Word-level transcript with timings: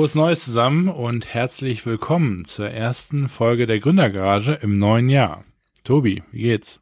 Frohes 0.00 0.14
Neues 0.14 0.46
zusammen 0.46 0.88
und 0.88 1.34
herzlich 1.34 1.84
willkommen 1.84 2.46
zur 2.46 2.70
ersten 2.70 3.28
Folge 3.28 3.66
der 3.66 3.80
Gründergarage 3.80 4.54
im 4.54 4.78
neuen 4.78 5.10
Jahr. 5.10 5.44
Tobi, 5.84 6.22
wie 6.32 6.40
geht's? 6.40 6.80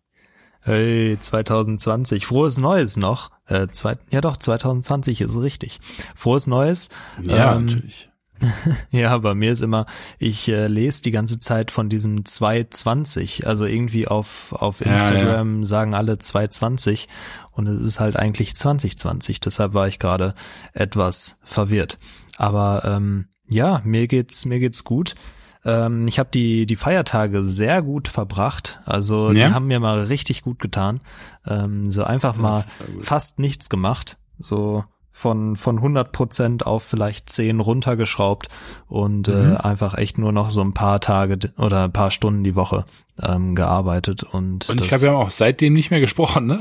Hey, 0.62 1.19
2020. 1.19 2.25
Frohes 2.25 2.59
Neues 2.59 2.96
noch. 2.96 3.33
Äh, 3.46 3.66
zwei, 3.73 3.97
ja 4.12 4.20
doch, 4.20 4.37
2020 4.37 5.23
ist 5.23 5.37
richtig. 5.37 5.80
Frohes 6.15 6.47
Neues. 6.47 6.91
Ja, 7.20 7.56
ähm, 7.56 7.66
natürlich. 7.66 8.09
ja, 8.92 9.19
bei 9.19 9.34
mir 9.34 9.50
ist 9.50 9.62
immer, 9.62 9.87
ich 10.20 10.48
äh, 10.48 10.69
lese 10.69 11.03
die 11.03 11.11
ganze 11.11 11.41
Zeit 11.41 11.73
von 11.73 11.89
diesem 11.89 12.25
220. 12.25 13.48
Also 13.48 13.66
irgendwie 13.66 14.06
auf, 14.06 14.53
auf 14.53 14.80
Instagram 14.80 15.55
ja, 15.55 15.59
ja. 15.59 15.66
sagen 15.66 15.92
alle 15.92 16.19
220 16.19 17.09
und 17.50 17.66
es 17.66 17.80
ist 17.80 17.98
halt 17.98 18.16
eigentlich 18.16 18.55
2020. 18.55 19.41
Deshalb 19.41 19.75
war 19.75 19.89
ich 19.89 19.98
gerade 19.98 20.37
etwas 20.73 21.41
verwirrt. 21.42 21.98
Aber 22.38 22.83
ähm, 22.84 23.27
ja, 23.51 23.83
mir 23.84 24.06
geht's 24.06 24.47
mir 24.47 24.59
geht's 24.59 24.84
gut. 24.84 25.15
Ähm, 25.65 26.06
ich 26.06 26.19
habe 26.19 26.30
die 26.33 26.66
die 26.66 26.77
Feiertage 26.77 27.45
sehr 27.45 27.83
gut 27.83 28.09
verbracht. 28.09 28.80
Also 28.87 29.30
ja? 29.33 29.48
die 29.48 29.55
haben 29.55 29.66
mir 29.66 29.80
mal 29.80 30.05
richtig 30.05 30.42
gut 30.42 30.59
getan. 30.61 31.01
Ähm, 31.47 31.91
so 31.91 32.05
einfach 32.05 32.34
das 32.34 32.42
mal 32.42 32.64
fast 33.01 33.38
nichts 33.38 33.69
gemacht. 33.69 34.19
So 34.38 34.84
von 35.11 35.56
von 35.56 35.78
100 35.78 36.12
Prozent 36.12 36.64
auf 36.64 36.84
vielleicht 36.84 37.28
10 37.28 37.59
runtergeschraubt 37.59 38.48
und 38.86 39.27
äh, 39.27 39.33
mhm. 39.33 39.53
äh, 39.55 39.56
einfach 39.56 39.98
echt 39.98 40.16
nur 40.16 40.31
noch 40.31 40.53
so 40.53 40.61
ein 40.61 40.75
paar 40.75 41.00
Tage 41.00 41.39
oder 41.59 41.84
ein 41.84 41.92
paar 41.92 42.12
Stunden 42.12 42.44
die 42.44 42.55
Woche 42.55 42.84
ähm, 43.20 43.56
gearbeitet 43.56 44.22
und 44.22 44.69
und 44.70 44.81
ich 44.81 44.86
glaube 44.86 45.03
wir 45.03 45.11
haben 45.11 45.16
auch 45.16 45.33
seitdem 45.33 45.72
nicht 45.72 45.91
mehr 45.91 45.98
gesprochen 45.98 46.47
ne 46.47 46.61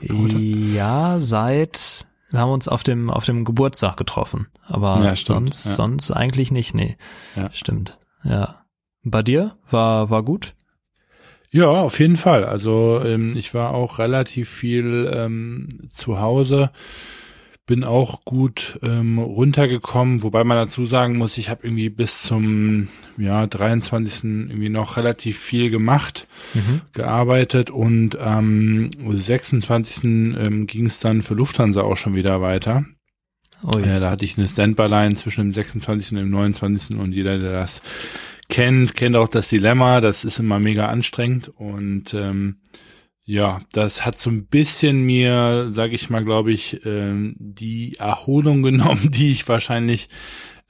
ja 0.00 1.20
seit 1.20 2.06
wir 2.34 2.40
haben 2.40 2.50
uns 2.50 2.66
auf 2.66 2.82
dem, 2.82 3.10
auf 3.10 3.24
dem 3.24 3.44
Geburtstag 3.44 3.96
getroffen. 3.96 4.48
Aber 4.66 5.00
ja, 5.04 5.14
stimmt, 5.14 5.54
sonst, 5.54 5.66
ja. 5.66 5.72
sonst 5.74 6.10
eigentlich 6.10 6.50
nicht, 6.50 6.74
nee. 6.74 6.96
Ja. 7.36 7.48
Stimmt. 7.52 8.00
Ja. 8.24 8.64
Bei 9.04 9.22
dir? 9.22 9.56
War, 9.70 10.10
war 10.10 10.24
gut? 10.24 10.54
Ja, 11.50 11.68
auf 11.68 12.00
jeden 12.00 12.16
Fall. 12.16 12.44
Also 12.44 13.00
ähm, 13.04 13.36
ich 13.36 13.54
war 13.54 13.70
auch 13.72 14.00
relativ 14.00 14.50
viel 14.50 15.08
ähm, 15.14 15.68
zu 15.92 16.20
Hause 16.20 16.72
bin 17.66 17.82
auch 17.82 18.24
gut 18.24 18.78
ähm, 18.82 19.18
runtergekommen, 19.18 20.22
wobei 20.22 20.44
man 20.44 20.58
dazu 20.58 20.84
sagen 20.84 21.16
muss, 21.16 21.38
ich 21.38 21.48
habe 21.48 21.66
irgendwie 21.66 21.88
bis 21.88 22.22
zum 22.22 22.88
ja 23.16 23.46
23. 23.46 24.24
irgendwie 24.24 24.68
noch 24.68 24.96
relativ 24.96 25.38
viel 25.38 25.70
gemacht, 25.70 26.26
mhm. 26.52 26.82
gearbeitet 26.92 27.70
und 27.70 28.18
am 28.18 28.90
ähm, 28.98 29.16
26. 29.16 30.04
Ähm, 30.04 30.66
ging 30.66 30.86
es 30.86 31.00
dann 31.00 31.22
für 31.22 31.34
Lufthansa 31.34 31.82
auch 31.82 31.96
schon 31.96 32.14
wieder 32.14 32.42
weiter. 32.42 32.84
Oh 33.62 33.78
ja. 33.78 33.96
Äh, 33.96 34.00
da 34.00 34.10
hatte 34.10 34.26
ich 34.26 34.36
eine 34.36 34.46
Standby-Line 34.46 35.14
zwischen 35.14 35.46
dem 35.46 35.52
26. 35.52 36.12
und 36.12 36.18
dem 36.18 36.30
29. 36.30 36.98
und 36.98 37.12
jeder, 37.12 37.38
der 37.38 37.52
das 37.52 37.80
kennt, 38.50 38.94
kennt 38.94 39.16
auch 39.16 39.28
das 39.28 39.48
Dilemma. 39.48 40.02
Das 40.02 40.24
ist 40.24 40.38
immer 40.38 40.58
mega 40.58 40.86
anstrengend 40.88 41.48
und 41.48 42.12
ähm, 42.12 42.56
ja, 43.24 43.60
das 43.72 44.04
hat 44.04 44.20
so 44.20 44.30
ein 44.30 44.46
bisschen 44.46 45.02
mir, 45.02 45.66
sag 45.68 45.92
ich 45.92 46.10
mal, 46.10 46.24
glaube 46.24 46.52
ich, 46.52 46.84
ähm, 46.84 47.34
die 47.38 47.94
Erholung 47.98 48.62
genommen, 48.62 49.10
die 49.10 49.30
ich 49.30 49.48
wahrscheinlich 49.48 50.08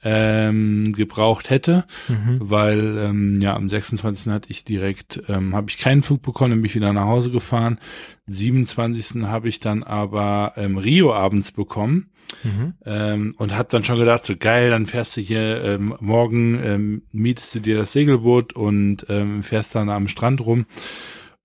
ähm, 0.03 0.93
gebraucht 0.93 1.49
hätte, 1.49 1.85
mhm. 2.07 2.37
weil 2.39 2.97
ähm, 2.97 3.41
ja 3.41 3.55
am 3.55 3.67
26. 3.67 4.31
hatte 4.31 4.51
ich 4.51 4.63
direkt, 4.63 5.23
ähm, 5.27 5.55
habe 5.55 5.69
ich 5.69 5.79
keinen 5.79 6.03
Flug 6.03 6.21
bekommen, 6.21 6.51
dann 6.51 6.61
bin 6.61 6.69
ich 6.69 6.75
wieder 6.75 6.93
nach 6.93 7.05
Hause 7.05 7.31
gefahren. 7.31 7.79
27. 8.27 9.23
habe 9.23 9.49
ich 9.49 9.59
dann 9.59 9.83
aber 9.83 10.53
ähm, 10.57 10.77
Rio 10.77 11.13
abends 11.13 11.51
bekommen. 11.51 12.11
Mhm. 12.43 12.73
Ähm, 12.85 13.33
und 13.37 13.55
hab 13.55 13.69
dann 13.69 13.83
schon 13.83 13.99
gedacht, 13.99 14.25
so 14.25 14.35
geil, 14.35 14.69
dann 14.69 14.87
fährst 14.87 15.15
du 15.17 15.21
hier 15.21 15.63
ähm, 15.63 15.95
morgen, 15.99 16.59
ähm, 16.63 17.01
mietest 17.11 17.55
du 17.55 17.59
dir 17.59 17.77
das 17.77 17.93
Segelboot 17.93 18.53
und 18.53 19.05
ähm, 19.09 19.43
fährst 19.43 19.75
dann 19.75 19.89
am 19.89 20.07
Strand 20.07 20.45
rum. 20.45 20.65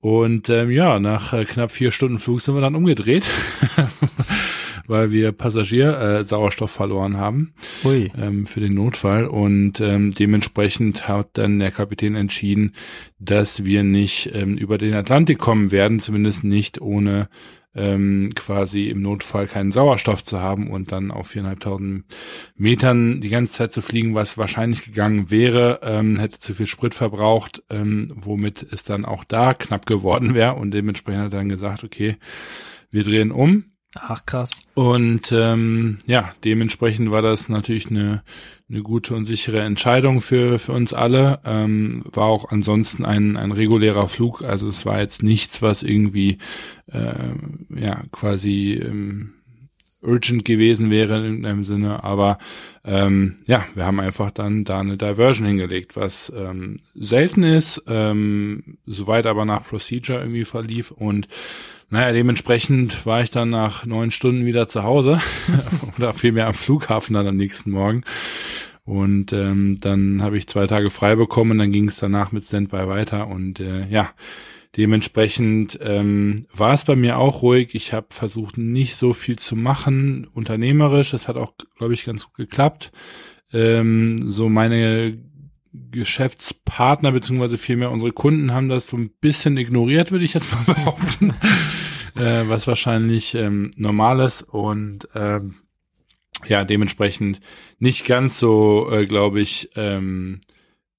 Und 0.00 0.48
ähm, 0.48 0.70
ja, 0.70 0.98
nach 0.98 1.34
äh, 1.34 1.44
knapp 1.44 1.72
vier 1.72 1.90
Stunden 1.90 2.18
Flug 2.18 2.40
sind 2.40 2.54
wir 2.54 2.62
dann 2.62 2.74
umgedreht, 2.74 3.28
weil 4.86 5.10
wir 5.10 5.32
Passagier 5.32 5.98
äh, 5.98 6.24
verloren 6.68 7.18
haben 7.18 7.52
ähm, 8.16 8.46
für 8.46 8.60
den 8.60 8.74
Notfall. 8.74 9.26
Und 9.26 9.80
ähm, 9.80 10.10
dementsprechend 10.12 11.06
hat 11.06 11.30
dann 11.34 11.58
der 11.58 11.70
Kapitän 11.70 12.14
entschieden, 12.14 12.72
dass 13.18 13.66
wir 13.66 13.82
nicht 13.82 14.30
ähm, 14.32 14.56
über 14.56 14.78
den 14.78 14.94
Atlantik 14.94 15.38
kommen 15.38 15.70
werden, 15.70 16.00
zumindest 16.00 16.44
nicht 16.44 16.80
ohne 16.80 17.28
ähm, 17.74 18.32
quasi 18.34 18.88
im 18.88 19.02
Notfall 19.02 19.46
keinen 19.46 19.72
Sauerstoff 19.72 20.24
zu 20.24 20.40
haben 20.40 20.70
und 20.70 20.92
dann 20.92 21.10
auf 21.10 21.28
viereinhalbtausend 21.28 22.04
Metern 22.56 23.20
die 23.20 23.28
ganze 23.28 23.54
Zeit 23.54 23.72
zu 23.72 23.80
fliegen, 23.80 24.14
was 24.14 24.38
wahrscheinlich 24.38 24.84
gegangen 24.84 25.30
wäre, 25.30 25.80
ähm, 25.82 26.18
hätte 26.18 26.38
zu 26.38 26.54
viel 26.54 26.66
Sprit 26.66 26.94
verbraucht, 26.94 27.62
ähm, 27.70 28.12
womit 28.16 28.66
es 28.72 28.84
dann 28.84 29.04
auch 29.04 29.24
da 29.24 29.54
knapp 29.54 29.86
geworden 29.86 30.34
wäre. 30.34 30.54
Und 30.54 30.72
dementsprechend 30.72 31.24
hat 31.24 31.32
er 31.32 31.38
dann 31.38 31.48
gesagt, 31.48 31.84
okay, 31.84 32.16
wir 32.90 33.04
drehen 33.04 33.30
um 33.30 33.69
Ach 33.96 34.24
krass. 34.24 34.62
Und 34.74 35.32
ähm, 35.32 35.98
ja, 36.06 36.32
dementsprechend 36.44 37.10
war 37.10 37.22
das 37.22 37.48
natürlich 37.48 37.90
eine, 37.90 38.22
eine 38.68 38.82
gute 38.82 39.16
und 39.16 39.24
sichere 39.24 39.62
Entscheidung 39.62 40.20
für, 40.20 40.60
für 40.60 40.72
uns 40.72 40.94
alle. 40.94 41.40
Ähm, 41.44 42.02
war 42.04 42.26
auch 42.26 42.50
ansonsten 42.50 43.04
ein, 43.04 43.36
ein 43.36 43.50
regulärer 43.50 44.06
Flug. 44.06 44.42
Also 44.42 44.68
es 44.68 44.86
war 44.86 45.00
jetzt 45.00 45.24
nichts, 45.24 45.60
was 45.60 45.82
irgendwie 45.82 46.38
äh, 46.86 47.34
ja 47.68 48.04
quasi 48.12 48.74
ähm, 48.74 49.34
urgent 50.02 50.44
gewesen 50.44 50.92
wäre 50.92 51.18
in 51.18 51.24
irgendeinem 51.24 51.64
Sinne. 51.64 52.04
Aber 52.04 52.38
ähm, 52.84 53.38
ja, 53.46 53.66
wir 53.74 53.86
haben 53.86 53.98
einfach 53.98 54.30
dann 54.30 54.64
da 54.64 54.80
eine 54.80 54.96
Diversion 54.98 55.46
hingelegt, 55.46 55.96
was 55.96 56.32
ähm, 56.34 56.78
selten 56.94 57.42
ist, 57.42 57.82
ähm, 57.88 58.78
soweit 58.86 59.26
aber 59.26 59.44
nach 59.44 59.64
Procedure 59.64 60.20
irgendwie 60.20 60.44
verlief 60.44 60.92
und 60.92 61.28
naja, 61.90 62.12
dementsprechend 62.12 63.04
war 63.04 63.22
ich 63.22 63.30
dann 63.30 63.50
nach 63.50 63.84
neun 63.84 64.12
Stunden 64.12 64.46
wieder 64.46 64.68
zu 64.68 64.84
Hause 64.84 65.20
oder 65.98 66.14
vielmehr 66.14 66.46
am 66.46 66.54
Flughafen 66.54 67.14
dann 67.14 67.26
am 67.26 67.36
nächsten 67.36 67.72
Morgen. 67.72 68.04
Und 68.84 69.32
ähm, 69.32 69.78
dann 69.80 70.22
habe 70.22 70.38
ich 70.38 70.48
zwei 70.48 70.66
Tage 70.66 70.90
frei 70.90 71.16
bekommen, 71.16 71.58
dann 71.58 71.72
ging 71.72 71.88
es 71.88 71.98
danach 71.98 72.32
mit 72.32 72.44
Standby 72.44 72.88
weiter 72.88 73.28
und 73.28 73.60
äh, 73.60 73.86
ja, 73.88 74.10
dementsprechend 74.76 75.78
ähm, 75.82 76.46
war 76.54 76.72
es 76.72 76.84
bei 76.84 76.96
mir 76.96 77.18
auch 77.18 77.42
ruhig. 77.42 77.74
Ich 77.74 77.92
habe 77.92 78.06
versucht, 78.10 78.56
nicht 78.56 78.96
so 78.96 79.12
viel 79.12 79.38
zu 79.38 79.56
machen, 79.56 80.26
unternehmerisch. 80.32 81.10
Das 81.10 81.28
hat 81.28 81.36
auch, 81.36 81.52
glaube 81.76 81.94
ich, 81.94 82.04
ganz 82.04 82.26
gut 82.26 82.36
geklappt. 82.36 82.92
Ähm, 83.52 84.16
so 84.22 84.48
meine 84.48 85.18
Geschäftspartner 85.72 87.12
beziehungsweise 87.12 87.58
vielmehr 87.58 87.90
unsere 87.90 88.12
Kunden 88.12 88.52
haben 88.52 88.68
das 88.68 88.88
so 88.88 88.96
ein 88.96 89.10
bisschen 89.20 89.56
ignoriert, 89.56 90.10
würde 90.10 90.24
ich 90.24 90.34
jetzt 90.34 90.52
mal 90.52 90.64
behaupten, 90.74 91.34
äh, 92.16 92.48
was 92.48 92.66
wahrscheinlich 92.66 93.34
ähm, 93.34 93.70
normal 93.76 94.20
ist 94.20 94.42
und 94.42 95.08
ähm, 95.14 95.56
ja 96.46 96.64
dementsprechend 96.64 97.40
nicht 97.78 98.06
ganz 98.06 98.38
so, 98.38 98.90
äh, 98.90 99.04
glaube 99.04 99.40
ich, 99.40 99.70
ähm, 99.76 100.40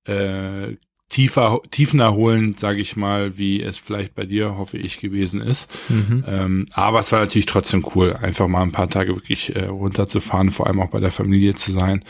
äh, 0.05 0.75
tiefer, 1.11 1.59
tiefenerholend, 1.69 2.57
sage 2.57 2.81
ich 2.81 2.95
mal, 2.95 3.37
wie 3.37 3.61
es 3.61 3.77
vielleicht 3.77 4.15
bei 4.15 4.25
dir, 4.25 4.57
hoffe 4.57 4.77
ich, 4.77 4.99
gewesen 4.99 5.41
ist. 5.41 5.69
Mhm. 5.89 6.23
Ähm, 6.25 6.65
aber 6.71 7.01
es 7.01 7.11
war 7.11 7.19
natürlich 7.19 7.45
trotzdem 7.45 7.85
cool, 7.93 8.13
einfach 8.13 8.47
mal 8.47 8.61
ein 8.61 8.71
paar 8.71 8.89
Tage 8.89 9.13
wirklich 9.13 9.53
äh, 9.55 9.65
runterzufahren, 9.65 10.51
vor 10.51 10.67
allem 10.67 10.79
auch 10.79 10.91
bei 10.91 11.01
der 11.01 11.11
Familie 11.11 11.53
zu 11.53 11.71
sein, 11.71 12.05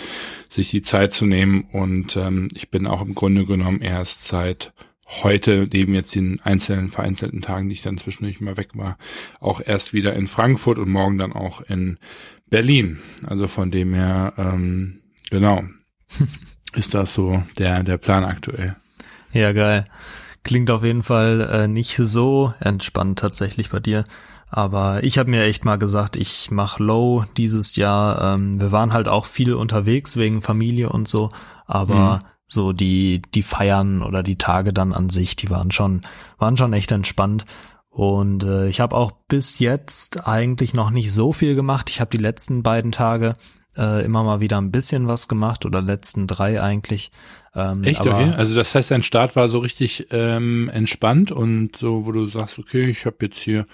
sich 0.49 0.69
die 0.69 0.83
Zeit 0.83 1.13
zu 1.13 1.25
nehmen. 1.25 1.65
Und 1.71 2.15
ähm, 2.15 2.47
ich 2.53 2.69
bin 2.69 2.85
auch 2.85 3.01
im 3.01 3.15
Grunde 3.15 3.45
genommen 3.45 3.81
erst 3.81 4.25
seit 4.25 4.71
heute, 5.23 5.67
neben 5.73 5.95
jetzt 5.95 6.13
den 6.13 6.39
einzelnen 6.41 6.89
vereinzelten 6.89 7.41
Tagen, 7.41 7.69
die 7.69 7.73
ich 7.73 7.81
dann 7.81 7.97
zwischendurch 7.97 8.39
mal 8.39 8.55
weg 8.55 8.69
war, 8.75 8.99
auch 9.39 9.61
erst 9.65 9.93
wieder 9.93 10.13
in 10.13 10.27
Frankfurt 10.27 10.77
und 10.77 10.89
morgen 10.89 11.17
dann 11.17 11.33
auch 11.33 11.61
in 11.61 11.97
Berlin. 12.51 12.99
Also 13.25 13.47
von 13.47 13.71
dem 13.71 13.95
her, 13.95 14.33
ähm, 14.37 15.01
genau, 15.31 15.63
ist 16.75 16.93
das 16.93 17.15
so 17.15 17.43
der, 17.57 17.81
der 17.81 17.97
Plan 17.97 18.23
aktuell. 18.23 18.75
Ja, 19.33 19.53
geil. 19.53 19.85
Klingt 20.43 20.71
auf 20.71 20.83
jeden 20.83 21.03
Fall 21.03 21.41
äh, 21.51 21.67
nicht 21.67 21.95
so 21.95 22.53
entspannt 22.59 23.19
tatsächlich 23.19 23.69
bei 23.69 23.79
dir. 23.79 24.05
Aber 24.49 25.03
ich 25.03 25.17
habe 25.17 25.29
mir 25.29 25.43
echt 25.43 25.63
mal 25.63 25.77
gesagt, 25.77 26.17
ich 26.17 26.51
mach 26.51 26.77
Low 26.77 27.23
dieses 27.37 27.77
Jahr. 27.77 28.33
Ähm, 28.33 28.59
wir 28.59 28.73
waren 28.73 28.91
halt 28.91 29.07
auch 29.07 29.25
viel 29.25 29.53
unterwegs 29.53 30.17
wegen 30.17 30.41
Familie 30.41 30.89
und 30.89 31.07
so, 31.07 31.29
aber 31.67 32.17
mhm. 32.17 32.27
so 32.47 32.73
die 32.73 33.21
die 33.33 33.43
Feiern 33.43 34.03
oder 34.03 34.23
die 34.23 34.37
Tage 34.37 34.73
dann 34.73 34.91
an 34.91 35.09
sich, 35.09 35.37
die 35.37 35.49
waren 35.49 35.71
schon 35.71 36.01
waren 36.37 36.57
schon 36.57 36.73
echt 36.73 36.91
entspannt. 36.91 37.45
Und 37.89 38.43
äh, 38.43 38.67
ich 38.67 38.81
habe 38.81 38.95
auch 38.95 39.11
bis 39.29 39.59
jetzt 39.59 40.27
eigentlich 40.27 40.73
noch 40.73 40.91
nicht 40.91 41.13
so 41.13 41.31
viel 41.31 41.55
gemacht. 41.55 41.89
Ich 41.89 42.01
habe 42.01 42.09
die 42.09 42.21
letzten 42.21 42.61
beiden 42.61 42.91
Tage 42.91 43.35
äh, 43.77 44.03
immer 44.03 44.23
mal 44.23 44.41
wieder 44.41 44.59
ein 44.59 44.71
bisschen 44.71 45.07
was 45.07 45.29
gemacht 45.29 45.65
oder 45.65 45.81
letzten 45.81 46.27
drei 46.27 46.61
eigentlich. 46.61 47.11
Ähm, 47.53 47.83
Echt, 47.83 48.01
okay? 48.01 48.31
Also 48.37 48.55
das 48.55 48.73
heißt, 48.73 48.91
dein 48.91 49.03
Start 49.03 49.35
war 49.35 49.49
so 49.49 49.59
richtig 49.59 50.07
ähm, 50.11 50.69
entspannt 50.69 51.31
und 51.31 51.75
so, 51.75 52.05
wo 52.05 52.11
du 52.11 52.27
sagst, 52.27 52.59
okay, 52.59 52.85
ich 52.85 53.05
habe 53.05 53.17
jetzt 53.21 53.39
hier 53.39 53.65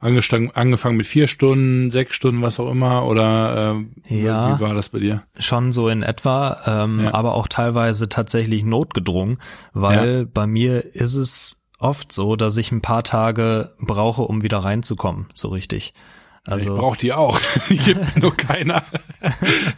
angefangen 0.00 0.96
mit 0.96 1.06
vier 1.06 1.26
Stunden, 1.26 1.90
sechs 1.90 2.14
Stunden, 2.14 2.42
was 2.42 2.58
auch 2.58 2.70
immer, 2.70 3.06
oder 3.06 3.76
äh, 4.08 4.22
ja, 4.22 4.56
wie 4.56 4.60
war 4.60 4.74
das 4.74 4.88
bei 4.88 4.98
dir? 4.98 5.22
Schon 5.38 5.72
so 5.72 5.88
in 5.88 6.02
etwa, 6.02 6.60
ähm, 6.66 7.04
ja. 7.04 7.14
aber 7.14 7.34
auch 7.34 7.48
teilweise 7.48 8.08
tatsächlich 8.08 8.64
notgedrungen, 8.64 9.38
weil 9.74 10.20
ja. 10.20 10.24
bei 10.32 10.46
mir 10.46 10.94
ist 10.94 11.14
es 11.14 11.58
oft 11.78 12.12
so, 12.12 12.34
dass 12.34 12.56
ich 12.56 12.72
ein 12.72 12.80
paar 12.80 13.04
Tage 13.04 13.74
brauche, 13.78 14.22
um 14.22 14.42
wieder 14.42 14.58
reinzukommen, 14.58 15.26
so 15.34 15.48
richtig. 15.48 15.92
Also, 16.44 16.74
ich 16.74 16.80
brauche 16.80 16.98
die 16.98 17.12
auch. 17.12 17.38
Die 17.68 17.76
gibt 17.76 18.16
nur 18.16 18.34
keiner. 18.34 18.82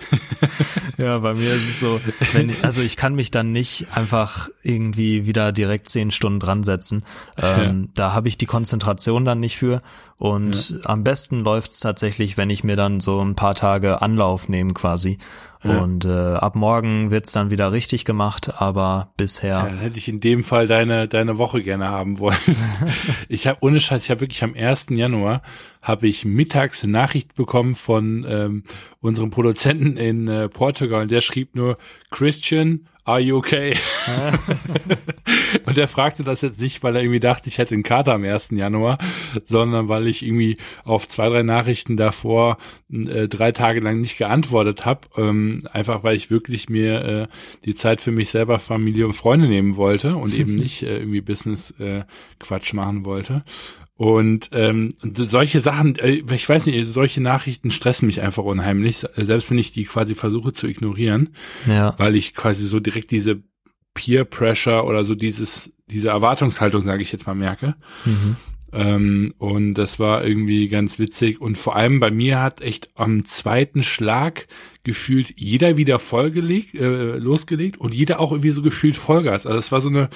ja, 1.02 1.18
bei 1.18 1.34
mir 1.34 1.52
ist 1.54 1.68
es 1.68 1.80
so, 1.80 2.00
wenn 2.32 2.50
ich, 2.50 2.64
also 2.64 2.80
ich 2.80 2.96
kann 2.96 3.14
mich 3.14 3.30
dann 3.30 3.52
nicht 3.52 3.86
einfach 3.92 4.48
irgendwie 4.62 5.26
wieder 5.26 5.52
direkt 5.52 5.88
zehn 5.88 6.10
Stunden 6.10 6.40
dran 6.40 6.62
setzen. 6.62 7.04
Ähm, 7.36 7.82
ja. 7.82 7.88
Da 7.94 8.12
habe 8.12 8.28
ich 8.28 8.38
die 8.38 8.46
Konzentration 8.46 9.24
dann 9.24 9.40
nicht 9.40 9.56
für. 9.56 9.80
Und 10.22 10.70
ja. 10.70 10.76
am 10.84 11.02
besten 11.02 11.40
läuft's 11.40 11.80
tatsächlich, 11.80 12.36
wenn 12.36 12.48
ich 12.48 12.62
mir 12.62 12.76
dann 12.76 13.00
so 13.00 13.20
ein 13.20 13.34
paar 13.34 13.56
Tage 13.56 14.02
Anlauf 14.02 14.48
nehme 14.48 14.72
quasi. 14.72 15.18
Ja. 15.64 15.80
Und 15.80 16.04
äh, 16.04 16.10
ab 16.10 16.54
morgen 16.54 17.10
wird's 17.10 17.32
dann 17.32 17.50
wieder 17.50 17.72
richtig 17.72 18.04
gemacht, 18.04 18.60
aber 18.62 19.12
bisher. 19.16 19.54
Ja, 19.54 19.64
dann 19.64 19.78
hätte 19.78 19.98
ich 19.98 20.06
in 20.06 20.20
dem 20.20 20.44
Fall 20.44 20.68
deine, 20.68 21.08
deine 21.08 21.38
Woche 21.38 21.60
gerne 21.60 21.88
haben 21.88 22.20
wollen. 22.20 22.36
ich 23.28 23.48
habe 23.48 23.58
ohne 23.62 23.80
Scheiß, 23.80 24.04
ich 24.04 24.10
habe 24.12 24.20
wirklich 24.20 24.44
am 24.44 24.54
1. 24.54 24.90
Januar 24.90 25.42
habe 25.82 26.06
ich 26.06 26.24
mittags 26.24 26.84
eine 26.84 26.92
Nachricht 26.92 27.34
bekommen 27.34 27.74
von 27.74 28.24
ähm, 28.28 28.62
unserem 29.00 29.30
Produzenten 29.30 29.96
in 29.96 30.28
äh, 30.28 30.48
Portugal 30.48 31.02
und 31.02 31.10
der 31.10 31.20
schrieb 31.20 31.56
nur 31.56 31.78
Christian, 32.12 32.86
are 33.04 33.18
you 33.18 33.36
okay? 33.36 33.74
und 35.66 35.76
er 35.76 35.88
fragte 35.88 36.22
das 36.22 36.42
jetzt 36.42 36.60
nicht, 36.60 36.82
weil 36.82 36.94
er 36.94 37.02
irgendwie 37.02 37.20
dachte, 37.20 37.48
ich 37.48 37.58
hätte 37.58 37.74
einen 37.74 37.82
Kater 37.82 38.12
am 38.14 38.22
1. 38.22 38.50
Januar, 38.50 38.98
sondern 39.44 39.88
weil 39.88 40.06
ich 40.06 40.24
irgendwie 40.24 40.56
auf 40.84 41.08
zwei, 41.08 41.28
drei 41.28 41.42
Nachrichten 41.42 41.96
davor 41.96 42.58
äh, 42.92 43.26
drei 43.26 43.50
Tage 43.52 43.80
lang 43.80 44.00
nicht 44.00 44.18
geantwortet 44.18 44.84
habe. 44.84 45.08
Ähm, 45.16 45.60
einfach 45.72 46.04
weil 46.04 46.16
ich 46.16 46.30
wirklich 46.30 46.68
mir 46.68 47.04
äh, 47.04 47.26
die 47.64 47.74
Zeit 47.74 48.00
für 48.00 48.12
mich 48.12 48.30
selber, 48.30 48.58
Familie 48.58 49.06
und 49.06 49.14
Freunde 49.14 49.48
nehmen 49.48 49.76
wollte 49.76 50.14
und 50.14 50.32
eben 50.34 50.54
nicht 50.56 50.82
äh, 50.82 50.98
irgendwie 50.98 51.22
Business-Quatsch 51.22 52.72
äh, 52.72 52.76
machen 52.76 53.04
wollte. 53.04 53.42
Und 53.96 54.50
ähm, 54.52 54.94
solche 55.02 55.60
Sachen, 55.60 55.96
äh, 55.96 56.22
ich 56.32 56.48
weiß 56.48 56.66
nicht, 56.66 56.86
solche 56.86 57.20
Nachrichten 57.20 57.70
stressen 57.70 58.06
mich 58.06 58.22
einfach 58.22 58.44
unheimlich, 58.44 59.06
selbst 59.16 59.50
wenn 59.50 59.58
ich 59.58 59.72
die 59.72 59.84
quasi 59.84 60.14
versuche 60.14 60.52
zu 60.52 60.66
ignorieren, 60.66 61.34
ja. 61.66 61.94
weil 61.98 62.16
ich 62.16 62.34
quasi 62.34 62.66
so 62.66 62.80
direkt 62.80 63.10
diese 63.10 63.42
Peer 63.94 64.24
Pressure 64.24 64.86
oder 64.86 65.04
so 65.04 65.14
dieses 65.14 65.72
diese 65.88 66.08
Erwartungshaltung, 66.08 66.80
sage 66.80 67.02
ich 67.02 67.12
jetzt 67.12 67.26
mal, 67.26 67.34
merke. 67.34 67.74
Mhm. 68.04 68.36
Ähm, 68.72 69.34
und 69.38 69.74
das 69.74 69.98
war 69.98 70.24
irgendwie 70.24 70.68
ganz 70.68 70.98
witzig. 70.98 71.40
Und 71.40 71.58
vor 71.58 71.76
allem 71.76 72.00
bei 72.00 72.10
mir 72.10 72.40
hat 72.40 72.62
echt 72.62 72.90
am 72.94 73.26
zweiten 73.26 73.82
Schlag 73.82 74.46
gefühlt 74.82 75.34
jeder 75.36 75.76
wieder 75.76 75.98
vollgelegt, 75.98 76.74
äh, 76.74 77.18
losgelegt 77.18 77.76
und 77.76 77.94
jeder 77.94 78.18
auch 78.18 78.32
irgendwie 78.32 78.50
so 78.50 78.62
gefühlt 78.62 78.96
Vollgas. 78.96 79.46
Also 79.46 79.58
es 79.58 79.70
war 79.70 79.80
so 79.80 79.90
eine 79.90 80.08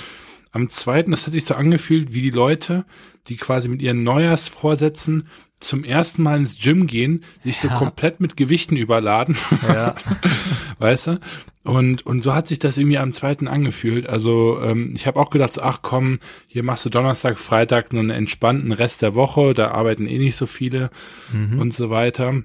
am 0.52 0.70
zweiten, 0.70 1.10
das 1.10 1.26
hat 1.26 1.34
sich 1.34 1.44
so 1.44 1.54
angefühlt, 1.54 2.14
wie 2.14 2.22
die 2.22 2.30
Leute, 2.30 2.86
die 3.28 3.36
quasi 3.36 3.68
mit 3.68 3.82
ihren 3.82 4.02
Neujahrsvorsätzen 4.02 5.28
zum 5.60 5.84
ersten 5.84 6.22
Mal 6.22 6.38
ins 6.38 6.60
Gym 6.60 6.86
gehen, 6.86 7.24
sich 7.40 7.58
so 7.58 7.68
komplett 7.68 8.20
mit 8.20 8.36
Gewichten 8.36 8.76
überladen. 8.76 9.36
Ja. 9.66 9.94
weißt 10.78 11.06
du? 11.08 11.20
Und, 11.64 12.06
und 12.06 12.22
so 12.22 12.34
hat 12.34 12.46
sich 12.46 12.58
das 12.58 12.78
irgendwie 12.78 12.98
am 12.98 13.12
zweiten 13.12 13.48
angefühlt. 13.48 14.08
Also 14.08 14.60
ähm, 14.62 14.92
ich 14.94 15.06
habe 15.06 15.18
auch 15.18 15.30
gedacht, 15.30 15.58
ach 15.60 15.80
komm, 15.82 16.20
hier 16.46 16.62
machst 16.62 16.84
du 16.84 16.90
Donnerstag, 16.90 17.38
Freitag 17.38 17.92
nur 17.92 18.00
einen 18.00 18.10
entspannten 18.10 18.70
Rest 18.70 19.02
der 19.02 19.14
Woche, 19.14 19.54
da 19.54 19.72
arbeiten 19.72 20.06
eh 20.06 20.18
nicht 20.18 20.36
so 20.36 20.46
viele 20.46 20.90
mhm. 21.32 21.58
und 21.58 21.74
so 21.74 21.90
weiter. 21.90 22.42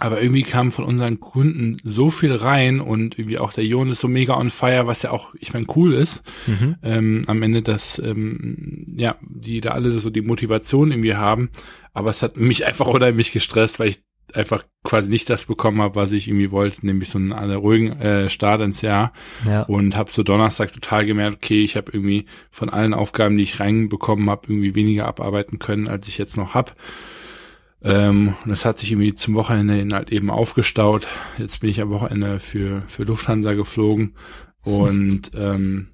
Aber 0.00 0.20
irgendwie 0.20 0.42
kam 0.42 0.72
von 0.72 0.84
unseren 0.84 1.20
Kunden 1.20 1.76
so 1.84 2.10
viel 2.10 2.34
rein 2.34 2.80
und 2.80 3.18
irgendwie 3.18 3.38
auch 3.38 3.52
der 3.52 3.64
Jon 3.64 3.90
ist 3.90 4.00
so 4.00 4.08
mega 4.08 4.36
on 4.36 4.50
fire, 4.50 4.86
was 4.86 5.02
ja 5.02 5.12
auch, 5.12 5.34
ich 5.38 5.52
meine, 5.52 5.66
cool 5.76 5.94
ist. 5.94 6.22
Mhm. 6.46 6.76
Ähm, 6.82 7.22
am 7.26 7.42
Ende, 7.42 7.62
dass 7.62 8.00
ähm, 8.00 8.86
ja, 8.96 9.16
die 9.22 9.60
da 9.60 9.70
alle 9.70 9.96
so 9.98 10.10
die 10.10 10.22
Motivation 10.22 10.90
irgendwie 10.90 11.14
haben. 11.14 11.50
Aber 11.92 12.10
es 12.10 12.22
hat 12.22 12.36
mich 12.36 12.66
einfach 12.66 12.86
unheimlich 12.86 13.30
gestresst, 13.30 13.78
weil 13.78 13.88
ich 13.88 14.00
einfach 14.32 14.64
quasi 14.82 15.10
nicht 15.10 15.30
das 15.30 15.44
bekommen 15.44 15.80
habe, 15.80 15.94
was 15.94 16.12
ich 16.12 16.28
irgendwie 16.28 16.50
wollte, 16.50 16.84
nämlich 16.84 17.08
so 17.10 17.18
einen, 17.18 17.32
einen 17.32 17.56
ruhigen 17.56 17.92
äh, 18.00 18.28
Start 18.30 18.62
ins 18.62 18.82
Jahr. 18.82 19.12
Ja. 19.46 19.62
Und 19.62 19.96
habe 19.96 20.10
so 20.10 20.22
Donnerstag 20.22 20.72
total 20.72 21.06
gemerkt, 21.06 21.36
okay, 21.36 21.62
ich 21.62 21.76
habe 21.76 21.92
irgendwie 21.92 22.26
von 22.50 22.68
allen 22.68 22.94
Aufgaben, 22.94 23.36
die 23.36 23.44
ich 23.44 23.60
reinbekommen 23.60 24.28
habe, 24.28 24.48
irgendwie 24.48 24.74
weniger 24.74 25.06
abarbeiten 25.06 25.58
können, 25.58 25.86
als 25.86 26.08
ich 26.08 26.18
jetzt 26.18 26.36
noch 26.36 26.54
hab. 26.54 26.74
Ähm, 27.84 28.34
und 28.44 28.50
das 28.50 28.64
hat 28.64 28.78
sich 28.78 28.90
irgendwie 28.90 29.14
zum 29.14 29.34
Wochenende 29.34 29.74
hin 29.74 29.92
halt 29.92 30.10
eben 30.10 30.30
aufgestaut. 30.30 31.06
Jetzt 31.38 31.60
bin 31.60 31.70
ich 31.70 31.80
am 31.80 31.90
Wochenende 31.90 32.40
für, 32.40 32.82
für 32.86 33.04
Lufthansa 33.04 33.52
geflogen 33.52 34.14
und 34.62 35.30
ähm, 35.34 35.88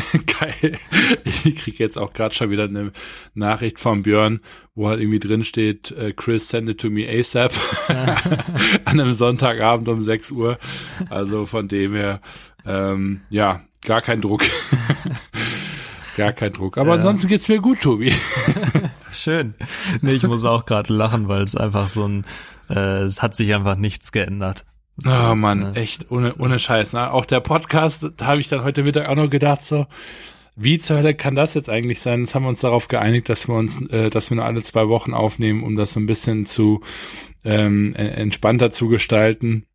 geil. 0.40 0.78
Ich 1.24 1.56
kriege 1.56 1.78
jetzt 1.78 1.98
auch 1.98 2.12
gerade 2.12 2.34
schon 2.34 2.50
wieder 2.50 2.64
eine 2.64 2.92
Nachricht 3.34 3.78
von 3.80 4.02
Björn, 4.02 4.40
wo 4.74 4.88
halt 4.88 5.00
irgendwie 5.00 5.18
drin 5.18 5.44
steht, 5.44 5.90
äh, 5.92 6.12
Chris 6.12 6.48
send 6.48 6.68
it 6.68 6.80
to 6.80 6.90
me 6.90 7.08
ASAP 7.08 7.52
an 8.84 9.00
einem 9.00 9.12
Sonntagabend 9.12 9.88
um 9.88 10.02
6 10.02 10.32
Uhr. 10.32 10.58
Also 11.08 11.46
von 11.46 11.68
dem 11.68 11.94
her, 11.94 12.20
ähm, 12.66 13.22
ja, 13.30 13.62
gar 13.82 14.02
kein 14.02 14.20
Druck. 14.20 14.42
Gar 16.16 16.32
kein 16.32 16.52
Druck. 16.52 16.78
Aber 16.78 16.90
ja. 16.90 16.94
ansonsten 16.96 17.28
geht's 17.28 17.48
mir 17.48 17.60
gut, 17.60 17.80
Tobi. 17.80 18.12
Schön. 19.12 19.54
Nee, 20.00 20.12
ich 20.12 20.22
muss 20.22 20.44
auch 20.44 20.64
gerade 20.64 20.92
lachen, 20.92 21.28
weil 21.28 21.42
es 21.42 21.56
einfach 21.56 21.88
so 21.88 22.06
ein, 22.06 22.24
äh, 22.70 23.02
es 23.02 23.22
hat 23.22 23.34
sich 23.34 23.54
einfach 23.54 23.76
nichts 23.76 24.12
geändert. 24.12 24.64
So, 24.96 25.12
oh 25.12 25.34
Mann, 25.34 25.60
ne? 25.60 25.72
echt, 25.74 26.10
ohne, 26.10 26.34
ohne 26.36 26.58
Scheiß. 26.58 26.92
Ne? 26.92 27.10
Auch 27.10 27.24
der 27.24 27.40
Podcast, 27.40 28.10
da 28.16 28.26
habe 28.26 28.40
ich 28.40 28.48
dann 28.48 28.62
heute 28.62 28.82
Mittag 28.82 29.08
auch 29.08 29.16
noch 29.16 29.30
gedacht, 29.30 29.64
so, 29.64 29.86
wie 30.54 30.78
zur 30.78 30.98
Hölle 30.98 31.14
kann 31.14 31.34
das 31.34 31.54
jetzt 31.54 31.70
eigentlich 31.70 32.00
sein? 32.00 32.20
Jetzt 32.20 32.34
haben 32.34 32.44
wir 32.44 32.50
uns 32.50 32.60
darauf 32.60 32.88
geeinigt, 32.88 33.28
dass 33.28 33.48
wir 33.48 33.54
uns, 33.54 33.80
äh, 33.90 34.10
dass 34.10 34.30
wir 34.30 34.36
nur 34.36 34.44
alle 34.44 34.62
zwei 34.62 34.88
Wochen 34.88 35.14
aufnehmen, 35.14 35.62
um 35.62 35.76
das 35.76 35.94
so 35.94 36.00
ein 36.00 36.06
bisschen 36.06 36.44
zu 36.44 36.82
ähm, 37.44 37.94
entspannter 37.94 38.70
zu 38.70 38.88
gestalten. 38.88 39.66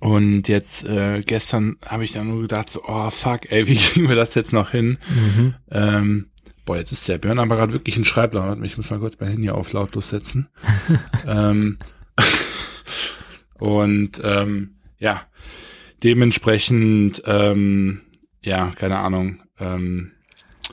Und 0.00 0.48
jetzt 0.48 0.84
äh, 0.84 1.20
gestern 1.22 1.76
habe 1.84 2.04
ich 2.04 2.12
dann 2.12 2.28
nur 2.28 2.42
gedacht, 2.42 2.70
so, 2.70 2.82
oh 2.86 3.10
fuck, 3.10 3.50
ey, 3.50 3.66
wie 3.68 3.76
kriegen 3.76 4.08
wir 4.08 4.16
das 4.16 4.34
jetzt 4.34 4.52
noch 4.52 4.70
hin? 4.70 4.98
Mhm. 5.08 5.54
Ähm, 5.70 6.26
Boah, 6.66 6.78
jetzt 6.78 6.90
ist 6.90 7.06
der 7.06 7.18
Björn 7.18 7.38
aber 7.38 7.54
gerade 7.54 7.72
wirklich 7.72 7.96
ein 7.96 8.04
Schreiblaut. 8.04 8.58
Ich 8.64 8.76
muss 8.76 8.90
mal 8.90 8.98
kurz 8.98 9.20
mein 9.20 9.30
Handy 9.30 9.50
auf 9.50 9.72
lautlos 9.72 10.08
setzen. 10.08 10.48
ähm, 11.26 11.78
und 13.54 14.20
ähm, 14.24 14.74
ja, 14.98 15.22
dementsprechend, 16.02 17.22
ähm, 17.24 18.00
ja, 18.42 18.72
keine 18.74 18.98
Ahnung, 18.98 19.42
ähm, 19.60 20.10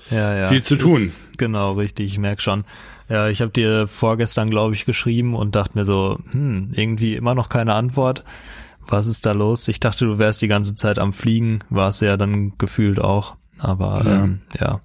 ja, 0.09 0.35
ja. 0.35 0.47
viel 0.47 0.63
zu 0.63 0.77
tun. 0.77 1.03
Ist, 1.03 1.37
genau, 1.37 1.73
richtig, 1.73 2.07
ich 2.07 2.17
merk 2.17 2.41
schon. 2.41 2.65
Ja, 3.07 3.27
ich 3.27 3.41
habe 3.41 3.51
dir 3.51 3.85
vorgestern, 3.85 4.49
glaube 4.49 4.73
ich, 4.73 4.85
geschrieben 4.85 5.35
und 5.35 5.55
dachte 5.55 5.77
mir 5.77 5.85
so, 5.85 6.17
hm, 6.31 6.71
irgendwie 6.73 7.15
immer 7.15 7.35
noch 7.35 7.49
keine 7.49 7.75
Antwort. 7.75 8.23
Was 8.87 9.07
ist 9.07 9.25
da 9.25 9.31
los? 9.31 9.67
Ich 9.67 9.79
dachte, 9.79 10.05
du 10.05 10.17
wärst 10.17 10.41
die 10.41 10.47
ganze 10.47 10.75
Zeit 10.75 10.99
am 10.99 11.13
Fliegen, 11.13 11.59
war 11.69 11.89
es 11.89 11.99
ja 11.99 12.17
dann 12.17 12.57
gefühlt 12.57 12.99
auch. 12.99 13.35
Aber 13.59 14.01
ja. 14.03 14.23
Ähm, 14.23 14.41
ja, 14.59 14.81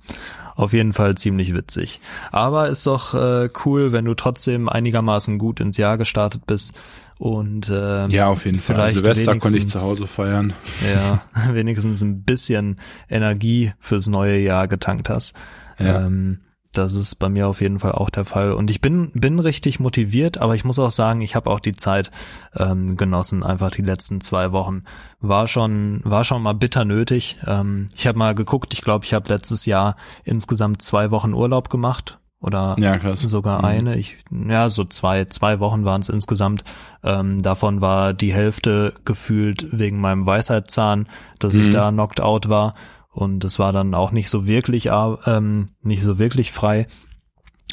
auf 0.54 0.72
jeden 0.72 0.92
Fall 0.92 1.14
ziemlich 1.16 1.54
witzig. 1.54 2.00
Aber 2.32 2.68
ist 2.68 2.86
doch 2.86 3.14
äh, 3.14 3.48
cool, 3.64 3.92
wenn 3.92 4.04
du 4.04 4.14
trotzdem 4.14 4.68
einigermaßen 4.68 5.38
gut 5.38 5.60
ins 5.60 5.76
Jahr 5.76 5.98
gestartet 5.98 6.46
bist. 6.46 6.74
Und 7.18 7.68
äh, 7.68 8.06
ja, 8.08 8.28
auf 8.28 8.44
jeden 8.44 8.60
Fall. 8.60 8.90
Silvester 8.90 9.38
konnte 9.38 9.58
ich 9.58 9.68
zu 9.68 9.80
Hause 9.80 10.06
feiern. 10.06 10.52
Ja, 10.88 11.22
wenigstens 11.52 12.02
ein 12.02 12.22
bisschen 12.22 12.78
Energie 13.08 13.72
fürs 13.78 14.06
neue 14.06 14.38
Jahr 14.38 14.68
getankt 14.68 15.08
hast. 15.08 15.34
Ja. 15.78 16.06
Ähm, 16.06 16.40
das 16.78 16.94
ist 16.94 17.16
bei 17.16 17.28
mir 17.28 17.48
auf 17.48 17.60
jeden 17.60 17.78
Fall 17.80 17.92
auch 17.92 18.08
der 18.08 18.24
Fall. 18.24 18.52
Und 18.52 18.70
ich 18.70 18.80
bin, 18.80 19.10
bin 19.12 19.38
richtig 19.38 19.80
motiviert, 19.80 20.38
aber 20.38 20.54
ich 20.54 20.64
muss 20.64 20.78
auch 20.78 20.90
sagen, 20.90 21.20
ich 21.20 21.34
habe 21.34 21.50
auch 21.50 21.60
die 21.60 21.74
Zeit 21.74 22.10
ähm, 22.56 22.96
genossen. 22.96 23.42
Einfach 23.42 23.70
die 23.70 23.82
letzten 23.82 24.20
zwei 24.20 24.52
Wochen 24.52 24.84
war 25.20 25.48
schon, 25.48 26.00
war 26.04 26.24
schon 26.24 26.42
mal 26.42 26.54
bitter 26.54 26.84
nötig. 26.84 27.36
Ähm, 27.46 27.88
ich 27.94 28.06
habe 28.06 28.18
mal 28.18 28.34
geguckt, 28.34 28.72
ich 28.72 28.82
glaube, 28.82 29.04
ich 29.04 29.12
habe 29.12 29.28
letztes 29.28 29.66
Jahr 29.66 29.96
insgesamt 30.24 30.80
zwei 30.82 31.10
Wochen 31.10 31.34
Urlaub 31.34 31.68
gemacht 31.68 32.18
oder 32.40 32.76
ja, 32.78 33.16
sogar 33.16 33.58
mhm. 33.58 33.64
eine. 33.64 33.96
Ich, 33.96 34.18
ja, 34.30 34.70
so 34.70 34.84
zwei, 34.84 35.24
zwei 35.24 35.58
Wochen 35.58 35.84
waren 35.84 36.00
es 36.00 36.08
insgesamt. 36.08 36.62
Ähm, 37.02 37.42
davon 37.42 37.80
war 37.80 38.14
die 38.14 38.32
Hälfte 38.32 38.94
gefühlt 39.04 39.66
wegen 39.72 40.00
meinem 40.00 40.24
Weisheitszahn, 40.24 41.08
dass 41.40 41.54
mhm. 41.54 41.62
ich 41.62 41.70
da 41.70 41.90
knocked 41.90 42.20
out 42.20 42.48
war 42.48 42.74
und 43.18 43.44
es 43.44 43.58
war 43.58 43.72
dann 43.72 43.94
auch 43.94 44.12
nicht 44.12 44.30
so 44.30 44.46
wirklich 44.46 44.86
ähm, 45.26 45.66
nicht 45.80 46.02
so 46.02 46.18
wirklich 46.18 46.52
frei 46.52 46.86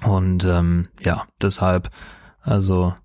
und 0.03 0.43
ähm, 0.45 0.87
ja 1.03 1.25
deshalb 1.41 1.91
also 2.41 2.95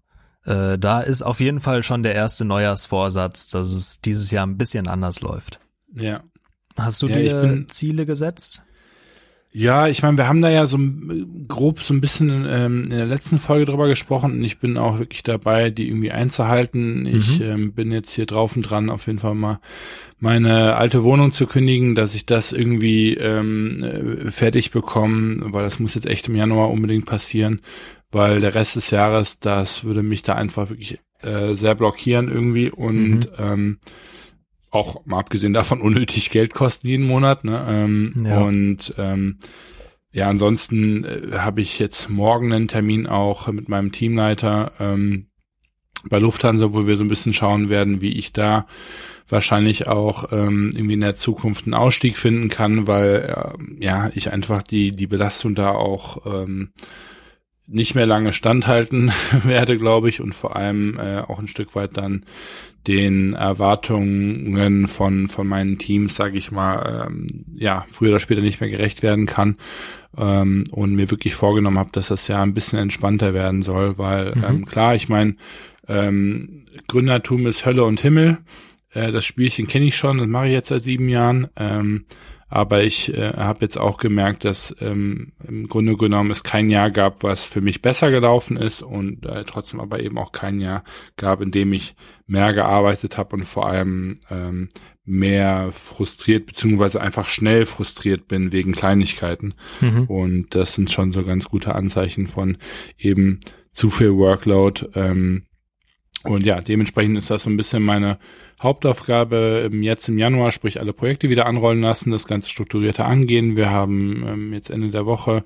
äh, 0.44 0.78
da 0.78 1.00
ist 1.00 1.22
auf 1.22 1.40
jeden 1.40 1.60
Fall 1.60 1.82
schon 1.82 2.02
der 2.02 2.14
erste 2.14 2.44
Neujahrsvorsatz, 2.44 3.48
dass 3.48 3.68
es 3.72 4.00
dieses 4.00 4.30
Jahr 4.30 4.46
ein 4.46 4.56
bisschen 4.56 4.88
anders 4.88 5.20
läuft. 5.20 5.60
Ja. 5.94 6.22
Hast 6.76 7.02
du 7.02 7.08
Ja, 7.08 7.16
dir 7.16 7.66
Ziele 7.68 8.06
gesetzt? 8.06 8.64
Ja, 9.52 9.88
ich 9.88 10.02
meine, 10.02 10.16
wir 10.16 10.28
haben 10.28 10.42
da 10.42 10.48
ja 10.50 10.64
so 10.66 10.78
grob 11.48 11.80
so 11.80 11.92
ein 11.92 12.00
bisschen 12.00 12.46
ähm, 12.48 12.82
in 12.84 12.90
der 12.90 13.06
letzten 13.06 13.38
Folge 13.38 13.64
drüber 13.66 13.88
gesprochen 13.88 14.32
und 14.34 14.44
ich 14.44 14.58
bin 14.58 14.76
auch 14.78 15.00
wirklich 15.00 15.24
dabei, 15.24 15.70
die 15.70 15.88
irgendwie 15.88 16.12
einzuhalten. 16.12 17.04
Ich 17.04 17.40
Mhm. 17.40 17.44
ähm, 17.46 17.72
bin 17.72 17.90
jetzt 17.90 18.12
hier 18.14 18.26
drauf 18.26 18.54
und 18.54 18.62
dran, 18.62 18.90
auf 18.90 19.08
jeden 19.08 19.18
Fall 19.18 19.34
mal 19.34 19.58
meine 20.20 20.76
alte 20.76 21.02
Wohnung 21.02 21.32
zu 21.32 21.46
kündigen, 21.48 21.96
dass 21.96 22.14
ich 22.14 22.26
das 22.26 22.52
irgendwie 22.52 23.14
ähm, 23.14 23.82
äh, 23.82 24.30
fertig 24.30 24.70
bekomme, 24.70 25.38
weil 25.52 25.64
das 25.64 25.80
muss 25.80 25.94
jetzt 25.96 26.06
echt 26.06 26.28
im 26.28 26.36
Januar 26.36 26.70
unbedingt 26.70 27.06
passieren, 27.06 27.60
weil 28.12 28.38
der 28.40 28.54
Rest 28.54 28.76
des 28.76 28.90
Jahres, 28.90 29.40
das 29.40 29.82
würde 29.82 30.04
mich 30.04 30.22
da 30.22 30.34
einfach 30.36 30.68
wirklich 30.70 31.00
äh, 31.22 31.54
sehr 31.54 31.74
blockieren 31.74 32.28
irgendwie 32.28 32.70
und 32.70 33.10
Mhm. 33.10 33.26
ähm, 33.38 33.78
auch 34.70 35.04
mal 35.06 35.18
abgesehen 35.18 35.54
davon 35.54 35.80
unnötig 35.82 36.30
Geld 36.30 36.54
kosten 36.54 36.88
jeden 36.88 37.06
Monat. 37.06 37.44
Ne? 37.44 37.64
Ähm, 37.68 38.12
Ja. 38.24 38.40
Und 38.40 38.94
ähm, 38.98 39.38
ja, 40.12 40.28
ansonsten 40.28 41.04
äh, 41.04 41.38
habe 41.38 41.60
ich 41.60 41.78
jetzt 41.78 42.10
morgen 42.10 42.52
einen 42.52 42.68
Termin 42.68 43.06
auch 43.06 43.48
mit 43.48 43.68
meinem 43.68 43.92
Teamleiter 43.92 44.72
ähm, 44.80 45.26
bei 46.08 46.18
Lufthansa, 46.18 46.72
wo 46.72 46.86
wir 46.86 46.96
so 46.96 47.04
ein 47.04 47.08
bisschen 47.08 47.32
schauen 47.32 47.68
werden, 47.68 48.00
wie 48.00 48.12
ich 48.12 48.32
da 48.32 48.66
wahrscheinlich 49.28 49.86
auch 49.86 50.32
ähm, 50.32 50.70
irgendwie 50.74 50.94
in 50.94 51.00
der 51.00 51.14
Zukunft 51.14 51.66
einen 51.66 51.74
Ausstieg 51.74 52.18
finden 52.18 52.48
kann, 52.48 52.86
weil 52.86 53.34
äh, 53.36 53.84
ja 53.84 54.10
ich 54.14 54.32
einfach 54.32 54.62
die 54.62 54.90
die 54.90 55.06
Belastung 55.06 55.54
da 55.54 55.70
auch 55.70 56.26
ähm, 56.26 56.72
nicht 57.70 57.94
mehr 57.94 58.06
lange 58.06 58.32
standhalten 58.32 59.12
werde, 59.44 59.78
glaube 59.78 60.08
ich, 60.08 60.20
und 60.20 60.34
vor 60.34 60.56
allem 60.56 60.98
äh, 60.98 61.20
auch 61.20 61.38
ein 61.38 61.48
Stück 61.48 61.74
weit 61.74 61.96
dann 61.96 62.24
den 62.86 63.34
Erwartungen 63.34 64.88
von 64.88 65.28
von 65.28 65.46
meinen 65.46 65.78
Teams, 65.78 66.14
sage 66.14 66.38
ich 66.38 66.50
mal, 66.50 67.06
ähm, 67.06 67.26
ja 67.54 67.84
früher 67.90 68.10
oder 68.10 68.20
später 68.20 68.40
nicht 68.40 68.60
mehr 68.60 68.70
gerecht 68.70 69.02
werden 69.02 69.26
kann 69.26 69.56
ähm, 70.16 70.64
und 70.70 70.94
mir 70.94 71.10
wirklich 71.10 71.34
vorgenommen 71.34 71.78
habe, 71.78 71.90
dass 71.92 72.08
das 72.08 72.26
Jahr 72.28 72.42
ein 72.42 72.54
bisschen 72.54 72.78
entspannter 72.78 73.34
werden 73.34 73.62
soll, 73.62 73.98
weil 73.98 74.34
Mhm. 74.34 74.44
ähm, 74.44 74.64
klar, 74.66 74.94
ich 74.94 75.08
meine, 75.08 75.36
ähm, 75.88 76.64
Gründertum 76.88 77.46
ist 77.46 77.66
Hölle 77.66 77.84
und 77.84 78.00
Himmel. 78.00 78.38
Äh, 78.92 79.12
das 79.12 79.24
Spielchen 79.26 79.66
kenne 79.66 79.86
ich 79.86 79.96
schon, 79.96 80.18
das 80.18 80.26
mache 80.26 80.46
ich 80.46 80.52
jetzt 80.52 80.68
seit 80.68 80.82
sieben 80.82 81.08
Jahren. 81.08 81.48
Ähm, 81.56 82.04
aber 82.50 82.82
ich 82.82 83.14
äh, 83.14 83.32
habe 83.34 83.60
jetzt 83.62 83.78
auch 83.78 83.96
gemerkt, 83.96 84.44
dass 84.44 84.74
ähm, 84.80 85.32
im 85.46 85.68
Grunde 85.68 85.96
genommen 85.96 86.32
es 86.32 86.42
kein 86.42 86.68
Jahr 86.68 86.90
gab, 86.90 87.22
was 87.22 87.46
für 87.46 87.60
mich 87.60 87.80
besser 87.80 88.10
gelaufen 88.10 88.56
ist 88.56 88.82
und 88.82 89.24
äh, 89.24 89.44
trotzdem 89.44 89.78
aber 89.78 90.00
eben 90.00 90.18
auch 90.18 90.32
kein 90.32 90.58
Jahr 90.58 90.82
gab, 91.16 91.40
in 91.40 91.52
dem 91.52 91.72
ich 91.72 91.94
mehr 92.26 92.52
gearbeitet 92.52 93.16
habe 93.16 93.36
und 93.36 93.44
vor 93.44 93.68
allem 93.68 94.18
ähm, 94.30 94.68
mehr 95.04 95.70
frustriert 95.72 96.46
beziehungsweise 96.46 97.00
einfach 97.00 97.28
schnell 97.28 97.66
frustriert 97.66 98.26
bin 98.26 98.52
wegen 98.52 98.72
Kleinigkeiten. 98.72 99.54
Mhm. 99.80 100.04
Und 100.06 100.54
das 100.54 100.74
sind 100.74 100.90
schon 100.90 101.12
so 101.12 101.24
ganz 101.24 101.48
gute 101.48 101.76
Anzeichen 101.76 102.26
von 102.26 102.58
eben 102.98 103.38
zu 103.72 103.90
viel 103.90 104.14
Workload. 104.16 104.88
Ähm, 104.94 105.46
und 106.24 106.44
ja, 106.44 106.60
dementsprechend 106.60 107.16
ist 107.16 107.30
das 107.30 107.44
so 107.44 107.50
ein 107.50 107.56
bisschen 107.56 107.82
meine 107.82 108.18
Hauptaufgabe 108.62 109.70
jetzt 109.72 110.08
im 110.08 110.18
Januar, 110.18 110.50
sprich 110.50 110.78
alle 110.80 110.92
Projekte 110.92 111.30
wieder 111.30 111.46
anrollen 111.46 111.80
lassen, 111.80 112.10
das 112.10 112.26
Ganze 112.26 112.50
strukturierter 112.50 113.06
angehen. 113.06 113.56
Wir 113.56 113.70
haben 113.70 114.24
ähm, 114.26 114.52
jetzt 114.52 114.68
Ende 114.68 114.90
der 114.90 115.06
Woche 115.06 115.42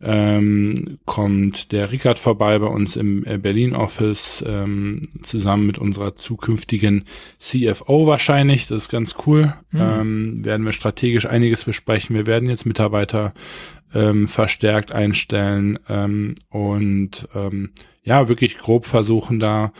ähm, 0.00 0.98
kommt 1.06 1.72
der 1.72 1.90
Rickard 1.90 2.18
vorbei 2.18 2.58
bei 2.58 2.66
uns 2.66 2.94
im 2.94 3.24
äh, 3.24 3.38
Berlin-Office 3.38 4.44
ähm, 4.46 5.02
zusammen 5.22 5.66
mit 5.66 5.78
unserer 5.78 6.14
zukünftigen 6.14 7.04
CFO 7.38 8.06
wahrscheinlich. 8.06 8.66
Das 8.66 8.82
ist 8.82 8.88
ganz 8.90 9.16
cool. 9.26 9.54
Mhm. 9.70 9.80
Ähm, 9.80 10.44
werden 10.44 10.66
wir 10.66 10.72
strategisch 10.72 11.26
einiges 11.26 11.64
besprechen. 11.64 12.14
Wir 12.14 12.26
werden 12.26 12.50
jetzt 12.50 12.66
Mitarbeiter 12.66 13.32
ähm, 13.94 14.28
verstärkt 14.28 14.92
einstellen 14.92 15.78
ähm, 15.88 16.34
und 16.50 17.26
ähm, 17.34 17.70
ja, 18.02 18.28
wirklich 18.28 18.58
grob 18.58 18.84
versuchen 18.84 19.40
da 19.40 19.72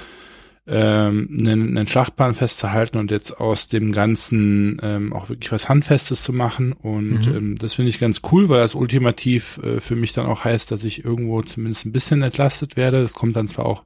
ähm, 0.67 1.29
einen, 1.41 1.77
einen 1.77 1.87
Schlachtplan 1.87 2.33
festzuhalten 2.33 2.97
und 2.97 3.11
jetzt 3.11 3.33
aus 3.39 3.69
dem 3.69 3.93
Ganzen 3.93 4.79
ähm, 4.83 5.13
auch 5.13 5.29
wirklich 5.29 5.53
was 5.53 5.69
Handfestes 5.69 6.23
zu 6.23 6.33
machen. 6.33 6.73
Und 6.73 7.27
Mhm. 7.27 7.37
ähm, 7.37 7.55
das 7.57 7.75
finde 7.75 7.91
ich 7.91 7.99
ganz 7.99 8.23
cool, 8.33 8.49
weil 8.49 8.61
das 8.61 8.75
ultimativ 8.75 9.59
äh, 9.63 9.81
für 9.81 9.95
mich 9.97 10.15
dann 10.15 10.27
auch 10.27 10.45
heißt, 10.45 10.71
dass 10.71 10.85
ich 10.85 11.05
irgendwo 11.05 11.43
zumindest 11.43 11.85
ein 11.85 11.93
bisschen 11.93 12.23
entlastet 12.23 12.77
werde. 12.79 13.03
Das 13.03 13.13
kommt 13.13 13.37
dann 13.37 13.47
zwar 13.49 13.67
auch 13.67 13.85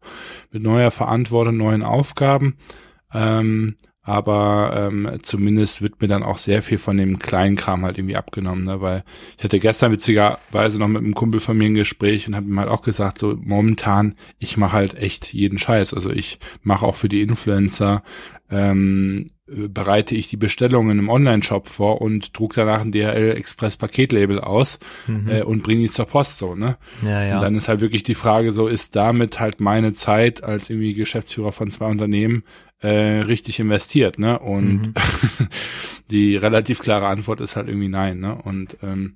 mit 0.53 0.63
neuer 0.63 0.93
Verantwortung, 0.93 1.57
neuen 1.57 1.83
Aufgaben, 1.83 2.57
ähm, 3.13 3.75
aber 4.09 4.73
ähm, 4.75 5.19
zumindest 5.23 5.83
wird 5.83 6.01
mir 6.01 6.09
dann 6.09 6.23
auch 6.23 6.39
sehr 6.39 6.63
viel 6.63 6.79
von 6.79 6.97
dem 6.97 7.19
Kleinkram 7.19 7.85
halt 7.85 7.99
irgendwie 7.99 8.17
abgenommen, 8.17 8.65
ne? 8.65 8.81
weil 8.81 9.05
ich 9.37 9.45
hatte 9.45 9.61
gestern 9.61 9.93
witzigerweise 9.93 10.79
noch 10.79 10.89
mit 10.89 11.03
einem 11.03 11.15
Kumpel 11.15 11.41
von 11.41 11.59
mir 11.59 11.67
ein 11.67 11.75
Gespräch 11.75 12.27
und 12.27 12.35
habe 12.35 12.47
ihm 12.47 12.59
halt 12.59 12.71
auch 12.71 12.81
gesagt, 12.81 13.19
so 13.19 13.37
momentan, 13.39 14.15
ich 14.39 14.57
mache 14.57 14.73
halt 14.73 14.95
echt 14.95 15.35
jeden 15.35 15.59
Scheiß. 15.59 15.93
Also 15.93 16.09
ich 16.09 16.39
mache 16.63 16.87
auch 16.87 16.95
für 16.95 17.11
die 17.11 17.21
Influencer, 17.21 18.03
ähm, 18.51 19.27
äh, 19.27 19.38
bereite 19.69 20.15
ich 20.15 20.29
die 20.29 20.37
Bestellungen 20.37 20.99
im 20.99 21.09
Online-Shop 21.09 21.69
vor 21.69 22.01
und 22.01 22.39
druck 22.39 22.55
danach 22.55 22.81
ein 22.81 22.93
DHL 22.93 23.35
Express 23.37 23.77
Paketlabel 23.77 24.41
aus 24.41 24.79
Mhm. 25.07 25.29
äh, 25.29 25.43
und 25.43 25.63
bringe 25.63 25.83
die 25.83 25.91
zur 25.91 26.07
Post 26.07 26.39
so, 26.39 26.55
ne? 26.55 26.77
ja, 27.05 27.25
ja. 27.25 27.37
Und 27.37 27.43
dann 27.43 27.55
ist 27.57 27.69
halt 27.69 27.81
wirklich 27.81 28.03
die 28.03 28.15
Frage 28.15 28.53
so, 28.53 28.67
ist 28.67 28.95
damit 28.97 29.41
halt 29.41 29.61
meine 29.61 29.93
Zeit 29.95 30.45
als 30.45 30.69
irgendwie 30.71 30.95
Geschäftsführer 30.95 31.53
von 31.53 31.71
zwei 31.71 31.87
Unternehmen 31.87 32.45
äh, 32.81 32.89
richtig 33.23 33.59
investiert, 33.59 34.19
ne? 34.19 34.39
Und 34.39 34.89
Mhm. 34.89 34.95
die 36.11 36.37
relativ 36.37 36.79
klare 36.81 37.07
Antwort 37.07 37.41
ist 37.41 37.57
halt 37.57 37.69
irgendwie 37.69 37.89
nein, 37.89 38.21
ne? 38.21 38.37
Und 38.43 38.77
ähm, 38.83 39.15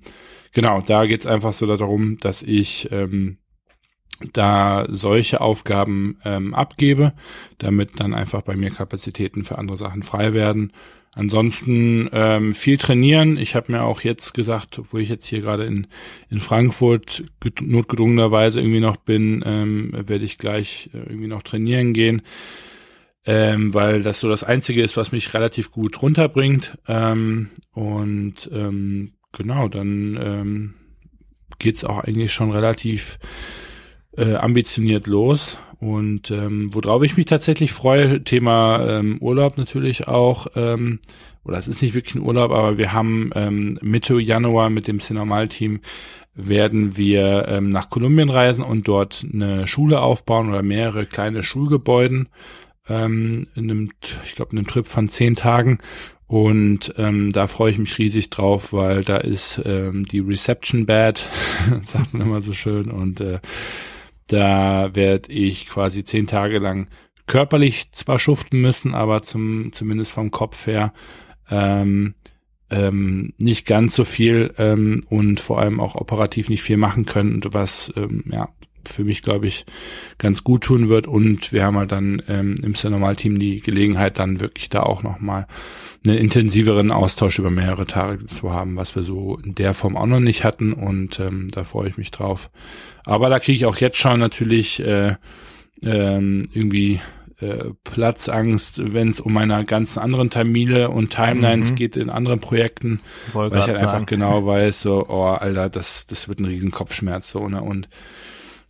genau, 0.51 0.81
da 0.81 1.05
geht's 1.05 1.25
einfach 1.25 1.53
so 1.53 1.65
darum, 1.65 2.17
dass 2.17 2.41
ich 2.43 2.89
ähm, 2.91 3.37
da 4.31 4.85
solche 4.89 5.41
Aufgaben 5.41 6.17
ähm, 6.23 6.53
abgebe, 6.53 7.13
damit 7.57 7.99
dann 7.99 8.13
einfach 8.13 8.41
bei 8.41 8.55
mir 8.55 8.69
Kapazitäten 8.69 9.43
für 9.43 9.57
andere 9.57 9.77
Sachen 9.77 10.03
frei 10.03 10.33
werden. 10.33 10.71
Ansonsten 11.15 12.09
ähm, 12.11 12.55
viel 12.55 12.77
trainieren. 12.77 13.37
Ich 13.37 13.53
habe 13.53 13.71
mir 13.71 13.83
auch 13.83 14.01
jetzt 14.01 14.33
gesagt, 14.33 14.81
wo 14.91 14.97
ich 14.97 15.09
jetzt 15.09 15.25
hier 15.25 15.41
gerade 15.41 15.65
in, 15.65 15.85
in 16.29 16.39
Frankfurt 16.39 17.23
notgedrungenerweise 17.61 18.59
irgendwie 18.59 18.79
noch 18.79 18.97
bin, 18.97 19.43
ähm, 19.45 19.91
werde 19.93 20.25
ich 20.25 20.39
gleich 20.39 20.89
äh, 20.93 20.97
irgendwie 20.97 21.27
noch 21.27 21.43
trainieren 21.43 21.93
gehen, 21.93 22.23
ähm, 23.25 23.75
weil 23.75 24.01
das 24.01 24.21
so 24.21 24.29
das 24.29 24.43
Einzige 24.43 24.81
ist, 24.81 24.97
was 24.97 25.11
mich 25.11 25.35
relativ 25.35 25.69
gut 25.69 26.01
runterbringt. 26.01 26.79
Ähm, 26.87 27.51
und 27.73 28.49
ähm, 28.51 29.11
genau, 29.33 29.67
dann 29.67 30.19
ähm, 30.19 30.73
geht's 31.59 31.83
auch 31.83 31.99
eigentlich 31.99 32.33
schon 32.33 32.51
relativ 32.51 33.19
äh, 34.17 34.35
ambitioniert 34.35 35.07
los. 35.07 35.57
Und 35.79 36.31
ähm, 36.31 36.69
worauf 36.73 37.03
ich 37.03 37.17
mich 37.17 37.25
tatsächlich 37.25 37.73
freue, 37.73 38.23
Thema 38.23 38.85
ähm, 38.87 39.17
Urlaub 39.19 39.57
natürlich 39.57 40.07
auch, 40.07 40.47
ähm, 40.55 40.99
oder 41.43 41.57
es 41.57 41.67
ist 41.67 41.81
nicht 41.81 41.93
wirklich 41.93 42.15
ein 42.15 42.21
Urlaub, 42.21 42.51
aber 42.51 42.77
wir 42.77 42.93
haben 42.93 43.31
ähm, 43.35 43.77
Mitte 43.81 44.17
Januar 44.17 44.69
mit 44.69 44.87
dem 44.87 44.99
Cinemal-Team 44.99 45.81
werden 46.35 46.97
wir 46.97 47.47
ähm, 47.47 47.69
nach 47.69 47.89
Kolumbien 47.89 48.29
reisen 48.29 48.63
und 48.63 48.87
dort 48.87 49.25
eine 49.31 49.67
Schule 49.67 50.01
aufbauen 50.01 50.49
oder 50.49 50.63
mehrere 50.63 51.05
kleine 51.05 51.43
Schulgebäuden 51.43 52.29
ähm, 52.87 53.47
in 53.55 53.69
einem, 53.69 53.89
ich 54.25 54.35
glaube, 54.35 54.51
in 54.53 54.59
einem 54.59 54.67
Trip 54.67 54.87
von 54.87 55.09
zehn 55.09 55.35
Tagen. 55.35 55.79
Und 56.27 56.93
ähm, 56.97 57.29
da 57.31 57.47
freue 57.47 57.71
ich 57.71 57.77
mich 57.77 57.97
riesig 57.99 58.29
drauf, 58.29 58.73
weil 58.73 59.03
da 59.03 59.17
ist 59.17 59.61
ähm, 59.65 60.05
die 60.05 60.19
Reception 60.19 60.85
Bad, 60.85 61.29
sagt 61.83 62.13
man 62.13 62.23
immer 62.23 62.41
so 62.41 62.53
schön. 62.53 62.89
Und 62.89 63.21
äh, 63.21 63.39
da 64.33 64.95
werde 64.95 65.31
ich 65.31 65.67
quasi 65.67 66.03
zehn 66.03 66.27
Tage 66.27 66.57
lang 66.57 66.87
körperlich 67.27 67.91
zwar 67.91 68.19
schuften 68.19 68.61
müssen, 68.61 68.95
aber 68.95 69.23
zum 69.23 69.71
zumindest 69.71 70.11
vom 70.11 70.31
Kopf 70.31 70.67
her 70.67 70.91
ähm, 71.49 72.15
ähm, 72.71 73.33
nicht 73.37 73.65
ganz 73.67 73.95
so 73.95 74.03
viel 74.03 74.53
ähm, 74.57 75.01
und 75.09 75.39
vor 75.39 75.59
allem 75.59 75.79
auch 75.79 75.95
operativ 75.95 76.49
nicht 76.49 76.63
viel 76.63 76.77
machen 76.77 77.05
können, 77.05 77.41
was 77.51 77.93
ähm, 77.95 78.23
ja 78.31 78.49
für 78.89 79.03
mich 79.03 79.21
glaube 79.21 79.47
ich 79.47 79.65
ganz 80.17 80.43
gut 80.43 80.63
tun 80.63 80.89
wird 80.89 81.07
und 81.07 81.51
wir 81.51 81.63
haben 81.63 81.77
halt 81.77 81.91
dann 81.91 82.21
ähm, 82.27 82.55
im 82.61 82.75
Cinemal-Team 82.75 83.39
die 83.39 83.59
Gelegenheit 83.59 84.19
dann 84.19 84.39
wirklich 84.39 84.69
da 84.69 84.83
auch 84.83 85.03
nochmal 85.03 85.47
einen 86.05 86.17
intensiveren 86.17 86.91
Austausch 86.91 87.39
über 87.39 87.49
mehrere 87.49 87.85
Tage 87.85 88.25
zu 88.25 88.51
haben, 88.51 88.75
was 88.75 88.95
wir 88.95 89.03
so 89.03 89.39
in 89.43 89.55
der 89.55 89.73
Form 89.73 89.95
auch 89.95 90.05
noch 90.05 90.19
nicht 90.19 90.43
hatten 90.43 90.73
und 90.73 91.19
ähm, 91.19 91.47
da 91.51 91.63
freue 91.63 91.89
ich 91.89 91.97
mich 91.97 92.11
drauf. 92.11 92.49
Aber 93.05 93.29
da 93.29 93.39
kriege 93.39 93.55
ich 93.55 93.65
auch 93.65 93.77
jetzt 93.77 93.97
schon 93.97 94.19
natürlich 94.19 94.79
äh, 94.79 95.15
ähm, 95.81 96.43
irgendwie 96.53 96.99
äh, 97.39 97.73
Platzangst, 97.83 98.93
wenn 98.93 99.09
es 99.09 99.19
um 99.19 99.33
meine 99.33 99.65
ganzen 99.65 99.99
anderen 99.99 100.29
Termine 100.29 100.89
und 100.89 101.09
Timelines 101.09 101.71
Mhm. 101.71 101.75
geht 101.75 101.97
in 101.97 102.09
anderen 102.09 102.39
Projekten, 102.39 102.99
Wollte 103.33 103.55
weil 103.55 103.61
ich 103.61 103.67
halt 103.67 103.81
einfach 103.81 104.05
genau 104.05 104.45
weiß, 104.45 104.81
so, 104.81 105.05
oh, 105.09 105.23
Alter, 105.23 105.69
das, 105.69 106.05
das 106.07 106.27
wird 106.27 106.39
ein 106.39 106.45
riesen 106.45 106.71
Kopfschmerz, 106.71 107.31
so, 107.31 107.47
ne, 107.49 107.61
und 107.61 107.89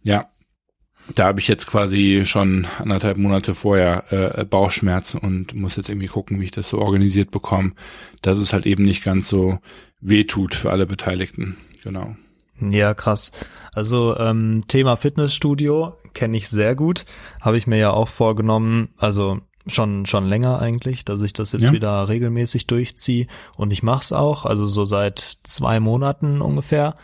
ja, 0.03 0.29
da 1.15 1.25
habe 1.25 1.39
ich 1.39 1.47
jetzt 1.47 1.67
quasi 1.67 2.21
schon 2.25 2.65
anderthalb 2.79 3.17
Monate 3.17 3.53
vorher 3.53 4.11
äh, 4.11 4.45
Bauchschmerzen 4.45 5.17
und 5.17 5.53
muss 5.53 5.75
jetzt 5.75 5.89
irgendwie 5.89 6.07
gucken, 6.07 6.39
wie 6.39 6.45
ich 6.45 6.51
das 6.51 6.69
so 6.69 6.79
organisiert 6.79 7.31
bekomme, 7.31 7.73
dass 8.21 8.37
es 8.37 8.53
halt 8.53 8.65
eben 8.65 8.83
nicht 8.83 9.03
ganz 9.03 9.27
so 9.27 9.59
weh 9.99 10.23
tut 10.23 10.55
für 10.55 10.71
alle 10.71 10.85
Beteiligten. 10.85 11.57
Genau. 11.83 12.15
Ja, 12.61 12.93
krass. 12.93 13.31
Also 13.73 14.17
ähm, 14.17 14.61
Thema 14.67 14.95
Fitnessstudio 14.95 15.97
kenne 16.13 16.37
ich 16.37 16.47
sehr 16.47 16.75
gut, 16.75 17.05
habe 17.41 17.57
ich 17.57 17.67
mir 17.67 17.77
ja 17.77 17.91
auch 17.91 18.07
vorgenommen, 18.07 18.89
also 18.97 19.39
schon 19.65 20.05
schon 20.05 20.25
länger 20.25 20.59
eigentlich, 20.59 21.05
dass 21.05 21.21
ich 21.21 21.33
das 21.33 21.53
jetzt 21.53 21.67
ja. 21.67 21.73
wieder 21.73 22.07
regelmäßig 22.07 22.67
durchziehe 22.67 23.27
und 23.57 23.71
ich 23.71 23.81
mach's 23.81 24.11
auch, 24.11 24.45
also 24.45 24.65
so 24.67 24.85
seit 24.85 25.37
zwei 25.43 25.79
Monaten 25.79 26.41
ungefähr 26.41 26.95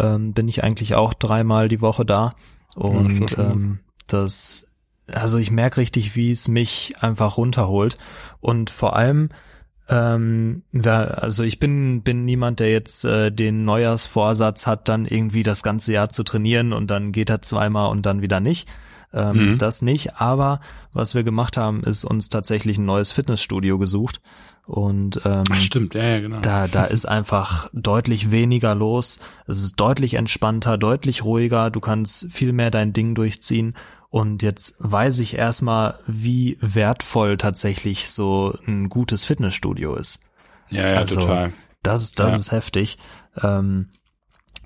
ähm, 0.00 0.32
bin 0.32 0.48
ich 0.48 0.64
eigentlich 0.64 0.94
auch 0.94 1.14
dreimal 1.14 1.68
die 1.68 1.80
Woche 1.80 2.04
da. 2.04 2.34
Und 2.74 3.30
ja, 3.30 3.50
ähm, 3.50 3.80
das 4.06 4.66
also 5.12 5.38
ich 5.38 5.50
merke 5.50 5.78
richtig, 5.78 6.14
wie 6.14 6.30
es 6.30 6.48
mich 6.48 6.94
einfach 7.00 7.36
runterholt. 7.36 7.98
Und 8.40 8.70
vor 8.70 8.96
allem 8.96 9.30
ähm, 9.88 10.62
also 10.84 11.42
ich 11.42 11.58
bin 11.58 12.02
bin 12.02 12.24
niemand, 12.24 12.60
der 12.60 12.70
jetzt 12.70 13.04
äh, 13.04 13.30
den 13.30 13.64
Neujahrsvorsatz 13.64 14.66
hat, 14.66 14.88
dann 14.88 15.06
irgendwie 15.06 15.42
das 15.42 15.62
ganze 15.62 15.92
Jahr 15.92 16.08
zu 16.08 16.22
trainieren 16.22 16.72
und 16.72 16.88
dann 16.90 17.12
geht 17.12 17.30
er 17.30 17.42
zweimal 17.42 17.90
und 17.90 18.06
dann 18.06 18.22
wieder 18.22 18.40
nicht. 18.40 18.68
Ähm, 19.12 19.52
mhm. 19.52 19.58
Das 19.58 19.82
nicht. 19.82 20.20
Aber 20.20 20.60
was 20.92 21.14
wir 21.14 21.24
gemacht 21.24 21.56
haben, 21.56 21.82
ist 21.82 22.04
uns 22.04 22.28
tatsächlich 22.28 22.78
ein 22.78 22.84
neues 22.84 23.12
Fitnessstudio 23.12 23.78
gesucht. 23.78 24.20
Und 24.66 25.20
ähm, 25.24 25.44
Ach, 25.50 25.60
stimmt, 25.60 25.94
ja, 25.94 26.02
ja, 26.02 26.20
genau. 26.20 26.40
Da, 26.40 26.68
da 26.68 26.84
ist 26.84 27.06
einfach 27.06 27.68
deutlich 27.72 28.30
weniger 28.30 28.74
los. 28.74 29.18
Es 29.46 29.60
ist 29.60 29.80
deutlich 29.80 30.14
entspannter, 30.14 30.78
deutlich 30.78 31.24
ruhiger. 31.24 31.70
Du 31.70 31.80
kannst 31.80 32.32
viel 32.32 32.52
mehr 32.52 32.70
dein 32.70 32.92
Ding 32.92 33.14
durchziehen. 33.14 33.74
Und 34.10 34.42
jetzt 34.42 34.76
weiß 34.78 35.20
ich 35.20 35.36
erstmal, 35.36 35.98
wie 36.06 36.56
wertvoll 36.60 37.36
tatsächlich 37.36 38.10
so 38.10 38.54
ein 38.66 38.88
gutes 38.88 39.24
Fitnessstudio 39.24 39.94
ist. 39.94 40.20
Ja, 40.68 40.88
ja, 40.88 40.98
also, 40.98 41.20
total. 41.20 41.52
Das, 41.82 42.12
das 42.12 42.32
ja. 42.32 42.38
ist 42.38 42.52
heftig. 42.52 42.98
Ähm, 43.42 43.88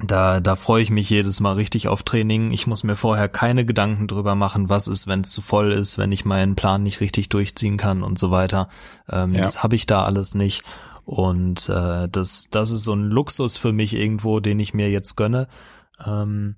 da, 0.03 0.41
da 0.41 0.57
freue 0.57 0.83
ich 0.83 0.91
mich 0.91 1.09
jedes 1.09 1.41
Mal 1.41 1.53
richtig 1.53 1.89
auf 1.89 2.03
Training. 2.03 2.51
Ich 2.51 2.67
muss 2.67 2.83
mir 2.83 2.97
vorher 2.97 3.29
keine 3.29 3.65
Gedanken 3.65 4.07
drüber 4.07 4.35
machen, 4.35 4.69
was 4.69 4.89
ist, 4.89 5.07
wenn 5.07 5.21
es 5.21 5.31
zu 5.31 5.41
voll 5.41 5.73
ist, 5.73 5.99
wenn 5.99 6.13
ich 6.13 6.25
meinen 6.25 6.57
Plan 6.57 6.83
nicht 6.83 7.01
richtig 7.01 7.29
durchziehen 7.29 7.77
kann 7.77 8.03
und 8.03 8.19
so 8.19 8.31
weiter. 8.31 8.69
Ähm, 9.09 9.35
ja. 9.35 9.43
Das 9.43 9.63
habe 9.63 9.77
ich 9.77 9.87
da 9.87 10.05
alles 10.05 10.35
nicht. 10.35 10.65
Und 11.05 11.69
äh, 11.69 12.09
das, 12.09 12.49
das 12.51 12.71
ist 12.71 12.85
so 12.85 12.95
ein 12.95 13.05
Luxus 13.05 13.57
für 13.57 13.73
mich 13.73 13.95
irgendwo, 13.95 14.41
den 14.41 14.59
ich 14.59 14.75
mir 14.75 14.91
jetzt 14.91 15.17
gönne. 15.17 15.49
Ähm, 16.05 16.57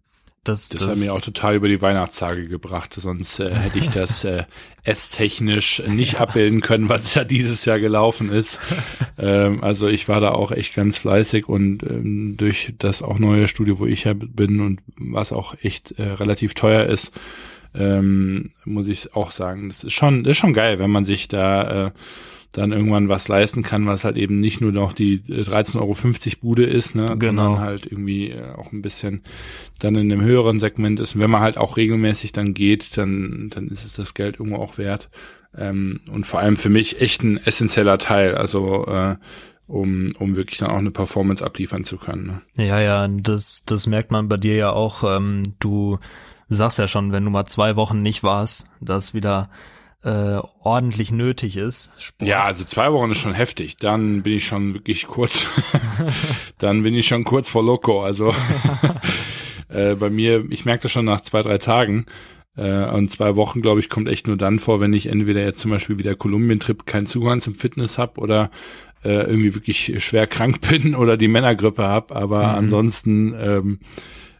das, 0.48 0.68
das, 0.68 0.80
das 0.80 0.90
hat 0.90 0.98
mir 0.98 1.12
auch 1.12 1.20
total 1.20 1.56
über 1.56 1.68
die 1.68 1.82
Weihnachtstage 1.82 2.48
gebracht, 2.48 2.94
sonst 2.94 3.40
äh, 3.40 3.52
hätte 3.52 3.78
ich 3.78 3.88
das 3.90 4.24
äh, 4.24 4.44
esstechnisch 4.84 5.82
nicht 5.86 6.20
abbilden 6.20 6.60
können, 6.60 6.88
was 6.88 7.14
ja 7.14 7.24
dieses 7.24 7.64
Jahr 7.64 7.80
gelaufen 7.80 8.30
ist. 8.30 8.60
ähm, 9.18 9.62
also 9.62 9.88
ich 9.88 10.08
war 10.08 10.20
da 10.20 10.32
auch 10.32 10.52
echt 10.52 10.74
ganz 10.74 10.98
fleißig 10.98 11.48
und 11.48 11.82
ähm, 11.82 12.36
durch 12.36 12.74
das 12.78 13.02
auch 13.02 13.18
neue 13.18 13.48
Studio, 13.48 13.78
wo 13.78 13.86
ich 13.86 14.04
ja 14.04 14.14
bin 14.14 14.60
und 14.60 14.80
was 14.96 15.32
auch 15.32 15.54
echt 15.62 15.92
äh, 15.98 16.04
relativ 16.04 16.54
teuer 16.54 16.84
ist, 16.84 17.14
ähm, 17.74 18.50
muss 18.64 18.88
ich 18.88 19.14
auch 19.14 19.30
sagen, 19.30 19.68
das 19.68 19.84
ist 19.84 19.92
schon, 19.92 20.24
das 20.24 20.32
ist 20.32 20.38
schon 20.38 20.54
geil, 20.54 20.78
wenn 20.78 20.90
man 20.90 21.04
sich 21.04 21.28
da 21.28 21.86
äh, 21.86 21.90
dann 22.56 22.72
irgendwann 22.72 23.10
was 23.10 23.28
leisten 23.28 23.62
kann, 23.62 23.86
was 23.86 24.04
halt 24.04 24.16
eben 24.16 24.40
nicht 24.40 24.62
nur 24.62 24.72
noch 24.72 24.94
die 24.94 25.20
13,50 25.20 25.76
Euro 25.78 25.94
Bude 26.40 26.64
ist, 26.64 26.94
ne, 26.94 27.14
genau. 27.18 27.42
sondern 27.42 27.58
halt 27.58 27.84
irgendwie 27.84 28.30
äh, 28.30 28.52
auch 28.56 28.72
ein 28.72 28.80
bisschen 28.80 29.20
dann 29.78 29.94
in 29.94 30.10
einem 30.10 30.22
höheren 30.22 30.58
Segment 30.58 30.98
ist. 30.98 31.14
Und 31.14 31.20
wenn 31.20 31.30
man 31.30 31.42
halt 31.42 31.58
auch 31.58 31.76
regelmäßig 31.76 32.32
dann 32.32 32.54
geht, 32.54 32.96
dann, 32.96 33.50
dann 33.50 33.68
ist 33.68 33.84
es 33.84 33.92
das 33.92 34.14
Geld 34.14 34.40
irgendwo 34.40 34.56
auch 34.56 34.78
wert. 34.78 35.10
Ähm, 35.54 36.00
und 36.10 36.26
vor 36.26 36.40
allem 36.40 36.56
für 36.56 36.70
mich 36.70 37.02
echt 37.02 37.22
ein 37.22 37.36
essentieller 37.36 37.98
Teil, 37.98 38.34
also 38.34 38.86
äh, 38.86 39.16
um, 39.66 40.06
um 40.18 40.36
wirklich 40.36 40.58
dann 40.58 40.70
auch 40.70 40.78
eine 40.78 40.90
Performance 40.90 41.44
abliefern 41.44 41.84
zu 41.84 41.98
können. 41.98 42.40
Ne? 42.56 42.64
Ja, 42.64 42.80
ja, 42.80 43.06
das, 43.06 43.64
das 43.66 43.86
merkt 43.86 44.10
man 44.10 44.28
bei 44.28 44.38
dir 44.38 44.56
ja 44.56 44.70
auch. 44.70 45.04
Ähm, 45.04 45.42
du 45.58 45.98
sagst 46.48 46.78
ja 46.78 46.88
schon, 46.88 47.12
wenn 47.12 47.24
du 47.24 47.30
mal 47.30 47.44
zwei 47.44 47.76
Wochen 47.76 48.00
nicht 48.00 48.22
warst, 48.22 48.70
dass 48.80 49.12
wieder 49.12 49.50
äh, 50.06 50.40
ordentlich 50.60 51.10
nötig 51.10 51.56
ist. 51.56 51.90
Sport. 51.98 52.28
Ja, 52.28 52.44
also 52.44 52.62
zwei 52.62 52.92
Wochen 52.92 53.10
ist 53.10 53.18
schon 53.18 53.34
heftig. 53.34 53.76
Dann 53.76 54.22
bin 54.22 54.34
ich 54.34 54.46
schon 54.46 54.74
wirklich 54.74 55.08
kurz, 55.08 55.48
dann 56.58 56.84
bin 56.84 56.94
ich 56.94 57.08
schon 57.08 57.24
kurz 57.24 57.50
vor 57.50 57.64
Loco. 57.64 58.02
Also 58.02 58.32
äh, 59.68 59.96
bei 59.96 60.08
mir, 60.08 60.44
ich 60.50 60.64
merke 60.64 60.84
das 60.84 60.92
schon 60.92 61.06
nach 61.06 61.22
zwei, 61.22 61.42
drei 61.42 61.58
Tagen. 61.58 62.06
Äh, 62.56 62.88
und 62.88 63.10
zwei 63.10 63.34
Wochen, 63.34 63.62
glaube 63.62 63.80
ich, 63.80 63.90
kommt 63.90 64.08
echt 64.08 64.28
nur 64.28 64.36
dann 64.36 64.60
vor, 64.60 64.80
wenn 64.80 64.92
ich 64.92 65.06
entweder 65.06 65.42
jetzt 65.42 65.58
zum 65.58 65.72
Beispiel 65.72 65.98
wieder 65.98 66.14
Kolumbien-Trip 66.14 66.86
keinen 66.86 67.06
Zugang 67.06 67.40
zum 67.40 67.56
Fitness 67.56 67.98
hab 67.98 68.16
oder 68.16 68.52
äh, 69.02 69.28
irgendwie 69.28 69.56
wirklich 69.56 69.92
schwer 70.04 70.28
krank 70.28 70.60
bin 70.70 70.94
oder 70.94 71.16
die 71.16 71.28
Männergrippe 71.28 71.82
hab. 71.82 72.12
Aber 72.12 72.44
mhm. 72.44 72.58
ansonsten 72.58 73.34
ähm, 73.40 73.80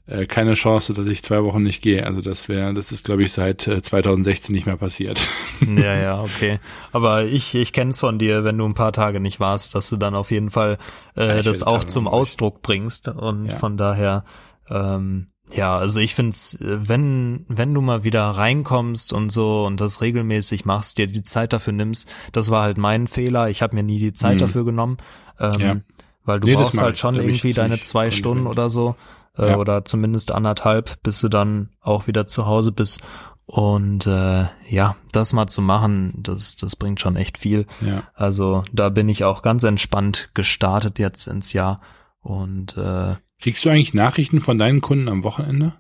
äh, 0.09 0.25
keine 0.27 0.55
Chance, 0.55 0.95
dass 0.95 1.09
ich 1.09 1.23
zwei 1.23 1.43
Wochen 1.43 1.63
nicht 1.63 1.83
gehe. 1.83 2.07
Also 2.07 2.21
das 2.21 2.49
wäre, 2.49 2.73
das 2.75 2.93
ist, 2.93 3.05
glaube 3.05 3.25
ich, 3.25 3.33
seit 3.33 3.67
äh, 3.67 3.83
2016 3.83 4.55
nicht 4.55 4.67
mehr 4.67 4.77
passiert. 4.77 5.21
Ja, 5.67 5.97
ja, 5.97 6.23
okay. 6.23 6.59
Aber 6.93 7.25
ich, 7.25 7.55
ich 7.55 7.73
kenne 7.73 7.91
es 7.91 7.99
von 7.99 8.19
dir, 8.19 8.45
wenn 8.45 8.59
du 8.59 8.67
ein 8.67 8.75
paar 8.75 8.93
Tage 8.93 9.21
nicht 9.21 9.41
warst, 9.41 9.75
dass 9.75 9.89
du 9.89 9.97
dann 9.97 10.15
auf 10.15 10.31
jeden 10.31 10.51
Fall 10.51 10.77
äh, 11.15 11.43
das 11.43 11.63
auch 11.63 11.85
zum 11.85 12.07
Ausdruck 12.07 12.61
bringst. 12.61 13.09
Und 13.09 13.47
ja. 13.47 13.57
von 13.57 13.79
daher, 13.79 14.25
ähm, 14.69 15.29
ja, 15.55 15.75
also 15.77 15.99
ich 15.99 16.15
find's, 16.15 16.59
wenn, 16.61 17.47
wenn 17.49 17.73
du 17.73 17.81
mal 17.81 18.05
wieder 18.05 18.23
reinkommst 18.23 19.15
und 19.15 19.31
so 19.31 19.65
und 19.65 19.81
das 19.81 20.03
regelmäßig 20.03 20.67
machst, 20.67 20.99
dir 20.99 21.07
die 21.07 21.23
Zeit 21.23 21.55
dafür 21.55 21.73
nimmst, 21.73 22.11
das 22.33 22.51
war 22.51 22.63
halt 22.63 22.77
mein 22.77 23.09
Fehler. 23.09 23.49
Ich 23.49 23.63
habe 23.63 23.75
mir 23.75 23.83
nie 23.83 23.99
die 23.99 24.13
Zeit 24.13 24.35
mhm. 24.35 24.41
dafür 24.41 24.67
genommen. 24.67 24.99
Ähm, 25.41 25.61
ja. 25.61 25.77
Weil 26.25 26.41
du 26.41 26.49
nee, 26.49 26.55
brauchst 26.55 26.79
halt 26.79 26.99
schon 26.99 27.15
irgendwie 27.15 27.55
deine 27.55 27.81
zwei 27.81 28.11
Stunden 28.11 28.47
oder 28.47 28.69
so 28.69 28.95
äh, 29.39 29.51
ja. 29.51 29.57
oder 29.57 29.85
zumindest 29.85 30.33
anderthalb, 30.33 31.03
bis 31.03 31.21
du 31.21 31.29
dann 31.29 31.71
auch 31.81 32.07
wieder 32.07 32.27
zu 32.27 32.47
Hause 32.47 32.73
bist. 32.73 33.03
Und 33.47 34.09
äh, 34.09 34.47
ja, 34.69 34.97
das 35.13 35.33
mal 35.33 35.47
zu 35.47 35.63
machen, 35.63 36.15
das, 36.17 36.57
das 36.57 36.75
bringt 36.75 37.01
schon 37.01 37.15
echt 37.15 37.39
viel. 37.39 37.67
Ja. 37.81 38.03
Also 38.15 38.65
da 38.73 38.89
bin 38.89 39.09
ich 39.09 39.23
auch 39.23 39.43
ganz 39.43 39.63
entspannt 39.63 40.31
gestartet 40.35 40.99
jetzt 40.99 41.29
ins 41.29 41.53
Jahr. 41.53 41.81
Und 42.21 42.77
äh, 42.77 43.15
kriegst 43.41 43.65
du 43.65 43.71
eigentlich 43.71 43.95
Nachrichten 43.95 44.41
von 44.41 44.59
deinen 44.59 44.81
Kunden 44.81 45.09
am 45.09 45.23
Wochenende? 45.23 45.75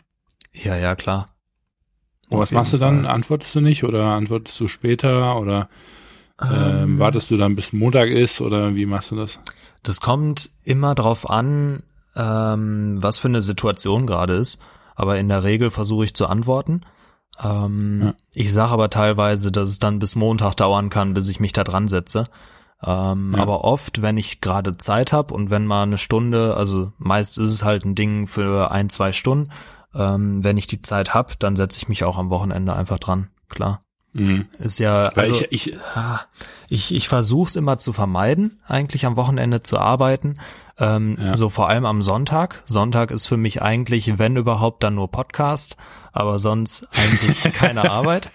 Ja, 0.52 0.76
ja, 0.76 0.94
klar. 0.94 1.28
Und 2.28 2.38
was 2.38 2.52
machst 2.52 2.72
du 2.72 2.78
dann? 2.78 3.02
Fall. 3.02 3.12
Antwortest 3.12 3.54
du 3.54 3.60
nicht 3.60 3.84
oder 3.84 4.04
antwortest 4.06 4.58
du 4.60 4.68
später 4.68 5.38
oder 5.38 5.68
ähm, 6.40 6.82
ähm, 6.82 6.98
wartest 6.98 7.30
du 7.30 7.36
dann 7.36 7.56
bis 7.56 7.72
Montag 7.72 8.10
ist 8.10 8.40
oder 8.40 8.74
wie 8.74 8.86
machst 8.86 9.10
du 9.10 9.16
das? 9.16 9.38
Das 9.82 10.00
kommt 10.00 10.50
immer 10.64 10.94
drauf 10.94 11.28
an, 11.28 11.82
ähm, 12.16 12.96
was 13.00 13.18
für 13.18 13.28
eine 13.28 13.40
Situation 13.40 14.06
gerade 14.06 14.34
ist. 14.34 14.60
Aber 14.94 15.18
in 15.18 15.28
der 15.28 15.44
Regel 15.44 15.70
versuche 15.70 16.04
ich 16.04 16.14
zu 16.14 16.26
antworten. 16.26 16.80
Ähm, 17.42 18.00
ja. 18.02 18.14
Ich 18.32 18.52
sage 18.52 18.72
aber 18.72 18.90
teilweise, 18.90 19.52
dass 19.52 19.68
es 19.68 19.78
dann 19.78 19.98
bis 19.98 20.16
Montag 20.16 20.54
dauern 20.54 20.88
kann, 20.88 21.14
bis 21.14 21.28
ich 21.28 21.40
mich 21.40 21.52
da 21.52 21.64
dran 21.64 21.88
setze. 21.88 22.24
Ähm, 22.82 23.34
ja. 23.34 23.42
Aber 23.42 23.64
oft, 23.64 24.02
wenn 24.02 24.16
ich 24.16 24.40
gerade 24.40 24.76
Zeit 24.76 25.12
habe 25.12 25.34
und 25.34 25.50
wenn 25.50 25.66
mal 25.66 25.82
eine 25.82 25.98
Stunde, 25.98 26.56
also 26.56 26.92
meist 26.98 27.38
ist 27.38 27.50
es 27.50 27.64
halt 27.64 27.84
ein 27.84 27.94
Ding 27.94 28.26
für 28.26 28.70
ein, 28.70 28.88
zwei 28.88 29.12
Stunden, 29.12 29.50
ähm, 29.94 30.44
wenn 30.44 30.56
ich 30.58 30.66
die 30.66 30.82
Zeit 30.82 31.14
hab, 31.14 31.38
dann 31.38 31.56
setze 31.56 31.78
ich 31.78 31.88
mich 31.88 32.04
auch 32.04 32.18
am 32.18 32.30
Wochenende 32.30 32.74
einfach 32.74 32.98
dran, 32.98 33.28
klar. 33.48 33.82
Mhm. 34.16 34.46
Ist 34.58 34.78
ja, 34.78 35.08
also, 35.08 35.44
ich, 35.50 35.52
ich, 35.52 35.78
ich, 36.68 36.94
ich 36.94 37.08
versuche 37.08 37.48
es 37.48 37.56
immer 37.56 37.78
zu 37.78 37.92
vermeiden, 37.92 38.60
eigentlich 38.66 39.06
am 39.06 39.16
Wochenende 39.16 39.62
zu 39.62 39.78
arbeiten. 39.78 40.36
Ähm, 40.78 41.16
ja. 41.20 41.36
So 41.36 41.48
vor 41.48 41.68
allem 41.68 41.84
am 41.86 42.02
Sonntag. 42.02 42.62
Sonntag 42.66 43.10
ist 43.10 43.26
für 43.26 43.36
mich 43.36 43.62
eigentlich, 43.62 44.18
wenn 44.18 44.36
überhaupt, 44.36 44.82
dann 44.82 44.94
nur 44.94 45.10
Podcast, 45.10 45.76
aber 46.12 46.38
sonst 46.38 46.88
eigentlich 46.92 47.42
keine 47.54 47.90
Arbeit. 47.90 48.30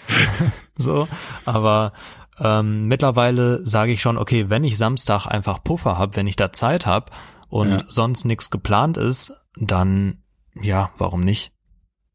so, 0.77 1.07
aber 1.45 1.93
ähm, 2.39 2.87
mittlerweile 2.87 3.65
sage 3.67 3.91
ich 3.91 4.01
schon, 4.01 4.17
okay, 4.17 4.49
wenn 4.49 4.63
ich 4.63 4.77
Samstag 4.77 5.27
einfach 5.27 5.63
Puffer 5.63 5.97
habe, 5.97 6.15
wenn 6.15 6.27
ich 6.27 6.35
da 6.35 6.53
Zeit 6.53 6.85
habe 6.85 7.11
und 7.49 7.71
ja. 7.71 7.83
sonst 7.87 8.25
nichts 8.25 8.49
geplant 8.49 8.97
ist, 8.97 9.33
dann 9.55 10.17
ja, 10.59 10.91
warum 10.97 11.21
nicht? 11.21 11.51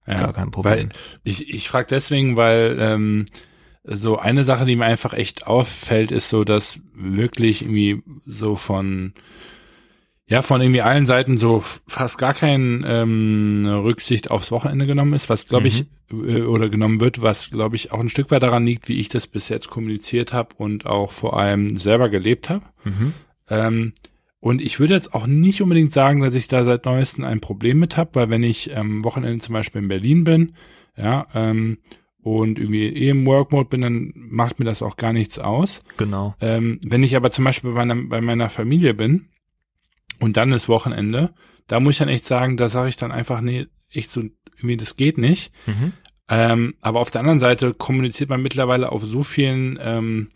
Ja, 0.06 0.18
Gar 0.18 0.32
kein 0.32 0.50
Problem. 0.50 0.90
Ich 1.24 1.52
ich 1.52 1.68
frage 1.68 1.88
deswegen, 1.90 2.36
weil 2.36 2.76
ähm, 2.80 3.26
so 3.88 4.18
eine 4.18 4.44
Sache, 4.44 4.66
die 4.66 4.76
mir 4.76 4.84
einfach 4.84 5.12
echt 5.12 5.46
auffällt, 5.46 6.10
ist 6.10 6.28
so, 6.28 6.44
dass 6.44 6.80
wirklich 6.94 7.62
irgendwie 7.62 8.02
so 8.26 8.56
von 8.56 9.14
ja, 10.28 10.42
von 10.42 10.60
irgendwie 10.60 10.82
allen 10.82 11.06
Seiten 11.06 11.38
so 11.38 11.62
fast 11.86 12.18
gar 12.18 12.34
kein 12.34 12.84
ähm, 12.84 13.64
Rücksicht 13.64 14.32
aufs 14.32 14.50
Wochenende 14.50 14.86
genommen 14.86 15.12
ist, 15.12 15.30
was 15.30 15.46
glaube 15.46 15.68
ich, 15.68 15.84
mhm. 16.10 16.28
äh, 16.28 16.42
oder 16.42 16.68
genommen 16.68 17.00
wird, 17.00 17.22
was 17.22 17.50
glaube 17.50 17.76
ich 17.76 17.92
auch 17.92 18.00
ein 18.00 18.08
Stück 18.08 18.32
weit 18.32 18.42
daran 18.42 18.66
liegt, 18.66 18.88
wie 18.88 18.98
ich 18.98 19.08
das 19.08 19.28
bis 19.28 19.48
jetzt 19.48 19.70
kommuniziert 19.70 20.32
habe 20.32 20.56
und 20.56 20.84
auch 20.84 21.12
vor 21.12 21.38
allem 21.38 21.76
selber 21.76 22.08
gelebt 22.08 22.50
habe. 22.50 22.64
Mhm. 22.82 23.12
Ähm, 23.48 23.92
und 24.40 24.60
ich 24.60 24.80
würde 24.80 24.94
jetzt 24.94 25.14
auch 25.14 25.28
nicht 25.28 25.62
unbedingt 25.62 25.92
sagen, 25.92 26.20
dass 26.20 26.34
ich 26.34 26.48
da 26.48 26.64
seit 26.64 26.86
neuestem 26.86 27.24
ein 27.24 27.40
Problem 27.40 27.78
mit 27.78 27.96
habe, 27.96 28.10
weil 28.14 28.30
wenn 28.30 28.42
ich 28.42 28.76
am 28.76 28.88
ähm, 28.88 29.04
Wochenende 29.04 29.38
zum 29.44 29.52
Beispiel 29.52 29.82
in 29.82 29.88
Berlin 29.88 30.24
bin, 30.24 30.54
ja, 30.96 31.26
ähm, 31.34 31.78
und 32.26 32.58
irgendwie 32.58 32.88
eh 32.88 33.10
im 33.10 33.24
Work 33.24 33.52
Mode 33.52 33.68
bin, 33.68 33.82
dann 33.82 34.12
macht 34.16 34.58
mir 34.58 34.64
das 34.64 34.82
auch 34.82 34.96
gar 34.96 35.12
nichts 35.12 35.38
aus. 35.38 35.84
Genau. 35.96 36.34
Ähm, 36.40 36.80
wenn 36.84 37.04
ich 37.04 37.14
aber 37.14 37.30
zum 37.30 37.44
Beispiel 37.44 37.70
bei 37.70 37.84
meiner, 37.84 38.02
bei 38.08 38.20
meiner 38.20 38.48
Familie 38.48 38.94
bin 38.94 39.28
und 40.18 40.36
dann 40.36 40.50
ist 40.50 40.68
Wochenende, 40.68 41.34
da 41.68 41.78
muss 41.78 41.94
ich 41.94 41.98
dann 41.98 42.08
echt 42.08 42.26
sagen, 42.26 42.56
da 42.56 42.68
sage 42.68 42.88
ich 42.88 42.96
dann 42.96 43.12
einfach, 43.12 43.40
nee, 43.42 43.68
echt 43.92 44.10
so, 44.10 44.22
irgendwie, 44.56 44.76
das 44.76 44.96
geht 44.96 45.18
nicht. 45.18 45.52
Mhm. 45.66 45.92
Ähm, 46.28 46.74
aber 46.80 46.98
auf 46.98 47.12
der 47.12 47.20
anderen 47.20 47.38
Seite 47.38 47.74
kommuniziert 47.74 48.28
man 48.28 48.42
mittlerweile 48.42 48.90
auf 48.90 49.04
so 49.04 49.22
vielen 49.22 49.78
ähm, 49.80 50.28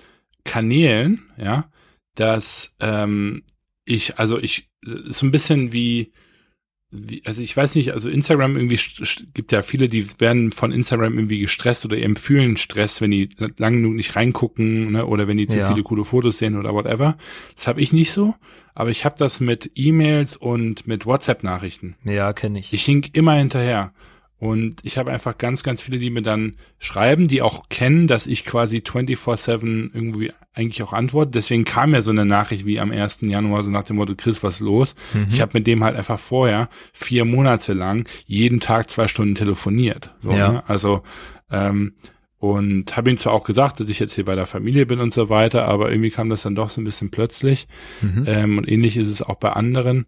Kanälen, 0.44 1.24
ja, 1.38 1.72
dass 2.14 2.76
ähm, 2.78 3.42
ich, 3.84 4.16
also 4.16 4.38
ich, 4.38 4.70
ist 4.80 5.18
so 5.18 5.26
ein 5.26 5.32
bisschen 5.32 5.72
wie, 5.72 6.12
wie, 6.12 6.12
also 7.24 7.40
ich 7.40 7.56
weiß 7.56 7.76
nicht, 7.76 7.92
also 7.92 8.10
Instagram 8.10 8.56
irgendwie 8.56 8.78
gibt 9.32 9.52
ja 9.52 9.62
viele, 9.62 9.88
die 9.88 10.04
werden 10.20 10.50
von 10.50 10.72
Instagram 10.72 11.14
irgendwie 11.16 11.38
gestresst 11.38 11.84
oder 11.84 11.96
eben 11.96 12.16
fühlen 12.16 12.56
Stress, 12.56 13.00
wenn 13.00 13.12
die 13.12 13.28
lang 13.58 13.74
genug 13.74 13.94
nicht 13.94 14.16
reingucken, 14.16 14.92
ne, 14.92 15.06
oder 15.06 15.28
wenn 15.28 15.36
die 15.36 15.46
zu 15.46 15.58
Ja. 15.58 15.68
viele 15.68 15.84
coole 15.84 16.04
Fotos 16.04 16.38
sehen 16.38 16.56
oder 16.56 16.74
whatever. 16.74 17.16
Das 17.54 17.68
habe 17.68 17.80
ich 17.80 17.92
nicht 17.92 18.10
so, 18.12 18.34
aber 18.74 18.90
ich 18.90 19.04
habe 19.04 19.14
das 19.18 19.38
mit 19.40 19.70
E-Mails 19.76 20.36
und 20.36 20.86
mit 20.88 21.06
WhatsApp-Nachrichten. 21.06 21.94
Ja, 22.04 22.32
kenne 22.32 22.58
ich. 22.58 22.72
Ich 22.72 22.84
hink 22.84 23.10
immer 23.16 23.34
hinterher. 23.34 23.92
Und 24.40 24.76
ich 24.84 24.96
habe 24.96 25.12
einfach 25.12 25.36
ganz, 25.36 25.62
ganz 25.62 25.82
viele, 25.82 25.98
die 25.98 26.08
mir 26.08 26.22
dann 26.22 26.54
schreiben, 26.78 27.28
die 27.28 27.42
auch 27.42 27.68
kennen, 27.68 28.06
dass 28.06 28.26
ich 28.26 28.46
quasi 28.46 28.78
24-7 28.78 29.90
irgendwie 29.94 30.32
eigentlich 30.54 30.82
auch 30.82 30.94
antworte. 30.94 31.30
Deswegen 31.32 31.64
kam 31.64 31.92
ja 31.92 32.00
so 32.00 32.10
eine 32.10 32.24
Nachricht 32.24 32.64
wie 32.64 32.80
am 32.80 32.90
1. 32.90 33.20
Januar, 33.20 33.62
so 33.64 33.70
nach 33.70 33.84
dem 33.84 33.96
Motto, 33.96 34.14
Chris, 34.16 34.42
was 34.42 34.54
ist 34.54 34.60
los? 34.60 34.94
Mhm. 35.12 35.26
Ich 35.28 35.40
habe 35.42 35.52
mit 35.54 35.66
dem 35.66 35.84
halt 35.84 35.94
einfach 35.94 36.18
vorher 36.18 36.70
vier 36.92 37.26
Monate 37.26 37.74
lang 37.74 38.08
jeden 38.26 38.60
Tag 38.60 38.88
zwei 38.88 39.08
Stunden 39.08 39.34
telefoniert. 39.34 40.14
So, 40.20 40.30
Ja. 40.32 40.52
ne? 40.52 40.62
Also, 40.68 41.02
ähm, 41.50 41.92
und 42.38 42.96
habe 42.96 43.10
ihm 43.10 43.18
zwar 43.18 43.34
auch 43.34 43.44
gesagt, 43.44 43.80
dass 43.80 43.90
ich 43.90 43.98
jetzt 44.00 44.14
hier 44.14 44.24
bei 44.24 44.34
der 44.34 44.46
Familie 44.46 44.86
bin 44.86 45.00
und 45.00 45.12
so 45.12 45.28
weiter, 45.28 45.66
aber 45.66 45.90
irgendwie 45.90 46.10
kam 46.10 46.30
das 46.30 46.40
dann 46.42 46.54
doch 46.54 46.70
so 46.70 46.80
ein 46.80 46.84
bisschen 46.84 47.10
plötzlich. 47.10 47.68
Mhm. 48.00 48.24
Ähm, 48.26 48.56
und 48.58 48.66
ähnlich 48.66 48.96
ist 48.96 49.08
es 49.08 49.20
auch 49.20 49.36
bei 49.36 49.50
anderen. 49.52 50.06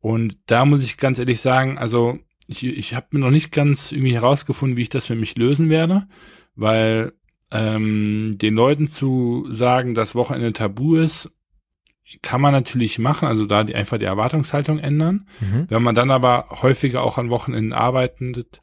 Und 0.00 0.38
da 0.46 0.64
muss 0.64 0.82
ich 0.82 0.96
ganz 0.96 1.18
ehrlich 1.18 1.42
sagen, 1.42 1.76
also 1.76 2.18
ich, 2.46 2.64
ich 2.64 2.94
habe 2.94 3.06
mir 3.10 3.20
noch 3.20 3.30
nicht 3.30 3.52
ganz 3.52 3.92
irgendwie 3.92 4.14
herausgefunden, 4.14 4.76
wie 4.76 4.82
ich 4.82 4.88
das 4.88 5.06
für 5.06 5.14
mich 5.14 5.36
lösen 5.36 5.70
werde, 5.70 6.06
weil 6.54 7.12
ähm, 7.50 8.36
den 8.40 8.54
Leuten 8.54 8.88
zu 8.88 9.46
sagen, 9.50 9.94
dass 9.94 10.14
Wochenende 10.14 10.52
tabu 10.52 10.96
ist, 10.96 11.32
kann 12.22 12.40
man 12.40 12.52
natürlich 12.52 12.98
machen, 12.98 13.26
also 13.26 13.46
da 13.46 13.64
die 13.64 13.74
einfach 13.74 13.98
die 13.98 14.04
Erwartungshaltung 14.04 14.78
ändern. 14.78 15.26
Mhm. 15.40 15.66
Wenn 15.68 15.82
man 15.82 15.94
dann 15.94 16.10
aber 16.10 16.46
häufiger 16.62 17.02
auch 17.02 17.18
an 17.18 17.30
Wochenenden 17.30 17.72
arbeitet, 17.72 18.60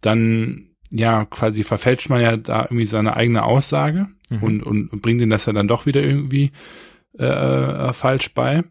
dann 0.00 0.70
ja 0.90 1.24
quasi 1.24 1.62
verfälscht 1.62 2.10
man 2.10 2.20
ja 2.20 2.36
da 2.36 2.62
irgendwie 2.62 2.86
seine 2.86 3.16
eigene 3.16 3.44
Aussage 3.44 4.08
Mhm. 4.30 4.42
und, 4.42 4.62
und, 4.62 4.92
und 4.92 5.02
bringt 5.02 5.20
ihnen 5.20 5.30
das 5.30 5.46
ja 5.46 5.52
dann 5.52 5.68
doch 5.68 5.86
wieder 5.86 6.02
irgendwie 6.02 6.52
äh, 7.18 7.92
falsch 7.92 8.32
bei. 8.32 8.64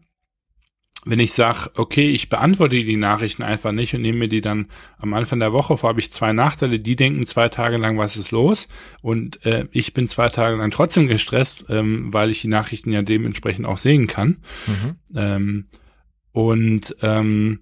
Wenn 1.06 1.18
ich 1.18 1.32
sage, 1.32 1.70
okay, 1.76 2.10
ich 2.10 2.28
beantworte 2.28 2.78
die 2.78 2.96
Nachrichten 2.96 3.42
einfach 3.42 3.72
nicht 3.72 3.94
und 3.94 4.02
nehme 4.02 4.18
mir 4.18 4.28
die 4.28 4.42
dann 4.42 4.66
am 4.98 5.14
Anfang 5.14 5.40
der 5.40 5.52
Woche 5.52 5.78
vor, 5.78 5.88
habe 5.88 6.00
ich 6.00 6.12
zwei 6.12 6.32
Nachteile. 6.32 6.78
Die 6.78 6.96
denken 6.96 7.26
zwei 7.26 7.48
Tage 7.48 7.78
lang, 7.78 7.96
was 7.96 8.16
ist 8.16 8.32
los? 8.32 8.68
Und 9.00 9.44
äh, 9.46 9.66
ich 9.72 9.94
bin 9.94 10.08
zwei 10.08 10.28
Tage 10.28 10.56
lang 10.56 10.70
trotzdem 10.70 11.08
gestresst, 11.08 11.64
ähm, 11.70 12.12
weil 12.12 12.30
ich 12.30 12.42
die 12.42 12.48
Nachrichten 12.48 12.92
ja 12.92 13.00
dementsprechend 13.00 13.66
auch 13.66 13.78
sehen 13.78 14.08
kann. 14.08 14.42
Mhm. 14.66 14.96
Ähm, 15.16 15.64
und 16.32 16.94
ähm, 17.00 17.60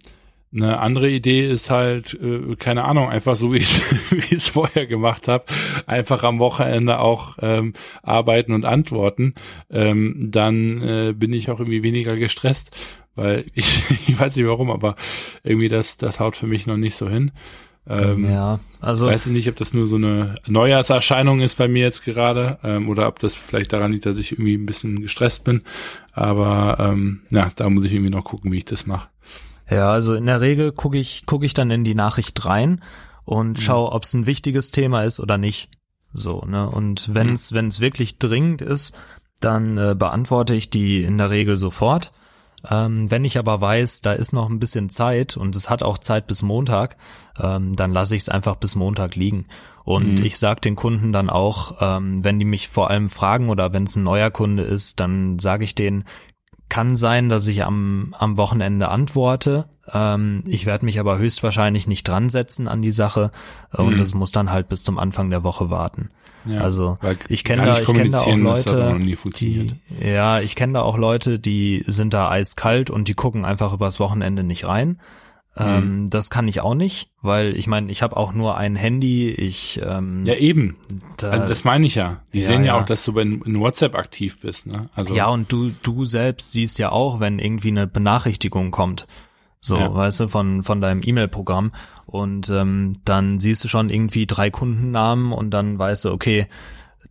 eine 0.50 0.78
andere 0.78 1.10
Idee 1.10 1.46
ist 1.46 1.68
halt, 1.68 2.14
äh, 2.14 2.56
keine 2.56 2.84
Ahnung, 2.84 3.08
einfach 3.08 3.36
so 3.36 3.52
wie 3.52 3.58
ich 3.58 4.32
es 4.32 4.48
vorher 4.48 4.86
gemacht 4.86 5.28
habe, 5.28 5.44
einfach 5.86 6.24
am 6.24 6.38
Wochenende 6.38 7.00
auch 7.00 7.36
ähm, 7.40 7.74
arbeiten 8.02 8.52
und 8.52 8.64
antworten. 8.64 9.34
Ähm, 9.70 10.28
dann 10.30 10.82
äh, 10.82 11.12
bin 11.14 11.32
ich 11.32 11.50
auch 11.50 11.60
irgendwie 11.60 11.82
weniger 11.82 12.16
gestresst, 12.16 12.74
weil 13.18 13.44
ich, 13.54 14.08
ich 14.08 14.18
weiß 14.18 14.36
nicht 14.36 14.46
warum, 14.46 14.70
aber 14.70 14.96
irgendwie 15.42 15.68
das, 15.68 15.96
das 15.98 16.20
haut 16.20 16.36
für 16.36 16.46
mich 16.46 16.66
noch 16.66 16.76
nicht 16.76 16.96
so 16.96 17.08
hin. 17.08 17.32
Ähm, 17.86 18.30
ja, 18.30 18.60
also 18.80 19.06
Weiß 19.06 19.26
ich 19.26 19.32
nicht, 19.32 19.48
ob 19.48 19.56
das 19.56 19.72
nur 19.72 19.86
so 19.86 19.96
eine 19.96 20.34
Neujahrserscheinung 20.46 21.40
ist 21.40 21.56
bei 21.56 21.68
mir 21.68 21.82
jetzt 21.82 22.04
gerade 22.04 22.58
ähm, 22.62 22.88
oder 22.88 23.08
ob 23.08 23.18
das 23.18 23.34
vielleicht 23.34 23.72
daran 23.72 23.92
liegt, 23.92 24.04
dass 24.04 24.18
ich 24.18 24.32
irgendwie 24.32 24.54
ein 24.54 24.66
bisschen 24.66 25.00
gestresst 25.00 25.44
bin. 25.44 25.62
Aber 26.12 26.76
ähm, 26.80 27.22
ja, 27.30 27.50
da 27.56 27.70
muss 27.70 27.84
ich 27.84 27.92
irgendwie 27.92 28.10
noch 28.10 28.24
gucken, 28.24 28.52
wie 28.52 28.58
ich 28.58 28.66
das 28.66 28.86
mache. 28.86 29.08
Ja, 29.70 29.90
also 29.90 30.14
in 30.14 30.26
der 30.26 30.40
Regel 30.40 30.72
gucke 30.72 30.98
ich, 30.98 31.24
gucke 31.26 31.46
ich 31.46 31.54
dann 31.54 31.70
in 31.70 31.84
die 31.84 31.94
Nachricht 31.94 32.44
rein 32.44 32.82
und 33.24 33.58
schaue, 33.58 33.92
ob 33.92 34.04
es 34.04 34.14
ein 34.14 34.26
wichtiges 34.26 34.70
Thema 34.70 35.04
ist 35.04 35.20
oder 35.20 35.38
nicht. 35.38 35.70
So, 36.12 36.42
ne? 36.46 36.68
Und 36.68 37.14
wenn 37.14 37.32
es, 37.32 37.52
wenn 37.52 37.68
es 37.68 37.80
wirklich 37.80 38.18
dringend 38.18 38.62
ist, 38.62 38.98
dann 39.40 39.76
äh, 39.76 39.94
beantworte 39.96 40.54
ich 40.54 40.70
die 40.70 41.02
in 41.02 41.18
der 41.18 41.30
Regel 41.30 41.56
sofort. 41.56 42.12
Ähm, 42.68 43.10
wenn 43.10 43.24
ich 43.24 43.38
aber 43.38 43.60
weiß, 43.60 44.00
da 44.00 44.12
ist 44.12 44.32
noch 44.32 44.48
ein 44.48 44.58
bisschen 44.58 44.90
Zeit 44.90 45.36
und 45.36 45.54
es 45.54 45.70
hat 45.70 45.82
auch 45.82 45.98
Zeit 45.98 46.26
bis 46.26 46.42
Montag, 46.42 46.96
ähm, 47.40 47.74
dann 47.76 47.92
lasse 47.92 48.16
ich 48.16 48.22
es 48.22 48.28
einfach 48.28 48.56
bis 48.56 48.74
Montag 48.74 49.14
liegen. 49.14 49.46
Und 49.84 50.18
Mhm. 50.20 50.24
ich 50.26 50.38
sage 50.38 50.60
den 50.60 50.76
Kunden 50.76 51.12
dann 51.12 51.30
auch, 51.30 51.76
ähm, 51.80 52.24
wenn 52.24 52.38
die 52.38 52.44
mich 52.44 52.68
vor 52.68 52.90
allem 52.90 53.08
fragen 53.08 53.48
oder 53.48 53.72
wenn 53.72 53.84
es 53.84 53.96
ein 53.96 54.02
neuer 54.02 54.30
Kunde 54.30 54.64
ist, 54.64 55.00
dann 55.00 55.38
sage 55.38 55.64
ich 55.64 55.74
denen, 55.74 56.04
kann 56.68 56.96
sein, 56.96 57.28
dass 57.30 57.46
ich 57.46 57.64
am, 57.64 58.14
am 58.18 58.36
Wochenende 58.36 58.88
antworte. 58.90 59.70
Ähm, 59.90 60.44
ich 60.46 60.66
werde 60.66 60.84
mich 60.84 61.00
aber 61.00 61.16
höchstwahrscheinlich 61.16 61.86
nicht 61.86 62.06
dran 62.06 62.28
setzen 62.28 62.68
an 62.68 62.82
die 62.82 62.90
Sache 62.90 63.30
äh, 63.72 63.80
und 63.80 63.94
Mhm. 63.94 64.00
es 64.00 64.14
muss 64.14 64.32
dann 64.32 64.50
halt 64.50 64.68
bis 64.68 64.82
zum 64.82 64.98
Anfang 64.98 65.30
der 65.30 65.44
Woche 65.44 65.70
warten. 65.70 66.10
Ja, 66.48 66.60
also 66.60 66.98
ich 67.28 67.44
kenne 67.44 67.64
da, 67.64 67.80
ich 67.80 67.92
kenne 67.92 68.10
da 68.10 68.20
auch 68.20 68.36
Leute, 68.36 68.98
die, 69.36 69.72
ja, 70.00 70.40
ich 70.40 70.56
kenne 70.56 70.74
da 70.74 70.82
auch 70.82 70.96
Leute, 70.96 71.38
die 71.38 71.84
sind 71.86 72.14
da 72.14 72.30
eiskalt 72.30 72.90
und 72.90 73.08
die 73.08 73.14
gucken 73.14 73.44
einfach 73.44 73.72
übers 73.72 74.00
Wochenende 74.00 74.42
nicht 74.42 74.66
rein. 74.66 74.98
Mhm. 75.58 75.66
Ähm, 75.66 76.10
das 76.10 76.30
kann 76.30 76.46
ich 76.46 76.60
auch 76.60 76.74
nicht, 76.74 77.10
weil 77.20 77.56
ich 77.56 77.66
meine, 77.66 77.90
ich 77.90 78.02
habe 78.02 78.16
auch 78.16 78.32
nur 78.32 78.56
ein 78.56 78.76
Handy. 78.76 79.28
Ich 79.28 79.80
ähm, 79.84 80.24
Ja, 80.24 80.34
eben. 80.34 80.76
da, 81.16 81.30
Also 81.30 81.48
das 81.48 81.64
meine 81.64 81.86
ich 81.86 81.96
ja. 81.96 82.20
Die 82.32 82.40
ja, 82.40 82.46
sehen 82.46 82.64
ja, 82.64 82.74
ja. 82.74 82.80
auch, 82.80 82.86
dass 82.86 83.04
du 83.04 83.18
in, 83.18 83.42
in 83.42 83.58
WhatsApp 83.58 83.96
aktiv 83.96 84.38
bist, 84.40 84.66
ne? 84.66 84.88
Also 84.94 85.14
Ja, 85.14 85.28
und 85.28 85.50
du, 85.50 85.70
du 85.82 86.04
selbst 86.04 86.52
siehst 86.52 86.78
ja 86.78 86.92
auch, 86.92 87.18
wenn 87.18 87.38
irgendwie 87.38 87.68
eine 87.68 87.86
Benachrichtigung 87.86 88.70
kommt. 88.70 89.06
So, 89.60 89.76
Ja. 89.76 89.94
weißt 89.94 90.20
du, 90.20 90.28
von, 90.28 90.62
von 90.62 90.80
deinem 90.80 91.02
E-Mail-Programm. 91.04 91.72
Und 92.06 92.48
ähm, 92.50 92.94
dann 93.04 93.40
siehst 93.40 93.64
du 93.64 93.68
schon 93.68 93.90
irgendwie 93.90 94.26
drei 94.26 94.50
Kundennamen 94.50 95.32
und 95.32 95.50
dann 95.50 95.78
weißt 95.78 96.06
du, 96.06 96.12
okay, 96.12 96.46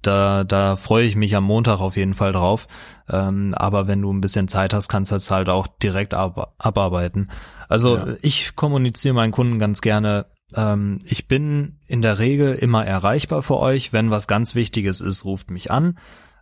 da, 0.02 0.44
da 0.44 0.76
freue 0.76 1.06
ich 1.06 1.16
mich 1.16 1.36
am 1.36 1.44
Montag 1.44 1.80
auf 1.82 1.98
jeden 1.98 2.14
Fall 2.14 2.32
drauf. 2.32 2.68
Ähm, 3.10 3.54
aber 3.56 3.88
wenn 3.88 4.02
du 4.02 4.12
ein 4.14 4.22
bisschen 4.22 4.48
Zeit 4.48 4.74
hast, 4.74 4.88
kannst 4.90 5.12
du 5.12 5.16
das 5.16 5.32
halt 5.32 5.50
auch 5.50 5.68
direkt 5.68 6.14
ab, 6.14 6.54
abarbeiten. 6.58 7.30
Also 7.68 7.98
Ja. 7.98 8.08
ich 8.22 8.56
kommuniziere 8.56 9.14
meinen 9.16 9.32
Kunden 9.32 9.60
ganz 9.60 9.82
gerne. 9.82 10.28
Ähm, 10.56 11.00
ich 11.04 11.28
bin 11.28 11.80
in 11.88 12.02
der 12.02 12.20
Regel 12.20 12.54
immer 12.54 12.86
erreichbar 12.86 13.44
für 13.44 13.58
euch. 13.60 13.92
Wenn 13.92 14.12
was 14.12 14.28
ganz 14.28 14.56
Wichtiges 14.56 15.02
ist, 15.02 15.26
ruft 15.26 15.52
mich 15.52 15.72
an. 15.72 15.98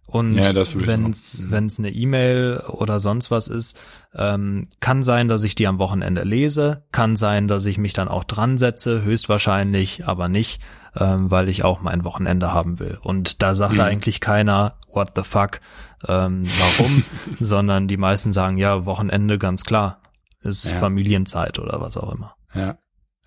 Und 0.07 0.33
Ja, 0.33 0.53
sowieso. 0.73 0.87
wenn's 0.87 1.41
Mhm. 1.79 1.85
eine 1.85 1.89
E-Mail 1.95 2.63
oder 2.67 2.99
sonst 2.99 3.31
was 3.31 3.47
ist, 3.47 3.77
ähm, 4.13 4.67
kann 4.79 5.01
sein, 5.01 5.27
dass 5.27 5.43
ich 5.43 5.55
die 5.55 5.65
am 5.67 5.79
Wochenende 5.79 6.23
lese, 6.23 6.83
kann 6.91 7.15
sein, 7.15 7.47
dass 7.47 7.65
ich 7.65 7.77
mich 7.79 7.93
dann 7.93 8.07
auch 8.07 8.23
dran 8.23 8.57
setze, 8.59 9.01
höchstwahrscheinlich 9.03 10.05
aber 10.07 10.27
nicht, 10.29 10.61
ähm, 10.95 11.31
weil 11.31 11.49
ich 11.49 11.63
auch 11.63 11.81
mein 11.81 12.03
Wochenende 12.03 12.53
haben 12.53 12.79
will. 12.79 12.99
Und 13.01 13.41
da 13.41 13.55
sagt 13.55 13.73
Mhm. 13.75 13.81
eigentlich 13.81 14.21
keiner, 14.21 14.75
what 14.93 15.13
the 15.15 15.23
fuck, 15.23 15.59
ähm, 16.07 16.43
warum, 16.59 17.03
sondern 17.39 17.87
die 17.87 17.97
meisten 17.97 18.31
sagen, 18.31 18.57
ja, 18.57 18.85
Wochenende 18.85 19.37
ganz 19.39 19.63
klar, 19.63 19.99
ist 20.41 20.69
Ja. 20.69 20.77
Familienzeit 20.77 21.57
oder 21.59 21.81
was 21.81 21.97
auch 21.97 22.13
immer. 22.13 22.35
ja. 22.53 22.77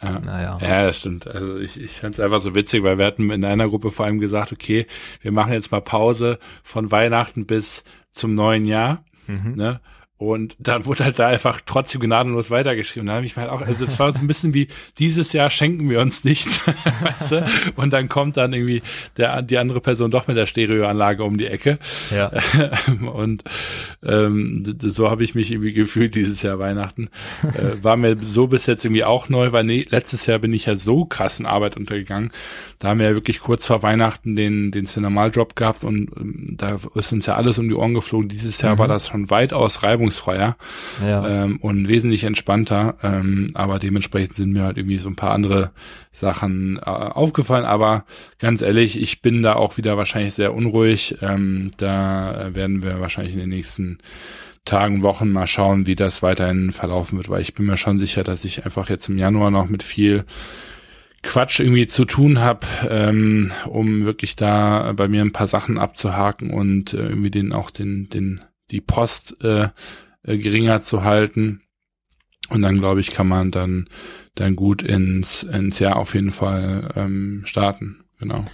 Ja. 0.01 0.21
Naja. 0.21 0.59
Ja, 0.61 0.87
das 0.87 1.01
stimmt. 1.01 1.27
Also 1.27 1.59
ich, 1.59 1.81
ich 1.81 1.99
fand 1.99 2.15
es 2.15 2.21
einfach 2.21 2.41
so 2.41 2.55
witzig, 2.55 2.83
weil 2.83 2.99
wir 2.99 3.07
hatten 3.07 3.31
in 3.31 3.45
einer 3.45 3.69
Gruppe 3.69 3.91
vor 3.91 4.07
allem 4.07 4.21
gesagt, 4.21 4.53
okay, 4.53 4.87
wir 5.21 5.33
machen 5.33 5.53
jetzt 5.53 5.73
mal 5.73 5.81
Pause 5.81 6.39
von 6.63 6.93
Weihnachten 6.93 7.47
bis 7.47 7.85
zum 8.13 8.35
neuen 8.35 8.65
Jahr. 8.65 9.05
Mhm. 9.27 9.55
Ne? 9.57 9.81
Und 10.18 10.57
dann 10.59 10.85
wurde 10.85 11.04
halt 11.04 11.18
da 11.20 11.28
einfach 11.28 11.61
trotzdem 11.64 12.00
gnadenlos 12.00 12.50
weitergeschrieben. 12.50 13.07
Da 13.07 13.14
habe 13.14 13.24
ich 13.26 13.37
mir 13.37 13.42
halt 13.42 13.52
auch, 13.52 13.61
also 13.61 13.87
es 13.87 13.98
war 14.00 14.12
so 14.12 14.18
ein 14.18 14.26
bisschen 14.26 14.52
wie, 14.52 14.66
dieses 14.98 15.33
Jahr 15.33 15.48
schenken 15.48 15.88
wir 15.88 16.00
uns 16.00 16.24
nichts, 16.24 16.61
weißt 17.02 17.33
du? 17.33 17.46
Und 17.76 17.92
dann 17.92 18.09
kommt 18.09 18.37
dann 18.37 18.52
irgendwie 18.52 18.83
der, 19.16 19.42
die 19.42 19.59
andere 19.59 19.81
Person 19.81 20.11
doch 20.11 20.26
mit 20.26 20.37
der 20.37 20.46
Stereoanlage 20.46 21.22
um 21.22 21.38
die 21.38 21.46
Ecke. 21.46 21.78
Ja. 22.11 22.33
Und 23.12 23.44
ähm, 24.02 24.76
so 24.83 25.11
habe 25.11 25.22
ich 25.22 25.35
mich 25.35 25.52
irgendwie 25.52 25.72
gefühlt 25.72 26.14
dieses 26.14 26.42
Jahr 26.42 26.59
Weihnachten. 26.59 27.11
Äh, 27.54 27.83
war 27.83 27.96
mir 27.96 28.16
so 28.20 28.48
bis 28.48 28.66
jetzt 28.66 28.85
irgendwie 28.85 29.04
auch 29.04 29.28
neu, 29.28 29.52
weil 29.52 29.64
nee, 29.64 29.87
letztes 29.88 30.26
Jahr 30.26 30.38
bin 30.40 30.52
ich 30.52 30.66
ja 30.66 30.74
so 30.74 31.04
krass 31.04 31.38
in 31.38 31.46
Arbeit 31.46 31.76
untergegangen. 31.76 32.33
Da 32.81 32.88
haben 32.88 32.98
wir 32.98 33.09
ja 33.09 33.14
wirklich 33.14 33.40
kurz 33.40 33.66
vor 33.66 33.83
Weihnachten 33.83 34.35
den, 34.37 34.70
den 34.72 34.87
Cinemal-Drop 34.87 35.54
gehabt 35.57 35.85
und 35.85 36.11
ähm, 36.16 36.54
da 36.57 36.76
ist 36.94 37.12
uns 37.12 37.26
ja 37.26 37.35
alles 37.35 37.59
um 37.59 37.68
die 37.68 37.74
Ohren 37.74 37.94
geflogen. 37.94 38.28
Dieses 38.28 38.61
Jahr 38.61 38.74
Mhm. 38.74 38.78
war 38.81 38.88
das 38.88 39.09
schon 39.09 39.31
weitaus 39.31 39.83
reibungsloser 39.83 40.08
reibungsfreier 40.09 40.57
ja. 41.05 41.44
ähm, 41.44 41.59
und 41.59 41.88
wesentlich 41.88 42.25
entspannter. 42.25 42.97
Ähm, 43.03 43.49
aber 43.55 43.79
dementsprechend 43.79 44.37
sind 44.37 44.53
mir 44.53 44.64
halt 44.64 44.77
irgendwie 44.77 44.99
so 44.99 45.09
ein 45.09 45.16
paar 45.16 45.33
andere 45.33 45.71
Sachen 46.11 46.79
äh, 46.79 46.81
aufgefallen. 46.81 47.64
Aber 47.64 48.05
ganz 48.38 48.62
ehrlich, 48.62 49.01
ich 49.01 49.23
bin 49.23 49.42
da 49.42 49.55
auch 49.55 49.77
wieder 49.77 49.97
wahrscheinlich 49.97 50.35
sehr 50.35 50.55
unruhig. 50.55 51.16
Ähm, 51.21 51.71
da 51.77 52.51
werden 52.53 52.83
wir 52.83 53.01
wahrscheinlich 53.01 53.35
in 53.35 53.40
den 53.40 53.51
nächsten 53.51 53.99
Tagen, 54.64 55.03
Wochen 55.03 55.31
mal 55.31 55.47
schauen, 55.47 55.87
wie 55.87 55.97
das 55.97 56.23
weiterhin 56.23 56.73
verlaufen 56.73 57.16
wird, 57.16 57.31
weil 57.31 57.40
ich 57.40 57.55
bin 57.55 57.64
mir 57.64 57.79
schon 57.79 57.97
sicher, 57.97 58.23
dass 58.23 58.44
ich 58.44 58.66
einfach 58.66 58.90
jetzt 58.90 59.09
im 59.09 59.16
Januar 59.16 59.51
noch 59.51 59.68
mit 59.68 59.83
viel 59.83 60.25
Quatsch 61.23 61.61
irgendwie 61.61 61.87
zu 61.87 62.05
tun 62.05 62.38
habe, 62.38 62.66
ähm, 62.88 63.51
um 63.66 64.05
wirklich 64.05 64.37
da 64.37 64.92
bei 64.92 65.09
mir 65.09 65.23
ein 65.23 65.33
paar 65.33 65.47
Sachen 65.47 65.79
abzuhaken 65.79 66.51
und 66.51 66.92
äh, 66.92 67.09
irgendwie 67.09 67.31
den 67.31 67.53
auch 67.53 67.71
den 67.71 68.11
den 68.11 68.40
die 68.70 68.81
Post 68.81 69.42
äh, 69.42 69.68
äh, 70.22 70.38
geringer 70.38 70.83
zu 70.83 71.04
halten. 71.04 71.62
Und 72.50 72.62
dann 72.62 72.78
glaube 72.78 73.00
ich, 73.00 73.11
kann 73.11 73.28
man 73.28 73.50
dann 73.50 73.88
dann 74.35 74.57
gut 74.57 74.83
ins 74.83 75.42
ins 75.42 75.78
Jahr 75.78 75.96
auf 75.96 76.14
jeden 76.14 76.33
Fall 76.33 76.92
ähm, 76.96 77.42
starten. 77.44 78.04
Genau. 78.18 78.44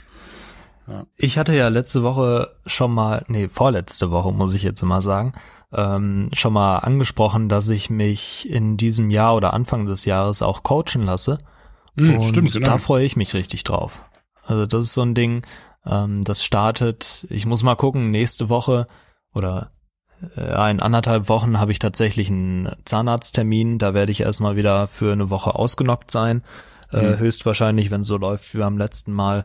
Ja. 0.87 1.07
Ich 1.17 1.39
hatte 1.39 1.55
ja 1.55 1.69
letzte 1.69 2.03
Woche 2.03 2.55
schon 2.67 2.93
mal, 2.93 3.25
nee, 3.29 3.49
vorletzte 3.49 4.11
Woche 4.11 4.33
muss 4.33 4.55
ich 4.55 4.63
jetzt 4.63 4.83
mal 4.83 5.01
sagen, 5.01 5.33
ähm, 5.73 6.31
schon 6.33 6.53
mal 6.53 6.79
angesprochen, 6.79 7.49
dass 7.49 7.69
ich 7.69 7.91
mich 7.91 8.49
in 8.49 8.77
diesem 8.77 9.11
Jahr 9.11 9.35
oder 9.35 9.55
Anfang 9.55 9.87
des 9.87 10.05
Jahres 10.05 10.43
auch 10.43 10.63
coachen 10.63 11.03
lasse. 11.03 11.39
Mm, 11.95 12.15
und 12.15 12.25
stimmt, 12.25 12.53
genau. 12.53 12.65
da 12.67 12.79
freue 12.79 13.05
ich 13.05 13.17
mich 13.17 13.35
richtig 13.35 13.65
drauf. 13.65 14.05
Also 14.45 14.67
das 14.67 14.83
ist 14.83 14.93
so 14.93 15.03
ein 15.03 15.15
Ding, 15.15 15.43
ähm, 15.87 16.23
das 16.23 16.45
startet, 16.45 17.27
ich 17.31 17.47
muss 17.47 17.63
mal 17.63 17.77
gucken, 17.77 18.11
nächste 18.11 18.49
Woche 18.49 18.87
oder 19.33 19.71
in 20.37 20.81
anderthalb 20.81 21.29
Wochen 21.29 21.59
habe 21.59 21.73
ich 21.73 21.79
tatsächlich 21.79 22.31
einen 22.31 22.71
Zahnarzttermin. 22.85 23.79
Da 23.79 23.95
werde 23.95 24.13
ich 24.13 24.21
erstmal 24.21 24.57
wieder 24.57 24.87
für 24.87 25.13
eine 25.13 25.31
Woche 25.31 25.55
ausgenockt 25.55 26.11
sein. 26.11 26.43
Äh, 26.93 27.11
mhm. 27.11 27.19
Höchstwahrscheinlich, 27.19 27.91
wenn 27.91 28.03
es 28.03 28.07
so 28.07 28.17
läuft 28.17 28.55
wie 28.55 28.59
beim 28.59 28.79
letzten 28.79 29.13
Mal. 29.13 29.45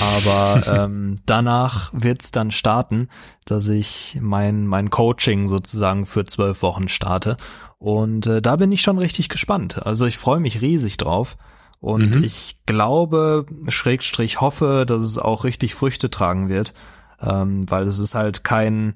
Aber 0.00 0.62
ähm, 0.84 1.16
danach 1.26 1.90
wird's 1.92 2.30
dann 2.30 2.50
starten, 2.50 3.08
dass 3.44 3.68
ich 3.68 4.18
mein, 4.20 4.66
mein 4.66 4.90
Coaching 4.90 5.48
sozusagen 5.48 6.06
für 6.06 6.24
zwölf 6.24 6.62
Wochen 6.62 6.88
starte. 6.88 7.36
Und 7.78 8.26
äh, 8.26 8.42
da 8.42 8.56
bin 8.56 8.72
ich 8.72 8.82
schon 8.82 8.98
richtig 8.98 9.28
gespannt. 9.28 9.84
Also 9.84 10.06
ich 10.06 10.18
freue 10.18 10.40
mich 10.40 10.60
riesig 10.60 10.96
drauf. 10.96 11.36
Und 11.80 12.16
mhm. 12.16 12.24
ich 12.24 12.58
glaube, 12.66 13.46
Schrägstrich 13.68 14.42
hoffe, 14.42 14.84
dass 14.86 15.02
es 15.02 15.18
auch 15.18 15.44
richtig 15.44 15.74
Früchte 15.74 16.10
tragen 16.10 16.48
wird. 16.48 16.74
Ähm, 17.22 17.70
weil 17.70 17.84
es 17.84 17.98
ist 17.98 18.14
halt 18.14 18.44
kein, 18.44 18.94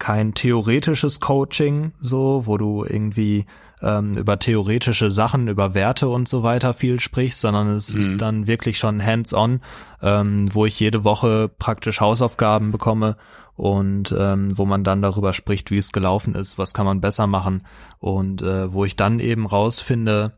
kein 0.00 0.34
theoretisches 0.34 1.20
Coaching, 1.20 1.92
so, 2.00 2.46
wo 2.46 2.56
du 2.56 2.84
irgendwie 2.84 3.46
ähm, 3.82 4.12
über 4.14 4.38
theoretische 4.38 5.10
Sachen, 5.10 5.46
über 5.46 5.74
Werte 5.74 6.08
und 6.08 6.26
so 6.26 6.42
weiter 6.42 6.74
viel 6.74 6.98
sprichst, 6.98 7.40
sondern 7.40 7.68
es 7.68 7.94
mhm. 7.94 8.00
ist 8.00 8.18
dann 8.20 8.46
wirklich 8.48 8.78
schon 8.78 9.04
hands-on, 9.04 9.60
ähm, 10.02 10.52
wo 10.52 10.66
ich 10.66 10.80
jede 10.80 11.04
Woche 11.04 11.48
praktisch 11.58 12.00
Hausaufgaben 12.00 12.72
bekomme 12.72 13.16
und 13.54 14.14
ähm, 14.18 14.56
wo 14.56 14.64
man 14.64 14.84
dann 14.84 15.02
darüber 15.02 15.34
spricht, 15.34 15.70
wie 15.70 15.78
es 15.78 15.92
gelaufen 15.92 16.34
ist, 16.34 16.58
was 16.58 16.74
kann 16.74 16.86
man 16.86 17.00
besser 17.00 17.26
machen 17.26 17.62
und 17.98 18.42
äh, 18.42 18.72
wo 18.72 18.84
ich 18.84 18.96
dann 18.96 19.20
eben 19.20 19.46
rausfinde, 19.46 20.32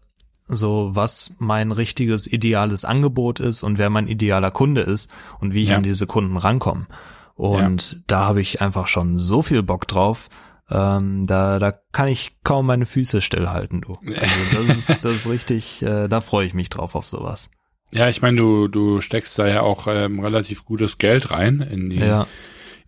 so 0.48 0.90
was 0.92 1.36
mein 1.38 1.70
richtiges 1.70 2.26
ideales 2.26 2.84
Angebot 2.84 3.38
ist 3.38 3.62
und 3.62 3.78
wer 3.78 3.90
mein 3.90 4.08
idealer 4.08 4.50
Kunde 4.50 4.82
ist 4.82 5.10
und 5.38 5.54
wie 5.54 5.62
ich 5.62 5.70
ja. 5.70 5.76
an 5.76 5.84
diese 5.84 6.06
Kunden 6.06 6.36
rankomme. 6.36 6.86
Und 7.34 7.92
ja. 7.92 7.98
da 8.06 8.24
habe 8.26 8.40
ich 8.40 8.60
einfach 8.60 8.86
schon 8.86 9.18
so 9.18 9.42
viel 9.42 9.62
Bock 9.62 9.88
drauf. 9.88 10.28
Ähm, 10.70 11.26
da, 11.26 11.58
da 11.58 11.72
kann 11.92 12.08
ich 12.08 12.36
kaum 12.44 12.66
meine 12.66 12.86
Füße 12.86 13.20
stillhalten, 13.20 13.82
du. 13.82 13.98
Also 14.14 14.66
das 14.68 14.76
ist, 14.76 15.04
das 15.04 15.12
ist 15.12 15.28
richtig, 15.28 15.82
äh, 15.82 16.08
da 16.08 16.20
freue 16.20 16.46
ich 16.46 16.54
mich 16.54 16.70
drauf 16.70 16.94
auf 16.94 17.06
sowas. 17.06 17.50
Ja, 17.90 18.08
ich 18.08 18.22
meine, 18.22 18.38
du, 18.38 18.68
du 18.68 19.02
steckst 19.02 19.38
da 19.38 19.46
ja 19.46 19.60
auch 19.60 19.86
ähm, 19.86 20.20
relativ 20.20 20.64
gutes 20.64 20.96
Geld 20.96 21.30
rein 21.30 21.60
in 21.60 21.90
die, 21.90 21.98
ja. 21.98 22.26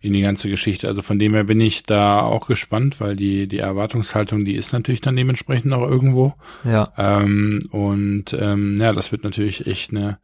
in 0.01 0.13
die 0.13 0.21
ganze 0.21 0.49
Geschichte. 0.49 0.87
Also 0.87 1.03
von 1.03 1.19
dem 1.19 1.35
her 1.35 1.43
bin 1.43 1.59
ich 1.59 1.83
da 1.83 2.21
auch 2.21 2.47
gespannt, 2.47 2.99
weil 2.99 3.15
die, 3.15 3.47
die 3.47 3.59
Erwartungshaltung, 3.59 4.45
die 4.45 4.55
ist 4.55 4.73
natürlich 4.73 5.01
dann 5.01 5.15
dementsprechend 5.15 5.71
auch 5.73 5.87
irgendwo. 5.87 6.33
Ja. 6.63 6.91
Ähm, 6.97 7.59
und 7.69 8.33
ähm, 8.33 8.77
ja, 8.79 8.93
das 8.93 9.11
wird 9.11 9.23
natürlich 9.23 9.67
echt 9.67 9.91
eine, 9.91 10.17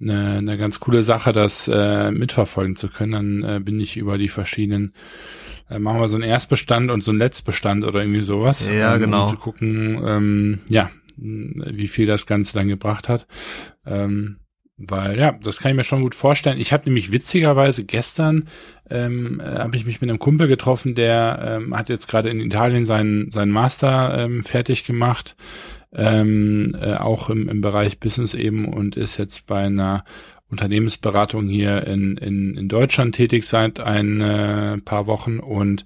eine, 0.00 0.38
eine 0.38 0.58
ganz 0.58 0.80
coole 0.80 1.02
Sache, 1.02 1.32
das 1.32 1.68
äh, 1.68 2.10
mitverfolgen 2.10 2.76
zu 2.76 2.88
können. 2.88 3.12
Dann 3.12 3.56
äh, 3.56 3.60
bin 3.60 3.80
ich 3.80 3.96
über 3.96 4.18
die 4.18 4.28
verschiedenen 4.28 4.92
äh, 5.68 5.78
machen 5.78 6.00
wir 6.00 6.08
so 6.08 6.16
einen 6.16 6.24
Erstbestand 6.24 6.90
und 6.90 7.02
so 7.02 7.10
einen 7.10 7.18
Letztbestand 7.18 7.84
oder 7.84 8.00
irgendwie 8.00 8.22
sowas. 8.22 8.66
Ja, 8.66 8.94
ähm, 8.94 9.00
genau. 9.00 9.24
Um 9.24 9.30
zu 9.30 9.36
gucken, 9.36 10.02
ähm, 10.04 10.58
ja, 10.68 10.90
wie 11.16 11.88
viel 11.88 12.06
das 12.06 12.26
Ganze 12.26 12.54
dann 12.54 12.68
gebracht 12.68 13.08
hat. 13.08 13.26
Ähm, 13.84 14.38
weil 14.78 15.18
ja, 15.18 15.32
das 15.32 15.58
kann 15.58 15.70
ich 15.70 15.76
mir 15.76 15.84
schon 15.84 16.02
gut 16.02 16.14
vorstellen. 16.14 16.60
Ich 16.60 16.72
habe 16.72 16.84
nämlich 16.84 17.10
witzigerweise 17.10 17.84
gestern 17.84 18.48
ähm, 18.90 19.40
äh, 19.40 19.58
habe 19.58 19.74
ich 19.76 19.86
mich 19.86 20.02
mit 20.02 20.10
einem 20.10 20.18
Kumpel 20.18 20.48
getroffen, 20.48 20.94
der 20.94 21.60
ähm, 21.62 21.74
hat 21.74 21.88
jetzt 21.88 22.08
gerade 22.08 22.28
in 22.28 22.40
Italien 22.40 22.84
seinen 22.84 23.30
seinen 23.30 23.52
Master 23.52 24.18
ähm, 24.18 24.44
fertig 24.44 24.84
gemacht, 24.84 25.34
ähm, 25.96 26.76
äh, 26.80 26.94
auch 26.94 27.30
im, 27.30 27.48
im 27.48 27.60
Bereich 27.60 27.98
Business 27.98 28.34
eben 28.34 28.72
und 28.72 28.96
ist 28.96 29.16
jetzt 29.16 29.46
bei 29.46 29.64
einer 29.64 30.04
Unternehmensberatung 30.48 31.48
hier 31.48 31.86
in, 31.86 32.16
in, 32.16 32.56
in 32.56 32.68
Deutschland 32.68 33.14
tätig 33.14 33.46
seit 33.46 33.80
ein 33.80 34.20
äh, 34.20 34.78
paar 34.78 35.06
Wochen 35.06 35.40
und 35.40 35.84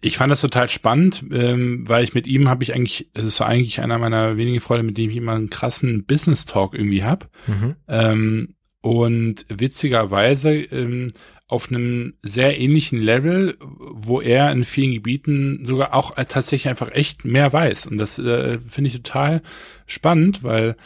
ich 0.00 0.18
fand 0.18 0.30
das 0.30 0.40
total 0.40 0.68
spannend, 0.68 1.24
ähm, 1.32 1.88
weil 1.88 2.04
ich 2.04 2.14
mit 2.14 2.26
ihm 2.26 2.48
habe 2.48 2.62
ich 2.62 2.74
eigentlich, 2.74 3.10
es 3.14 3.24
ist 3.24 3.40
eigentlich 3.40 3.80
einer 3.80 3.98
meiner 3.98 4.36
wenigen 4.36 4.60
Freunde, 4.60 4.84
mit 4.84 4.98
dem 4.98 5.10
ich 5.10 5.16
immer 5.16 5.32
einen 5.32 5.50
krassen 5.50 6.04
Business 6.04 6.44
Talk 6.44 6.74
irgendwie 6.74 7.02
hab. 7.02 7.28
Mhm. 7.46 7.76
Ähm, 7.88 8.54
und 8.86 9.46
witzigerweise 9.48 10.52
ähm, 10.52 11.10
auf 11.48 11.70
einem 11.70 12.14
sehr 12.22 12.60
ähnlichen 12.60 13.00
Level, 13.00 13.56
wo 13.58 14.20
er 14.20 14.52
in 14.52 14.62
vielen 14.62 14.92
Gebieten 14.92 15.66
sogar 15.66 15.92
auch 15.92 16.16
äh, 16.16 16.24
tatsächlich 16.24 16.68
einfach 16.68 16.92
echt 16.92 17.24
mehr 17.24 17.52
weiß. 17.52 17.88
Und 17.88 17.98
das 17.98 18.20
äh, 18.20 18.60
finde 18.60 18.86
ich 18.86 19.02
total 19.02 19.42
spannend, 19.86 20.44
weil 20.44 20.76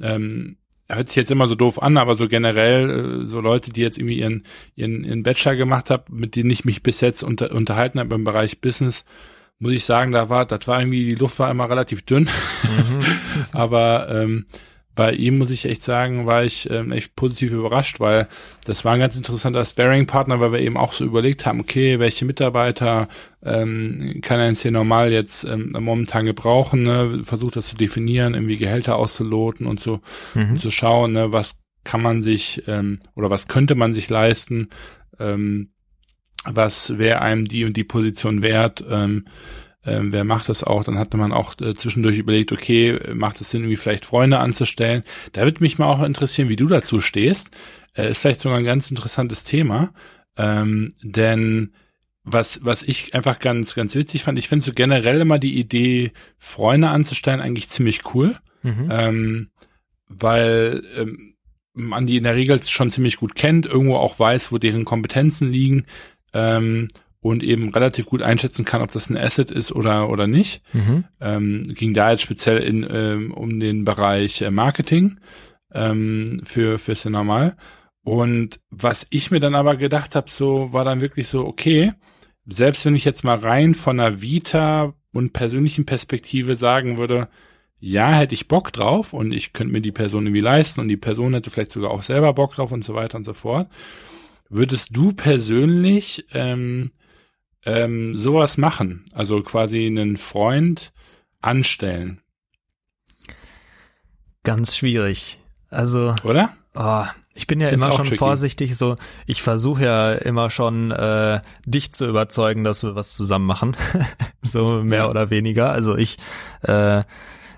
ähm, 0.00 0.56
hört 0.88 1.10
sich 1.10 1.16
jetzt 1.16 1.30
immer 1.30 1.46
so 1.48 1.54
doof 1.54 1.82
an, 1.82 1.98
aber 1.98 2.14
so 2.14 2.28
generell, 2.28 3.20
äh, 3.20 3.26
so 3.26 3.42
Leute, 3.42 3.74
die 3.74 3.82
jetzt 3.82 3.98
irgendwie 3.98 4.20
ihren, 4.20 4.44
ihren, 4.74 5.04
ihren 5.04 5.22
Bachelor 5.22 5.56
gemacht 5.56 5.90
haben, 5.90 6.16
mit 6.16 6.36
denen 6.36 6.48
ich 6.48 6.64
mich 6.64 6.82
bis 6.82 7.02
jetzt 7.02 7.22
unter, 7.22 7.52
unterhalten 7.52 8.00
habe 8.00 8.14
im 8.14 8.24
Bereich 8.24 8.62
Business, 8.62 9.04
muss 9.58 9.72
ich 9.72 9.84
sagen, 9.84 10.12
da 10.12 10.30
war, 10.30 10.46
das 10.46 10.66
war 10.66 10.80
irgendwie, 10.80 11.04
die 11.04 11.14
Luft 11.14 11.38
war 11.38 11.50
immer 11.50 11.68
relativ 11.68 12.06
dünn. 12.06 12.22
Mhm. 12.22 13.00
aber 13.52 14.08
ähm, 14.08 14.46
bei 14.94 15.12
ihm 15.12 15.38
muss 15.38 15.50
ich 15.50 15.66
echt 15.66 15.82
sagen, 15.82 16.26
war 16.26 16.44
ich 16.44 16.68
ähm, 16.70 16.92
echt 16.92 17.14
positiv 17.14 17.52
überrascht, 17.52 18.00
weil 18.00 18.28
das 18.64 18.84
war 18.84 18.92
ein 18.92 19.00
ganz 19.00 19.16
interessanter 19.16 19.64
Sparing-Partner, 19.64 20.40
weil 20.40 20.52
wir 20.52 20.60
eben 20.60 20.76
auch 20.76 20.92
so 20.92 21.04
überlegt 21.04 21.46
haben, 21.46 21.60
okay, 21.60 21.98
welche 21.98 22.24
Mitarbeiter 22.24 23.08
ähm, 23.42 24.18
kann 24.20 24.40
er 24.40 24.48
jetzt 24.48 24.62
hier 24.62 24.72
normal 24.72 25.12
jetzt 25.12 25.44
ähm, 25.44 25.70
momentan 25.78 26.26
gebrauchen, 26.26 26.82
ne? 26.82 27.20
versucht 27.22 27.56
das 27.56 27.68
zu 27.68 27.76
definieren, 27.76 28.34
irgendwie 28.34 28.56
Gehälter 28.56 28.96
auszuloten 28.96 29.66
und 29.66 29.80
so 29.80 30.00
mhm. 30.34 30.50
und 30.52 30.58
zu 30.58 30.70
schauen, 30.70 31.12
ne, 31.12 31.32
was 31.32 31.60
kann 31.84 32.02
man 32.02 32.22
sich 32.22 32.64
ähm, 32.66 32.98
oder 33.14 33.30
was 33.30 33.48
könnte 33.48 33.76
man 33.76 33.94
sich 33.94 34.10
leisten, 34.10 34.68
ähm, 35.18 35.70
was 36.44 36.98
wäre 36.98 37.22
einem 37.22 37.46
die 37.46 37.64
und 37.64 37.76
die 37.76 37.84
Position 37.84 38.42
wert, 38.42 38.84
ähm, 38.88 39.24
ähm, 39.84 40.12
wer 40.12 40.24
macht 40.24 40.48
das 40.48 40.62
auch? 40.62 40.84
Dann 40.84 40.98
hatte 40.98 41.16
man 41.16 41.32
auch 41.32 41.54
äh, 41.60 41.74
zwischendurch 41.74 42.18
überlegt, 42.18 42.52
okay, 42.52 42.98
macht 43.14 43.40
es 43.40 43.50
Sinn, 43.50 43.62
irgendwie 43.62 43.76
vielleicht 43.76 44.04
Freunde 44.04 44.38
anzustellen? 44.38 45.04
Da 45.32 45.42
würde 45.42 45.62
mich 45.62 45.78
mal 45.78 45.86
auch 45.86 46.02
interessieren, 46.02 46.48
wie 46.48 46.56
du 46.56 46.66
dazu 46.66 47.00
stehst. 47.00 47.50
Äh, 47.94 48.10
ist 48.10 48.20
vielleicht 48.20 48.40
sogar 48.40 48.58
ein 48.58 48.64
ganz 48.64 48.90
interessantes 48.90 49.44
Thema, 49.44 49.92
ähm, 50.36 50.92
denn 51.02 51.72
was, 52.22 52.60
was 52.62 52.82
ich 52.82 53.14
einfach 53.14 53.38
ganz, 53.38 53.74
ganz 53.74 53.94
witzig 53.94 54.22
fand, 54.22 54.38
ich 54.38 54.48
finde 54.48 54.64
so 54.64 54.72
generell 54.72 55.20
immer 55.20 55.38
die 55.38 55.58
Idee, 55.58 56.12
Freunde 56.38 56.88
anzustellen, 56.88 57.40
eigentlich 57.40 57.70
ziemlich 57.70 58.14
cool, 58.14 58.38
mhm. 58.62 58.88
ähm, 58.90 59.50
weil 60.06 60.82
ähm, 60.96 61.34
man 61.72 62.06
die 62.06 62.18
in 62.18 62.24
der 62.24 62.36
Regel 62.36 62.62
schon 62.62 62.90
ziemlich 62.90 63.16
gut 63.16 63.34
kennt, 63.34 63.66
irgendwo 63.66 63.96
auch 63.96 64.18
weiß, 64.18 64.52
wo 64.52 64.58
deren 64.58 64.84
Kompetenzen 64.84 65.50
liegen 65.50 65.86
ähm, 66.32 66.88
und 67.20 67.42
eben 67.42 67.70
relativ 67.70 68.06
gut 68.06 68.22
einschätzen 68.22 68.64
kann, 68.64 68.82
ob 68.82 68.92
das 68.92 69.10
ein 69.10 69.16
Asset 69.16 69.50
ist 69.50 69.72
oder 69.72 70.08
oder 70.08 70.26
nicht. 70.26 70.62
Mhm. 70.72 71.04
Ähm, 71.20 71.62
ging 71.74 71.92
da 71.92 72.10
jetzt 72.10 72.22
speziell 72.22 72.58
in, 72.58 72.86
ähm, 72.90 73.32
um 73.32 73.60
den 73.60 73.84
Bereich 73.84 74.40
äh, 74.42 74.50
Marketing 74.50 75.18
ähm, 75.72 76.40
für 76.44 76.78
für 76.78 76.94
Cinemal. 76.94 77.56
Und 78.02 78.60
was 78.70 79.06
ich 79.10 79.30
mir 79.30 79.40
dann 79.40 79.54
aber 79.54 79.76
gedacht 79.76 80.14
habe, 80.14 80.30
so 80.30 80.72
war 80.72 80.84
dann 80.84 81.02
wirklich 81.02 81.28
so, 81.28 81.46
okay, 81.46 81.92
selbst 82.46 82.86
wenn 82.86 82.96
ich 82.96 83.04
jetzt 83.04 83.24
mal 83.24 83.38
rein 83.38 83.74
von 83.74 84.00
einer 84.00 84.22
Vita 84.22 84.94
und 85.12 85.32
persönlichen 85.32 85.84
Perspektive 85.84 86.56
sagen 86.56 86.96
würde, 86.96 87.28
ja, 87.78 88.12
hätte 88.12 88.34
ich 88.34 88.48
Bock 88.48 88.72
drauf 88.72 89.12
und 89.12 89.32
ich 89.32 89.52
könnte 89.52 89.72
mir 89.72 89.80
die 89.80 89.92
Person 89.92 90.26
irgendwie 90.26 90.40
leisten 90.40 90.80
und 90.80 90.88
die 90.88 90.96
Person 90.96 91.34
hätte 91.34 91.50
vielleicht 91.50 91.72
sogar 91.72 91.90
auch 91.90 92.02
selber 92.02 92.32
Bock 92.32 92.54
drauf 92.54 92.72
und 92.72 92.84
so 92.84 92.94
weiter 92.94 93.16
und 93.16 93.24
so 93.24 93.34
fort. 93.34 93.70
Würdest 94.48 94.94
du 94.96 95.12
persönlich 95.12 96.26
ähm, 96.32 96.90
ähm, 97.64 98.16
sowas 98.16 98.58
machen? 98.58 99.04
Also 99.12 99.42
quasi 99.42 99.86
einen 99.86 100.16
Freund 100.16 100.92
anstellen. 101.40 102.20
Ganz 104.42 104.76
schwierig. 104.76 105.38
Also. 105.68 106.14
Oder? 106.24 106.54
Oh, 106.74 107.04
ich 107.34 107.46
bin 107.46 107.60
ja 107.60 107.68
immer 107.68 107.92
schon 107.92 108.06
tricky. 108.06 108.18
vorsichtig, 108.18 108.76
so 108.76 108.96
ich 109.26 109.42
versuche 109.42 109.84
ja 109.84 110.12
immer 110.12 110.50
schon 110.50 110.90
äh, 110.90 111.40
dich 111.64 111.92
zu 111.92 112.06
überzeugen, 112.06 112.64
dass 112.64 112.82
wir 112.82 112.94
was 112.94 113.16
zusammen 113.16 113.46
machen, 113.46 113.76
so 114.42 114.80
mehr 114.82 115.00
ja. 115.00 115.08
oder 115.08 115.30
weniger. 115.30 115.70
Also 115.70 115.96
ich 115.96 116.18
äh, 116.62 117.02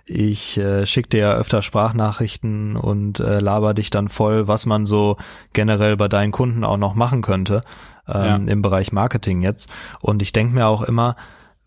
ich 0.04 0.58
äh, 0.58 0.84
schicke 0.84 1.10
dir 1.10 1.20
ja 1.20 1.32
öfter 1.34 1.62
Sprachnachrichten 1.62 2.76
und 2.76 3.20
äh, 3.20 3.38
laber 3.38 3.72
dich 3.72 3.90
dann 3.90 4.08
voll, 4.08 4.48
was 4.48 4.66
man 4.66 4.84
so 4.84 5.16
generell 5.52 5.96
bei 5.96 6.08
deinen 6.08 6.32
Kunden 6.32 6.64
auch 6.64 6.76
noch 6.76 6.94
machen 6.94 7.22
könnte 7.22 7.62
ähm, 8.08 8.46
ja. 8.46 8.52
im 8.52 8.62
Bereich 8.62 8.92
Marketing 8.92 9.42
jetzt. 9.42 9.70
Und 10.00 10.22
ich 10.22 10.32
denke 10.32 10.54
mir 10.54 10.66
auch 10.66 10.82
immer, 10.82 11.16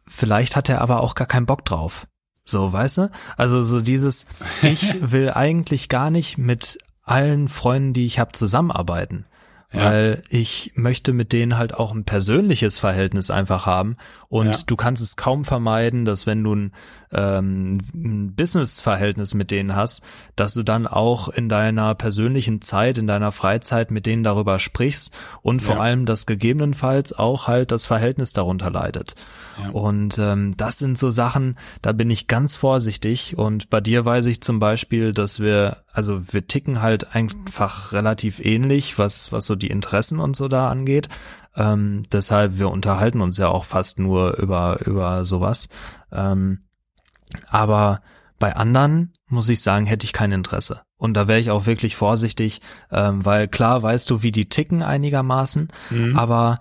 vielleicht 0.08 0.56
hat 0.56 0.70
er 0.70 0.82
aber 0.82 1.02
auch 1.02 1.16
gar 1.16 1.28
keinen 1.28 1.46
Bock 1.46 1.66
drauf. 1.66 2.08
So, 2.44 2.72
weißt 2.72 2.98
du? 3.00 3.12
Also 3.38 3.64
so 3.64 3.82
dieses, 3.82 4.28
ich 4.62 5.12
will 5.12 5.32
eigentlich 5.32 5.90
gar 5.90 6.12
nicht 6.12 6.38
mit 6.38 6.78
allen 7.04 7.48
Freunden, 7.48 7.94
die 7.94 8.06
ich 8.06 8.20
habe, 8.20 8.34
zusammenarbeiten. 8.34 9.26
Ja. 9.72 9.86
Weil 9.86 10.22
ich 10.30 10.72
möchte 10.76 11.12
mit 11.12 11.34
denen 11.34 11.58
halt 11.58 11.74
auch 11.74 11.94
ein 11.94 12.06
persönliches 12.06 12.78
Verhältnis 12.78 13.30
einfach 13.30 13.66
haben. 13.66 13.98
Und 14.30 14.48
ja. 14.48 14.62
du 14.66 14.76
kannst 14.76 15.02
es 15.04 15.16
kaum 15.16 15.44
vermeiden, 15.44 16.06
dass 16.06 16.28
wenn 16.28 16.44
du 16.44 16.56
ein, 16.56 16.72
ähm, 17.16 17.78
ein 17.94 18.36
Business-Verhältnis 18.36 19.34
mit 19.34 19.52
denen 19.52 19.76
hast, 19.76 20.04
dass 20.36 20.54
du 20.54 20.64
dann 20.64 20.88
auch 20.88 21.30
in 21.30 21.50
deiner 21.50 21.96
persönlichen 21.96 22.62
Zeit, 22.62 22.98
in 22.98 23.08
deiner 23.08 23.32
Freizeit 23.32 23.92
mit 23.92 24.06
denen 24.06 24.24
darüber 24.24 24.60
sprichst 24.60 25.16
und 25.42 25.62
vor 25.62 25.76
ja. 25.76 25.82
allem, 25.82 26.06
dass 26.06 26.26
gegebenenfalls 26.26 27.14
auch 27.14 27.48
halt 27.48 27.72
das 27.72 27.86
Verhältnis 27.86 28.34
darunter 28.34 28.70
leidet. 28.70 29.16
Und 29.72 30.18
ähm, 30.18 30.54
das 30.58 30.80
sind 30.80 30.98
so 30.98 31.10
Sachen, 31.10 31.56
da 31.82 31.94
bin 31.94 32.10
ich 32.10 32.28
ganz 32.28 32.56
vorsichtig. 32.56 33.38
Und 33.38 33.70
bei 33.70 33.82
dir 33.82 34.04
weiß 34.06 34.26
ich 34.26 34.42
zum 34.42 34.60
Beispiel, 34.60 35.14
dass 35.14 35.40
wir, 35.40 35.78
also 35.94 36.22
wir 36.34 36.48
ticken 36.48 36.82
halt 36.82 37.16
einfach 37.16 37.94
relativ 37.94 38.44
ähnlich, 38.44 38.98
was, 39.00 39.32
was 39.32 39.46
so 39.46 39.56
die 39.56 39.70
Interessen 39.70 40.20
und 40.20 40.36
so 40.36 40.48
da 40.48 40.70
angeht. 40.70 41.10
Ähm, 41.56 42.04
deshalb, 42.12 42.60
wir 42.60 42.70
unterhalten 42.70 43.22
uns 43.22 43.38
ja 43.38 43.48
auch 43.48 43.64
fast 43.64 44.00
nur 44.00 44.38
über, 44.38 44.80
über 44.86 45.26
sowas. 45.26 45.70
Ähm, 46.12 46.65
aber 47.48 48.02
bei 48.40 48.56
anderen 48.56 49.14
muss 49.28 49.50
ich 49.50 49.62
sagen, 49.62 49.86
hätte 49.86 50.06
ich 50.06 50.14
kein 50.14 50.32
Interesse. 50.32 50.82
Und 50.98 51.14
da 51.14 51.28
wäre 51.28 51.40
ich 51.40 51.52
auch 51.52 51.66
wirklich 51.66 51.96
vorsichtig, 51.96 52.62
ähm, 52.92 53.26
weil 53.26 53.48
klar 53.48 53.84
weißt 53.84 54.10
du, 54.10 54.22
wie 54.22 54.32
die 54.32 54.48
ticken 54.48 54.82
einigermaßen, 54.82 55.70
mhm. 55.90 56.18
aber 56.18 56.60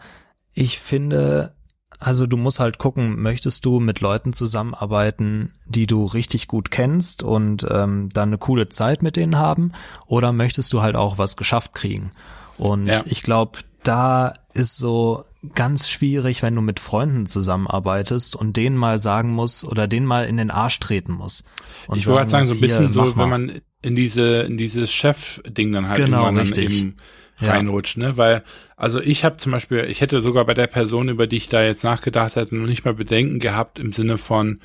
ich 0.53 0.79
finde, 0.79 1.55
also 1.99 2.27
du 2.27 2.37
musst 2.37 2.61
halt 2.61 2.79
gucken, 2.79 3.21
möchtest 3.21 3.65
du 3.65 3.81
mit 3.81 4.01
Leuten 4.01 4.33
zusammenarbeiten, 4.33 5.53
die 5.67 5.87
du 5.87 6.05
richtig 6.05 6.49
gut 6.49 6.71
kennst 6.71 7.23
und 7.23 7.67
ähm, 7.71 8.09
dann 8.13 8.31
eine 8.31 8.39
coole 8.39 8.69
Zeit 8.69 9.03
mit 9.03 9.17
denen 9.17 9.39
haben, 9.39 9.73
oder 10.07 10.33
möchtest 10.33 10.73
du 10.73 10.83
halt 10.83 10.97
auch 10.97 11.19
was 11.19 11.37
geschafft 11.37 11.75
kriegen? 11.75 12.11
Und 12.59 12.87
ja. 12.87 13.03
ich 13.07 13.23
glaube, 13.23 13.61
da 13.83 14.35
ist 14.53 14.77
so 14.77 15.25
ganz 15.55 15.89
schwierig, 15.89 16.43
wenn 16.43 16.55
du 16.55 16.61
mit 16.61 16.81
Freunden 16.81 17.27
zusammenarbeitest 17.27 18.37
und 18.37 18.57
denen 18.57 18.77
mal 18.77 18.99
sagen 18.99 19.31
musst 19.31 19.65
oder 19.65 19.87
denen 19.87 20.07
mal 20.07 20.27
in 20.27 20.37
den 20.37 20.51
Arsch 20.51 20.79
treten 20.81 21.13
musst. 21.13 21.45
Und 21.87 21.99
ich 21.99 22.07
wollte 22.07 22.31
sagen, 22.31 22.45
so 22.45 22.55
ein 22.55 22.61
bisschen 22.61 22.91
so, 22.91 23.17
wenn 23.17 23.29
man 23.29 23.61
in 23.83 23.95
diese 23.95 24.43
in 24.43 24.57
dieses 24.57 24.93
Chef-Ding 24.93 25.73
dann 25.73 25.89
halt 25.89 25.99
genau, 25.99 26.25
irgendwann 26.25 26.39
richtig. 26.39 26.67
dann 26.67 26.77
eben 26.77 26.97
reinrutscht, 27.39 27.99
ne? 27.99 28.17
Weil, 28.17 28.43
also 28.77 29.01
ich 29.01 29.25
habe 29.25 29.39
zum 29.39 29.53
Beispiel, 29.53 29.85
ich 29.89 30.01
hätte 30.01 30.21
sogar 30.21 30.45
bei 30.45 30.55
der 30.55 30.67
Person, 30.67 31.09
über 31.09 31.27
die 31.27 31.37
ich 31.37 31.49
da 31.49 31.63
jetzt 31.63 31.85
nachgedacht 31.85 32.37
hätte, 32.37 32.57
noch 32.57 32.67
nicht 32.67 32.85
mal 32.85 32.95
Bedenken 32.95 33.41
gehabt 33.41 33.79
im 33.79 33.93
Sinne 33.93 34.19
von, 34.19 34.61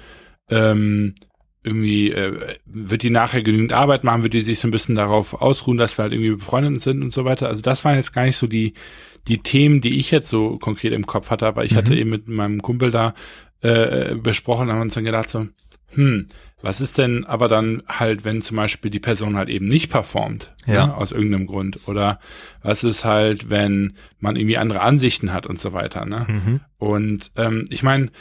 ähm, 0.50 1.16
irgendwie 1.64 2.12
äh, 2.12 2.58
wird 2.66 3.04
die 3.04 3.10
nachher 3.10 3.42
genügend 3.42 3.74
Arbeit 3.74 4.04
machen, 4.04 4.24
wird 4.24 4.34
die 4.34 4.42
sich 4.42 4.60
so 4.60 4.68
ein 4.68 4.72
bisschen 4.72 4.96
darauf 4.96 5.42
ausruhen, 5.42 5.78
dass 5.78 5.98
wir 5.98 6.04
halt 6.04 6.14
irgendwie 6.14 6.36
befreundet 6.36 6.82
sind 6.82 7.02
und 7.02 7.12
so 7.12 7.26
weiter. 7.26 7.48
Also 7.48 7.62
das 7.62 7.84
waren 7.84 7.96
jetzt 7.96 8.14
gar 8.14 8.24
nicht 8.24 8.38
so 8.38 8.48
die 8.48 8.74
die 9.28 9.40
Themen, 9.40 9.82
die 9.82 10.00
ich 10.00 10.12
jetzt 10.12 10.30
so 10.30 10.58
konkret 10.58 10.94
im 10.94 11.06
Kopf 11.06 11.30
hatte, 11.30 11.46
aber 11.46 11.66
ich 11.66 11.74
mhm. 11.74 11.76
hatte 11.78 11.96
eben 11.96 12.10
mit 12.10 12.28
meinem 12.28 12.62
Kumpel 12.62 12.92
da 12.92 13.14
äh, 13.62 14.16
besprochen, 14.16 14.72
haben 14.72 14.82
uns 14.82 14.94
dann 14.94 15.04
gedacht 15.04 15.30
so, 15.30 15.48
hm, 15.90 16.28
was 16.62 16.82
ist 16.82 16.98
denn 16.98 17.26
aber 17.26 17.48
dann 17.48 17.84
halt, 17.88 18.26
wenn 18.26 18.42
zum 18.42 18.58
Beispiel 18.58 18.92
die 18.92 19.00
Person 19.00 19.38
halt 19.38 19.50
eben 19.50 19.68
nicht 19.68 19.90
performt, 19.90 20.52
ja. 20.66 20.74
ja. 20.74 20.88
Ne, 20.88 20.96
aus 20.96 21.12
irgendeinem 21.12 21.48
Grund? 21.48 21.88
Oder 21.88 22.20
was 22.62 22.84
ist 22.84 23.06
halt, 23.06 23.50
wenn 23.50 23.94
man 24.20 24.36
irgendwie 24.36 24.58
andere 24.58 24.82
Ansichten 24.82 25.32
hat 25.32 25.48
und 25.48 25.60
so 25.60 25.72
weiter, 25.74 26.06
ne? 26.06 26.26
Mhm. 26.28 26.60
Und 26.78 27.32
ähm, 27.38 27.66
ich 27.70 27.82
meine, 27.82 28.12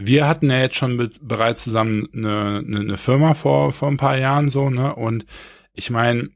wir 0.00 0.28
hatten 0.28 0.48
ja 0.48 0.60
jetzt 0.60 0.76
schon 0.76 0.94
mit, 0.94 1.26
bereits 1.26 1.64
zusammen 1.64 2.08
eine, 2.14 2.62
eine, 2.64 2.80
eine 2.80 2.96
Firma 2.96 3.34
vor, 3.34 3.72
vor 3.72 3.88
ein 3.88 3.96
paar 3.96 4.16
Jahren 4.16 4.48
so, 4.48 4.70
ne? 4.70 4.94
Und 4.94 5.26
ich 5.72 5.90
meine, 5.90 6.28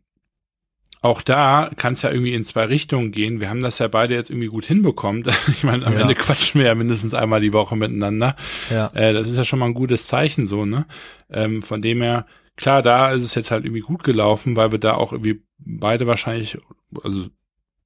auch 1.01 1.23
da 1.23 1.71
kann 1.77 1.93
es 1.93 2.03
ja 2.03 2.11
irgendwie 2.11 2.35
in 2.35 2.45
zwei 2.45 2.65
Richtungen 2.65 3.13
gehen. 3.13 3.41
Wir 3.41 3.51
haben 3.51 3.63
das 3.63 3.79
ja 3.79 3.87
beide 3.87 4.15
jetzt 4.15 4.31
irgendwie 4.31 4.49
gut 4.49 4.65
hinbekommen. 4.65 5.23
Ich 5.49 5.63
meine, 5.63 5.87
am 5.87 5.95
ja. 5.95 6.01
Ende 6.01 6.17
quatschen 6.17 6.61
wir 6.61 6.67
ja 6.67 6.75
mindestens 6.75 7.15
einmal 7.15 7.41
die 7.41 7.53
Woche 7.53 7.77
miteinander. 7.77 8.35
Ja. 8.69 8.89
Äh, 8.95 9.13
das 9.13 9.29
ist 9.29 9.37
ja 9.37 9.45
schon 9.45 9.61
mal 9.61 9.67
ein 9.67 9.75
gutes 9.75 10.09
Zeichen 10.09 10.45
so, 10.45 10.65
ne? 10.65 10.87
Ähm, 11.31 11.63
von 11.63 11.81
dem 11.83 12.03
her, 12.03 12.27
klar, 12.57 12.83
da 12.83 13.13
ist 13.13 13.25
es 13.25 13.37
jetzt 13.37 13.53
halt 13.53 13.65
irgendwie 13.65 13.81
gut 13.81 14.03
gelaufen, 14.03 14.57
weil 14.57 14.73
wir 14.73 14.81
da 14.81 14.95
auch 14.95 15.13
irgendwie 15.13 15.41
beide 15.59 16.09
wahrscheinlich, 16.09 16.59
also 17.05 17.29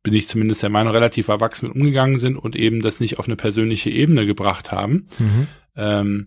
bin 0.07 0.14
ich 0.14 0.29
zumindest 0.29 0.62
der 0.62 0.71
Meinung, 0.71 0.92
relativ 0.92 1.27
erwachsen 1.27 1.66
mit 1.66 1.75
umgegangen 1.75 2.21
sind 2.21 2.37
und 2.37 2.55
eben 2.55 2.81
das 2.81 3.01
nicht 3.01 3.19
auf 3.19 3.27
eine 3.27 3.35
persönliche 3.35 3.90
Ebene 3.90 4.25
gebracht 4.25 4.71
haben. 4.71 5.09
Mhm. 5.19 5.47
Ähm, 5.75 6.27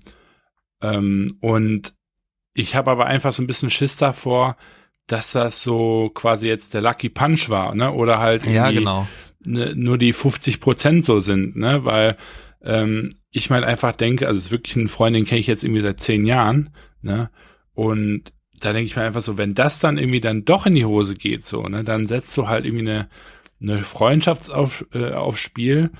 ähm, 0.81 1.27
und 1.39 1.93
ich 2.53 2.75
habe 2.75 2.91
aber 2.91 3.05
einfach 3.05 3.31
so 3.31 3.41
ein 3.41 3.47
bisschen 3.47 3.69
Schiss 3.69 3.95
davor, 3.95 4.57
dass 5.07 5.31
das 5.31 5.63
so 5.63 6.11
quasi 6.13 6.49
jetzt 6.49 6.73
der 6.73 6.81
Lucky 6.81 7.07
Punch 7.07 7.49
war, 7.49 7.73
ne? 7.73 7.93
Oder 7.93 8.19
halt 8.19 8.45
ja, 8.45 8.69
genau. 8.69 9.07
ne, 9.45 9.73
nur 9.77 9.97
die 9.97 10.11
50 10.11 10.59
Prozent 10.59 11.05
so 11.05 11.21
sind, 11.21 11.55
ne? 11.55 11.85
Weil 11.85 12.17
ähm, 12.61 13.11
ich 13.31 13.49
mal 13.49 13.63
einfach 13.63 13.93
denke, 13.93 14.27
also 14.27 14.39
es 14.39 14.47
ist 14.47 14.51
wirklich 14.51 14.75
eine 14.75 14.89
Freundin 14.89 15.23
kenne 15.23 15.39
ich 15.39 15.47
jetzt 15.47 15.63
irgendwie 15.63 15.83
seit 15.83 16.01
zehn 16.01 16.25
Jahren, 16.25 16.71
ne? 17.01 17.29
Und 17.73 18.33
da 18.59 18.73
denke 18.73 18.87
ich 18.87 18.97
mir 18.97 19.03
einfach 19.03 19.21
so, 19.21 19.37
wenn 19.37 19.55
das 19.55 19.79
dann 19.79 19.97
irgendwie 19.97 20.19
dann 20.19 20.43
doch 20.43 20.65
in 20.65 20.75
die 20.75 20.83
Hose 20.83 21.15
geht, 21.15 21.45
so, 21.45 21.63
ne, 21.63 21.85
dann 21.85 22.07
setzt 22.07 22.35
du 22.35 22.49
halt 22.49 22.65
irgendwie 22.65 22.89
eine, 22.89 23.09
eine 23.61 23.79
Freundschaft 23.79 24.51
auf, 24.51 24.85
äh, 24.93 25.11
aufs 25.11 25.39
Spiel, 25.39 25.91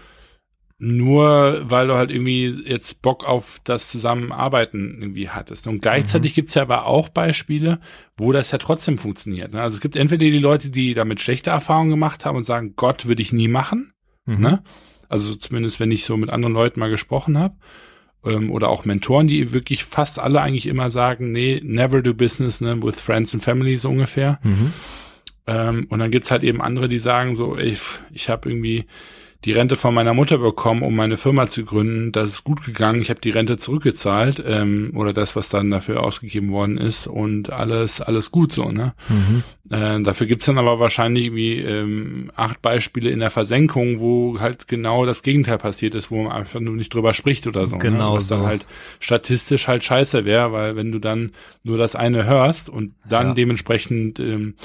nur 0.81 1.69
weil 1.69 1.87
du 1.87 1.95
halt 1.95 2.09
irgendwie 2.09 2.63
jetzt 2.65 3.01
Bock 3.01 3.27
auf 3.27 3.59
das 3.65 3.89
Zusammenarbeiten 3.89 4.97
irgendwie 5.01 5.29
hattest. 5.29 5.67
Und 5.67 5.81
gleichzeitig 5.81 6.31
mhm. 6.31 6.35
gibt's 6.35 6.53
ja 6.53 6.61
aber 6.61 6.85
auch 6.85 7.09
Beispiele, 7.09 7.81
wo 8.17 8.31
das 8.31 8.51
ja 8.51 8.57
trotzdem 8.57 8.97
funktioniert. 8.97 9.53
Ne? 9.53 9.61
Also 9.61 9.75
es 9.75 9.81
gibt 9.81 9.97
entweder 9.97 10.23
die 10.23 10.39
Leute, 10.39 10.69
die 10.69 10.93
damit 10.93 11.19
schlechte 11.19 11.49
Erfahrungen 11.49 11.89
gemacht 11.89 12.23
haben 12.23 12.37
und 12.37 12.43
sagen, 12.43 12.73
Gott 12.77 13.07
würde 13.07 13.21
ich 13.21 13.33
nie 13.33 13.49
machen. 13.49 13.93
Mhm. 14.25 14.39
Ne? 14.39 14.63
Also 15.09 15.35
zumindest, 15.35 15.81
wenn 15.81 15.91
ich 15.91 16.05
so 16.05 16.15
mit 16.15 16.29
anderen 16.29 16.53
Leuten 16.53 16.79
mal 16.79 16.89
gesprochen 16.89 17.37
habe. 17.37 17.55
Ähm, 18.23 18.51
oder 18.51 18.69
auch 18.69 18.85
Mentoren, 18.85 19.27
die 19.27 19.53
wirklich 19.53 19.83
fast 19.83 20.19
alle 20.19 20.41
eigentlich 20.41 20.67
immer 20.67 20.89
sagen, 20.89 21.31
nee, 21.31 21.61
never 21.63 22.01
do 22.01 22.13
business 22.13 22.61
ne, 22.61 22.81
with 22.81 22.99
friends 22.99 23.33
and 23.33 23.43
family 23.43 23.77
so 23.77 23.89
ungefähr. 23.89 24.39
Mhm. 24.43 24.73
Ähm, 25.49 25.87
und 25.89 25.99
dann 25.99 26.11
gibt's 26.11 26.31
halt 26.31 26.43
eben 26.43 26.61
andere, 26.61 26.87
die 26.87 26.99
sagen 26.99 27.35
so, 27.35 27.57
ey, 27.57 27.75
ich 28.11 28.29
habe 28.29 28.49
irgendwie 28.49 28.85
die 29.45 29.53
Rente 29.53 29.77
von 29.77 29.93
meiner 29.93 30.13
Mutter 30.13 30.37
bekommen, 30.37 30.81
um 30.81 30.93
meine 30.93 31.15
Firma 31.15 31.49
zu 31.49 31.63
gründen. 31.63 32.11
Das 32.11 32.29
ist 32.29 32.43
gut 32.43 32.65
gegangen. 32.65 33.01
Ich 33.01 33.09
habe 33.09 33.21
die 33.21 33.29
Rente 33.29 33.55
zurückgezahlt 33.55 34.43
ähm, 34.45 34.91
oder 34.95 35.13
das, 35.13 35.37
was 35.37 35.47
dann 35.47 35.71
dafür 35.71 36.03
ausgegeben 36.03 36.49
worden 36.49 36.77
ist 36.77 37.07
und 37.07 37.49
alles 37.49 38.01
alles 38.01 38.31
gut 38.31 38.51
so. 38.51 38.69
Ne? 38.69 38.93
Mhm. 39.07 39.43
Äh, 39.69 40.03
dafür 40.03 40.27
gibt's 40.27 40.47
dann 40.47 40.57
aber 40.57 40.81
wahrscheinlich 40.81 41.33
wie 41.33 41.53
ähm, 41.53 42.31
acht 42.35 42.61
Beispiele 42.61 43.11
in 43.11 43.21
der 43.21 43.29
Versenkung, 43.29 44.01
wo 44.01 44.41
halt 44.41 44.67
genau 44.67 45.05
das 45.05 45.23
Gegenteil 45.23 45.57
passiert 45.57 45.95
ist, 45.95 46.11
wo 46.11 46.23
man 46.23 46.33
einfach 46.33 46.59
nur 46.59 46.75
nicht 46.75 46.93
drüber 46.93 47.13
spricht 47.13 47.47
oder 47.47 47.65
so. 47.65 47.77
Ne? 47.77 47.81
Genau 47.81 48.11
ne? 48.11 48.17
Was 48.17 48.27
so. 48.27 48.35
dann 48.35 48.45
halt 48.45 48.65
statistisch 48.99 49.69
halt 49.69 49.85
scheiße 49.85 50.25
wäre, 50.25 50.51
weil 50.51 50.75
wenn 50.75 50.91
du 50.91 50.99
dann 50.99 51.31
nur 51.63 51.77
das 51.77 51.95
eine 51.95 52.25
hörst 52.25 52.69
und 52.69 52.93
dann 53.07 53.27
ja. 53.27 53.33
dementsprechend 53.35 54.19
ähm, 54.19 54.55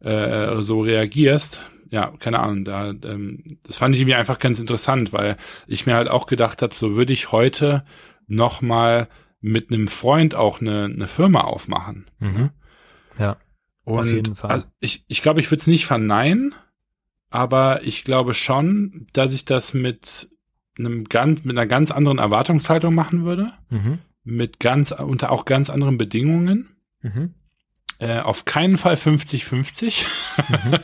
äh, 0.00 0.62
so 0.62 0.80
reagierst, 0.80 1.62
ja, 1.90 2.12
keine 2.18 2.40
Ahnung, 2.40 2.64
da, 2.64 2.90
ähm, 2.90 3.44
das 3.62 3.78
fand 3.78 3.94
ich 3.94 4.00
irgendwie 4.02 4.14
einfach 4.14 4.38
ganz 4.38 4.58
interessant, 4.60 5.12
weil 5.12 5.36
ich 5.66 5.86
mir 5.86 5.94
halt 5.94 6.08
auch 6.08 6.26
gedacht 6.26 6.62
habe, 6.62 6.74
so 6.74 6.96
würde 6.96 7.12
ich 7.12 7.32
heute 7.32 7.84
noch 8.26 8.60
mal 8.60 9.08
mit 9.40 9.72
einem 9.72 9.88
Freund 9.88 10.34
auch 10.34 10.60
eine, 10.60 10.84
eine 10.84 11.06
Firma 11.06 11.42
aufmachen. 11.42 12.10
Mhm. 12.18 12.50
Ja. 13.18 13.36
Und 13.84 14.00
auf 14.00 14.06
jeden 14.06 14.36
Fall. 14.36 14.50
Also 14.50 14.66
ich, 14.80 15.04
ich 15.08 15.22
glaube, 15.22 15.40
ich 15.40 15.50
würde 15.50 15.60
es 15.60 15.66
nicht 15.66 15.86
verneinen, 15.86 16.54
aber 17.30 17.86
ich 17.86 18.04
glaube 18.04 18.34
schon, 18.34 19.06
dass 19.12 19.32
ich 19.32 19.44
das 19.44 19.72
mit 19.72 20.28
einem 20.78 21.04
ganz, 21.04 21.44
mit 21.44 21.56
einer 21.56 21.66
ganz 21.66 21.90
anderen 21.90 22.18
Erwartungshaltung 22.18 22.94
machen 22.94 23.24
würde. 23.24 23.52
Mhm. 23.70 23.98
Mit 24.24 24.60
ganz, 24.60 24.92
unter 24.92 25.32
auch 25.32 25.46
ganz 25.46 25.70
anderen 25.70 25.96
Bedingungen. 25.96 26.76
Mhm. 27.00 27.34
Äh, 27.98 28.20
auf 28.20 28.44
keinen 28.44 28.76
Fall 28.76 28.94
50-50. 28.94 30.04
Mhm. 30.48 30.78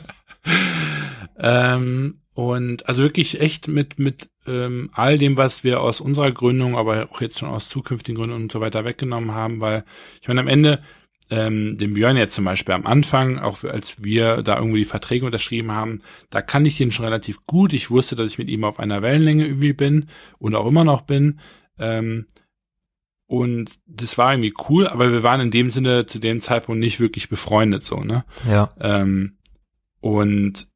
ähm, 1.38 2.20
Und 2.34 2.88
also 2.88 3.02
wirklich 3.04 3.40
echt 3.40 3.68
mit, 3.68 3.98
mit 4.00 4.28
ähm, 4.46 4.90
all 4.92 5.18
dem, 5.18 5.36
was 5.36 5.62
wir 5.62 5.80
aus 5.80 6.00
unserer 6.00 6.32
Gründung, 6.32 6.76
aber 6.76 7.08
auch 7.10 7.20
jetzt 7.20 7.38
schon 7.38 7.48
aus 7.48 7.68
zukünftigen 7.68 8.16
Gründungen 8.18 8.44
und 8.44 8.52
so 8.52 8.60
weiter 8.60 8.84
weggenommen 8.84 9.32
haben, 9.32 9.60
weil 9.60 9.84
ich 10.20 10.26
meine, 10.28 10.40
am 10.40 10.48
Ende, 10.48 10.82
ähm, 11.30 11.78
dem 11.78 11.94
Björn 11.94 12.16
jetzt 12.16 12.34
zum 12.34 12.44
Beispiel 12.44 12.74
am 12.74 12.86
Anfang, 12.86 13.38
auch 13.38 13.62
als 13.64 14.02
wir 14.04 14.42
da 14.42 14.58
irgendwie 14.58 14.80
die 14.80 14.84
Verträge 14.84 15.24
unterschrieben 15.24 15.72
haben, 15.72 16.00
da 16.30 16.42
kann 16.42 16.66
ich 16.66 16.76
den 16.76 16.90
schon 16.90 17.06
relativ 17.06 17.46
gut. 17.46 17.72
Ich 17.72 17.90
wusste, 17.90 18.16
dass 18.16 18.32
ich 18.32 18.38
mit 18.38 18.48
ihm 18.48 18.64
auf 18.64 18.78
einer 18.80 19.00
Wellenlänge 19.00 19.46
irgendwie 19.46 19.72
bin 19.72 20.08
und 20.38 20.54
auch 20.54 20.66
immer 20.66 20.84
noch 20.84 21.02
bin. 21.02 21.40
Ähm, 21.78 22.26
und 23.26 23.78
das 23.86 24.18
war 24.18 24.32
irgendwie 24.32 24.54
cool, 24.68 24.86
aber 24.86 25.10
wir 25.10 25.22
waren 25.22 25.40
in 25.40 25.50
dem 25.50 25.70
Sinne 25.70 26.06
zu 26.06 26.18
dem 26.18 26.40
Zeitpunkt 26.40 26.80
nicht 26.80 27.00
wirklich 27.00 27.28
befreundet, 27.28 27.84
so, 27.84 28.00
ne? 28.00 28.24
Ja. 28.48 28.70
Ähm, 28.78 29.38
und 30.00 30.66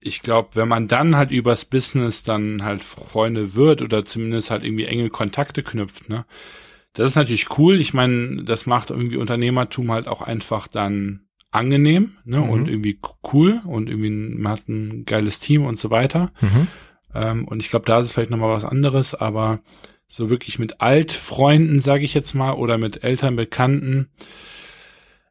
ich 0.00 0.22
glaube, 0.22 0.50
wenn 0.54 0.68
man 0.68 0.88
dann 0.88 1.16
halt 1.16 1.30
übers 1.30 1.66
Business 1.66 2.22
dann 2.22 2.64
halt 2.64 2.82
Freunde 2.82 3.54
wird 3.54 3.82
oder 3.82 4.06
zumindest 4.06 4.50
halt 4.50 4.64
irgendwie 4.64 4.86
enge 4.86 5.10
Kontakte 5.10 5.62
knüpft, 5.62 6.08
ne? 6.08 6.24
Das 6.94 7.10
ist 7.10 7.16
natürlich 7.16 7.58
cool. 7.58 7.78
Ich 7.78 7.94
meine, 7.94 8.42
das 8.44 8.66
macht 8.66 8.90
irgendwie 8.90 9.16
Unternehmertum 9.16 9.92
halt 9.92 10.08
auch 10.08 10.22
einfach 10.22 10.66
dann 10.66 11.26
angenehm, 11.50 12.16
ne? 12.24 12.38
Mhm. 12.38 12.48
Und 12.48 12.68
irgendwie 12.68 12.98
cool 13.32 13.60
und 13.66 13.90
irgendwie 13.90 14.10
man 14.10 14.52
hat 14.52 14.68
ein 14.68 15.04
geiles 15.04 15.38
Team 15.38 15.66
und 15.66 15.78
so 15.78 15.90
weiter. 15.90 16.32
Mhm. 16.40 16.66
Ähm, 17.14 17.44
und 17.46 17.60
ich 17.60 17.68
glaube, 17.68 17.84
da 17.84 18.00
ist 18.00 18.06
es 18.06 18.12
vielleicht 18.14 18.30
nochmal 18.30 18.54
was 18.54 18.64
anderes, 18.64 19.14
aber 19.14 19.60
so 20.12 20.28
wirklich 20.28 20.58
mit 20.58 20.80
Altfreunden, 20.80 21.80
sage 21.80 22.02
ich 22.02 22.14
jetzt 22.14 22.34
mal, 22.34 22.54
oder 22.54 22.78
mit 22.78 23.04
Eltern, 23.04 23.36
Bekannten, 23.36 24.08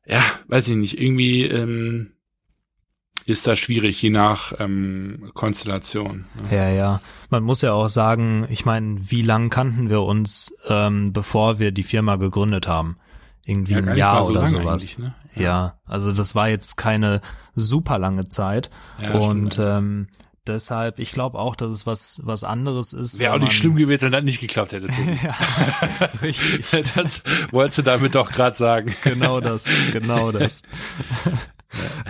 ja, 0.07 0.23
weiß 0.47 0.69
ich 0.69 0.75
nicht, 0.77 1.01
irgendwie, 1.01 1.43
ähm, 1.43 2.13
ist 3.25 3.45
das 3.45 3.59
schwierig, 3.59 4.01
je 4.01 4.09
nach 4.09 4.53
ähm, 4.57 5.31
Konstellation. 5.33 6.25
Ne? 6.35 6.55
Ja, 6.55 6.69
ja. 6.69 7.01
Man 7.29 7.43
muss 7.43 7.61
ja 7.61 7.73
auch 7.73 7.89
sagen, 7.89 8.47
ich 8.49 8.65
meine, 8.65 9.11
wie 9.11 9.21
lang 9.21 9.49
kannten 9.49 9.89
wir 9.89 10.01
uns, 10.01 10.55
ähm, 10.69 11.11
bevor 11.11 11.59
wir 11.59 11.71
die 11.71 11.83
Firma 11.83 12.15
gegründet 12.15 12.69
haben? 12.69 12.97
Irgendwie 13.45 13.73
ja, 13.73 13.79
ein 13.79 13.97
Jahr 13.97 14.23
so 14.23 14.31
oder 14.31 14.47
sowas. 14.47 14.97
Ne? 14.97 15.13
Ja. 15.35 15.41
ja. 15.41 15.79
also 15.85 16.13
das 16.13 16.35
war 16.35 16.47
jetzt 16.47 16.77
keine 16.77 17.19
super 17.53 17.99
lange 17.99 18.29
Zeit. 18.29 18.69
Ja, 19.01 19.11
und 19.11 19.55
stimmt, 19.55 19.59
ähm, 19.59 20.07
deshalb, 20.49 20.99
ich 20.99 21.11
glaube 21.11 21.39
auch, 21.39 21.55
dass 21.55 21.71
es 21.71 21.85
was 21.85 22.21
was 22.23 22.43
anderes 22.43 22.93
ist. 22.93 23.19
Wäre 23.19 23.33
auch 23.33 23.39
nicht 23.39 23.53
schlimm 23.53 23.75
gewesen, 23.75 24.03
wenn 24.03 24.11
das 24.11 24.23
nicht 24.23 24.41
geklappt 24.41 24.73
hätte. 24.73 24.87
ja, 25.23 25.35
richtig. 26.21 26.65
Das 26.95 27.21
wolltest 27.51 27.79
du 27.79 27.81
damit 27.83 28.15
doch 28.15 28.31
gerade 28.31 28.57
sagen. 28.57 28.95
Genau 29.03 29.39
das, 29.39 29.65
genau 29.91 30.31
das. 30.31 30.63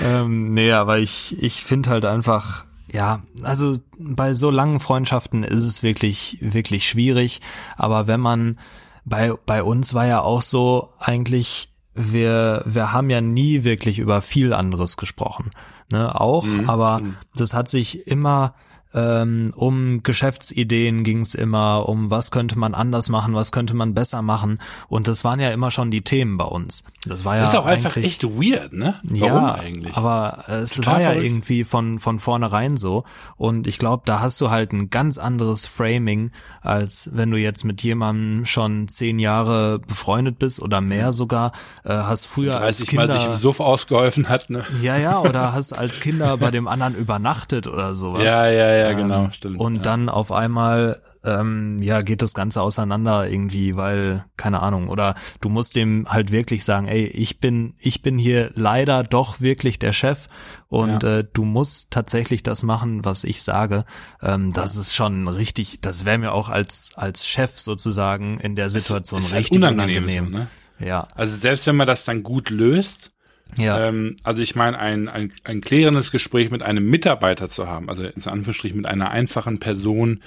ähm, 0.04 0.54
nee, 0.54 0.72
aber 0.72 1.00
ich, 1.00 1.42
ich 1.42 1.64
finde 1.64 1.90
halt 1.90 2.06
einfach, 2.06 2.66
ja, 2.92 3.22
also 3.44 3.78
bei 3.98 4.34
so 4.34 4.50
langen 4.50 4.80
Freundschaften 4.80 5.44
ist 5.44 5.66
es 5.66 5.84
wirklich, 5.84 6.38
wirklich 6.42 6.88
schwierig. 6.88 7.42
Aber 7.78 8.08
wenn 8.08 8.20
man, 8.20 8.60
bei, 9.06 9.34
bei 9.46 9.64
uns 9.64 9.94
war 9.94 10.08
ja 10.08 10.22
auch 10.22 10.42
so 10.42 10.90
eigentlich, 11.00 11.70
wir, 11.94 12.64
wir 12.66 12.92
haben 12.92 13.10
ja 13.10 13.22
nie 13.22 13.64
wirklich 13.64 14.00
über 14.00 14.22
viel 14.22 14.54
anderes 14.54 14.98
gesprochen. 14.98 15.52
Ne, 15.92 16.20
auch, 16.20 16.46
mhm. 16.46 16.70
aber 16.70 17.02
das 17.36 17.54
hat 17.54 17.68
sich 17.68 18.06
immer 18.08 18.54
ähm, 18.94 19.52
um 19.56 20.02
Geschäftsideen 20.02 21.04
ging 21.04 21.22
es 21.22 21.36
immer, 21.36 21.88
um 21.88 22.10
was 22.10 22.32
könnte 22.32 22.58
man 22.58 22.74
anders 22.74 23.10
machen, 23.10 23.36
was 23.36 23.52
könnte 23.52 23.76
man 23.76 23.94
besser 23.94 24.22
machen. 24.22 24.58
Und 24.88 25.08
das 25.08 25.24
waren 25.24 25.40
ja 25.40 25.52
immer 25.52 25.70
schon 25.70 25.92
die 25.92 26.02
Themen 26.02 26.38
bei 26.38 26.46
uns. 26.46 26.84
Das 27.06 27.24
war 27.24 27.36
ja. 27.36 27.42
Das 27.42 27.52
ist 27.52 27.60
auch 27.60 27.66
einfach 27.66 27.96
echt 27.98 28.24
weird, 28.24 28.74
ne? 28.74 28.96
Warum 29.04 29.44
ja, 29.44 29.56
eigentlich? 29.56 29.96
Aber 29.96 30.46
es 30.48 30.76
Total 30.76 30.94
war 30.94 31.02
ja 31.02 31.08
verrückt. 31.10 31.26
irgendwie 31.26 31.64
von, 31.64 32.00
von 32.00 32.20
vornherein 32.20 32.78
so. 32.78 33.04
Und 33.38 33.68
ich 33.68 33.78
glaube, 33.78 34.04
da 34.06 34.22
hast 34.22 34.42
du 34.42 34.50
halt 34.50 34.74
ein 34.74 34.90
ganz 34.90 35.20
anderes 35.20 35.68
Framing, 35.68 36.32
als 36.62 37.12
wenn 37.14 37.30
du 37.30 37.38
jetzt 37.38 37.66
mit 37.66 37.84
jemandem 37.84 38.46
schon 38.46 38.88
zehn 38.88 39.20
Jahre 39.20 39.80
befreundet 39.80 40.40
bist 40.40 40.62
oder 40.62 40.82
mehr 40.82 41.12
sogar, 41.12 41.52
äh, 41.84 41.94
hast 41.94 42.26
früher 42.26 42.54
30 42.54 42.66
als 42.66 42.90
Kinder. 42.90 43.08
Mal 43.08 43.20
sich 43.20 43.28
im 43.28 43.36
Suff 43.36 43.60
ausgeholfen 43.60 44.30
hat, 44.30 44.50
ne? 44.50 44.66
Ja, 44.82 44.98
ja, 44.98 45.20
oder 45.20 45.54
hast 45.54 45.74
als 45.74 46.00
Kinder 46.00 46.38
bei 46.38 46.50
dem 46.50 46.68
anderen 46.68 46.96
übernachtet 46.96 47.68
oder 47.68 47.94
sowas. 47.94 48.24
Ja, 48.24 48.50
ja, 48.50 48.72
ja 48.72 48.79
ja, 48.80 48.94
genau, 48.94 49.26
ähm, 49.26 49.32
stimmt. 49.32 49.60
Und 49.60 49.76
ja. 49.78 49.82
dann 49.82 50.10
auf 50.10 50.32
einmal, 50.32 51.02
ähm, 51.24 51.82
ja, 51.82 52.02
geht 52.02 52.22
das 52.22 52.34
Ganze 52.34 52.62
auseinander 52.62 53.30
irgendwie, 53.30 53.76
weil, 53.76 54.26
keine 54.38 54.62
Ahnung, 54.62 54.90
oder 54.90 55.16
du 55.42 55.50
musst 55.50 55.76
dem 55.76 56.08
halt 56.10 56.32
wirklich 56.32 56.66
sagen, 56.66 56.88
ey, 56.88 57.06
ich 57.06 57.40
bin, 57.40 57.74
ich 57.78 58.02
bin 58.02 58.18
hier 58.18 58.52
leider 58.56 59.04
doch 59.04 59.42
wirklich 59.42 59.80
der 59.80 59.94
Chef 59.94 60.28
und 60.68 61.04
ja. 61.04 61.20
äh, 61.20 61.28
du 61.32 61.46
musst 61.46 61.92
tatsächlich 61.92 62.44
das 62.44 62.64
machen, 62.64 63.06
was 63.06 63.24
ich 63.24 63.44
sage. 63.44 63.86
Ähm, 64.22 64.54
das 64.54 64.76
ist 64.76 64.96
schon 64.96 65.28
richtig, 65.28 65.82
das 65.82 66.06
wäre 66.06 66.18
mir 66.18 66.32
auch 66.32 66.50
als, 66.50 66.92
als 66.96 67.28
Chef 67.28 67.60
sozusagen 67.60 68.40
in 68.40 68.56
der 68.56 68.70
Situation 68.70 69.22
halt 69.22 69.34
richtig 69.34 69.62
halt 69.62 69.74
unangenehm. 69.74 70.04
unangenehm. 70.04 70.32
So, 70.32 70.38
ne? 70.38 70.48
Ja. 70.80 71.08
Also 71.16 71.38
selbst 71.38 71.68
wenn 71.68 71.76
man 71.76 71.88
das 71.88 72.06
dann 72.06 72.24
gut 72.24 72.50
löst, 72.50 73.12
ja. 73.58 73.88
Ähm, 73.88 74.16
also 74.24 74.42
ich 74.42 74.56
meine, 74.56 74.78
ein, 74.78 75.08
ein, 75.08 75.32
ein 75.44 75.62
klärendes 75.62 76.12
Gespräch 76.12 76.52
mit 76.52 76.64
einem 76.64 76.90
Mitarbeiter 76.90 77.50
zu 77.50 77.68
haben, 77.68 77.90
also 77.90 78.04
in 78.04 78.24
Anführungsstrichen 78.24 78.78
mit 78.78 78.88
einer 78.88 79.12
einfachen 79.12 79.60
Person, 79.60 80.22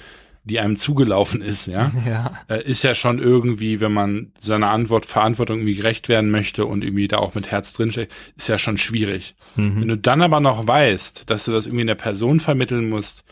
die 0.45 0.59
einem 0.59 0.77
zugelaufen 0.77 1.41
ist, 1.41 1.67
ja, 1.67 1.91
ja. 2.05 2.33
Äh, 2.49 2.63
ist 2.63 2.83
ja 2.83 2.95
schon 2.95 3.19
irgendwie, 3.19 3.79
wenn 3.79 3.93
man 3.93 4.33
seiner 4.39 4.71
Antwort 4.71 5.05
Verantwortung 5.05 5.59
irgendwie 5.59 5.75
gerecht 5.75 6.09
werden 6.09 6.31
möchte 6.31 6.65
und 6.65 6.83
irgendwie 6.83 7.07
da 7.07 7.17
auch 7.17 7.33
mit 7.33 7.49
Herz 7.49 7.73
drinsteckt, 7.73 8.11
ist 8.35 8.49
ja 8.49 8.57
schon 8.57 8.77
schwierig. 8.77 9.35
Mhm. 9.55 9.81
Wenn 9.81 9.87
du 9.87 9.97
dann 9.97 10.21
aber 10.21 10.41
noch 10.41 10.67
weißt, 10.67 11.29
dass 11.29 11.45
du 11.45 11.51
das 11.51 11.65
irgendwie 11.65 11.81
in 11.81 11.87
der 11.87 11.95
Person 11.95 12.39
vermitteln 12.41 12.89
musst, 12.89 13.23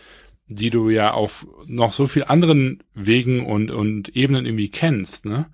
die 0.48 0.70
du 0.70 0.90
ja 0.90 1.12
auf 1.12 1.46
noch 1.68 1.92
so 1.92 2.08
viel 2.08 2.24
anderen 2.24 2.82
Wegen 2.94 3.46
und, 3.46 3.72
und 3.72 4.16
Ebenen 4.16 4.46
irgendwie 4.46 4.70
kennst, 4.70 5.26
ne? 5.26 5.48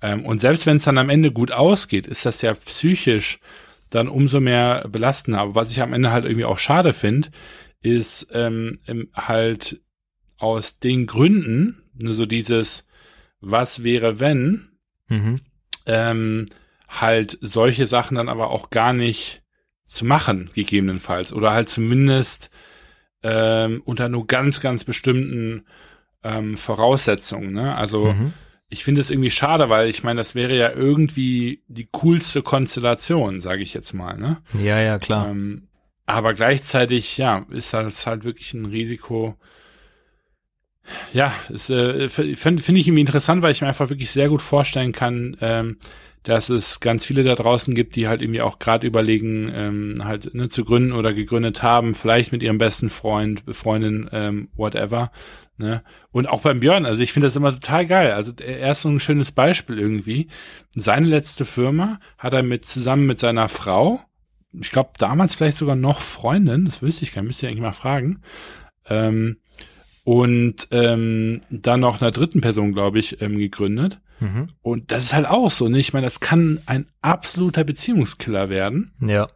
Ähm, 0.00 0.24
und 0.24 0.40
selbst 0.40 0.66
wenn 0.66 0.76
es 0.76 0.84
dann 0.84 0.98
am 0.98 1.10
Ende 1.10 1.32
gut 1.32 1.50
ausgeht, 1.50 2.06
ist 2.06 2.24
das 2.24 2.40
ja 2.42 2.54
psychisch 2.54 3.40
dann 3.90 4.08
umso 4.08 4.40
mehr 4.40 4.86
belastender. 4.88 5.40
Aber 5.40 5.54
was 5.54 5.70
ich 5.70 5.80
am 5.82 5.92
Ende 5.92 6.10
halt 6.10 6.24
irgendwie 6.24 6.44
auch 6.44 6.58
schade 6.58 6.92
finde, 6.92 7.30
ist 7.80 8.30
ähm, 8.34 8.78
halt 9.14 9.80
aus 10.38 10.78
den 10.78 11.06
Gründen, 11.06 11.82
nur 12.00 12.14
so 12.14 12.26
dieses, 12.26 12.86
was 13.40 13.82
wäre 13.82 14.20
wenn, 14.20 14.68
mhm. 15.08 15.40
ähm, 15.86 16.46
halt 16.88 17.38
solche 17.40 17.86
Sachen 17.86 18.16
dann 18.16 18.28
aber 18.28 18.50
auch 18.50 18.70
gar 18.70 18.92
nicht 18.92 19.42
zu 19.84 20.04
machen, 20.04 20.50
gegebenenfalls. 20.54 21.32
Oder 21.32 21.52
halt 21.52 21.68
zumindest 21.68 22.50
ähm, 23.22 23.82
unter 23.84 24.08
nur 24.08 24.26
ganz, 24.26 24.60
ganz 24.60 24.84
bestimmten 24.84 25.66
ähm, 26.22 26.56
Voraussetzungen. 26.56 27.52
Ne? 27.52 27.74
Also 27.74 28.12
mhm 28.12 28.32
ich 28.70 28.84
finde 28.84 29.00
es 29.00 29.10
irgendwie 29.10 29.30
schade, 29.30 29.68
weil 29.70 29.88
ich 29.88 30.02
meine, 30.02 30.18
das 30.18 30.34
wäre 30.34 30.56
ja 30.56 30.70
irgendwie 30.70 31.62
die 31.68 31.88
coolste 31.90 32.42
Konstellation, 32.42 33.40
sage 33.40 33.62
ich 33.62 33.72
jetzt 33.72 33.94
mal. 33.94 34.18
Ne? 34.18 34.42
Ja, 34.62 34.80
ja, 34.80 34.98
klar. 34.98 35.28
Ähm, 35.28 35.68
aber 36.04 36.34
gleichzeitig, 36.34 37.16
ja, 37.18 37.46
ist 37.50 37.72
das 37.72 38.06
halt 38.06 38.24
wirklich 38.24 38.54
ein 38.54 38.66
Risiko. 38.66 39.36
Ja, 41.12 41.34
äh, 41.50 42.08
finde 42.08 42.36
find 42.36 42.78
ich 42.78 42.88
irgendwie 42.88 43.00
interessant, 43.00 43.42
weil 43.42 43.52
ich 43.52 43.60
mir 43.60 43.68
einfach 43.68 43.90
wirklich 43.90 44.10
sehr 44.10 44.28
gut 44.28 44.42
vorstellen 44.42 44.92
kann, 44.92 45.36
ähm, 45.40 45.78
dass 46.22 46.48
es 46.48 46.80
ganz 46.80 47.06
viele 47.06 47.22
da 47.22 47.34
draußen 47.34 47.74
gibt, 47.74 47.96
die 47.96 48.08
halt 48.08 48.22
irgendwie 48.22 48.42
auch 48.42 48.58
gerade 48.58 48.86
überlegen, 48.86 49.50
ähm, 49.54 49.94
halt 50.04 50.34
ne, 50.34 50.48
zu 50.48 50.64
gründen 50.64 50.92
oder 50.92 51.12
gegründet 51.14 51.62
haben, 51.62 51.94
vielleicht 51.94 52.32
mit 52.32 52.42
ihrem 52.42 52.58
besten 52.58 52.90
Freund, 52.90 53.42
Freundin, 53.50 54.08
ähm, 54.12 54.48
whatever. 54.56 55.10
Ne? 55.56 55.82
Und 56.12 56.28
auch 56.28 56.42
beim 56.42 56.60
Björn, 56.60 56.86
also 56.86 57.02
ich 57.02 57.12
finde 57.12 57.26
das 57.26 57.36
immer 57.36 57.52
total 57.52 57.86
geil. 57.86 58.12
Also 58.12 58.32
er 58.38 58.70
ist 58.70 58.82
so 58.82 58.88
ein 58.88 59.00
schönes 59.00 59.32
Beispiel 59.32 59.78
irgendwie. 59.78 60.28
Seine 60.74 61.06
letzte 61.06 61.44
Firma 61.44 61.98
hat 62.16 62.32
er 62.32 62.42
mit 62.42 62.64
zusammen 62.64 63.06
mit 63.06 63.18
seiner 63.18 63.48
Frau, 63.48 64.00
ich 64.52 64.70
glaube 64.70 64.90
damals 64.98 65.34
vielleicht 65.34 65.58
sogar 65.58 65.76
noch 65.76 66.00
Freundin, 66.00 66.64
das 66.64 66.80
wüsste 66.80 67.04
ich 67.04 67.12
gar 67.12 67.22
nicht, 67.22 67.28
müsste 67.28 67.46
ich 67.46 67.50
eigentlich 67.50 67.62
mal 67.62 67.72
fragen. 67.72 68.22
Ähm, 68.86 69.38
und 70.08 70.68
ähm, 70.70 71.42
dann 71.50 71.80
noch 71.80 72.00
einer 72.00 72.10
dritten 72.10 72.40
Person, 72.40 72.72
glaube 72.72 72.98
ich, 72.98 73.20
ähm, 73.20 73.36
gegründet. 73.36 74.00
Mhm. 74.20 74.46
Und 74.62 74.90
das 74.90 75.04
ist 75.04 75.12
halt 75.12 75.26
auch 75.26 75.50
so, 75.50 75.68
ne? 75.68 75.78
Ich 75.78 75.92
meine, 75.92 76.06
das 76.06 76.20
kann 76.20 76.62
ein 76.64 76.86
absoluter 77.02 77.62
Beziehungskiller 77.62 78.48
werden. 78.48 78.92
Ja. 79.02 79.28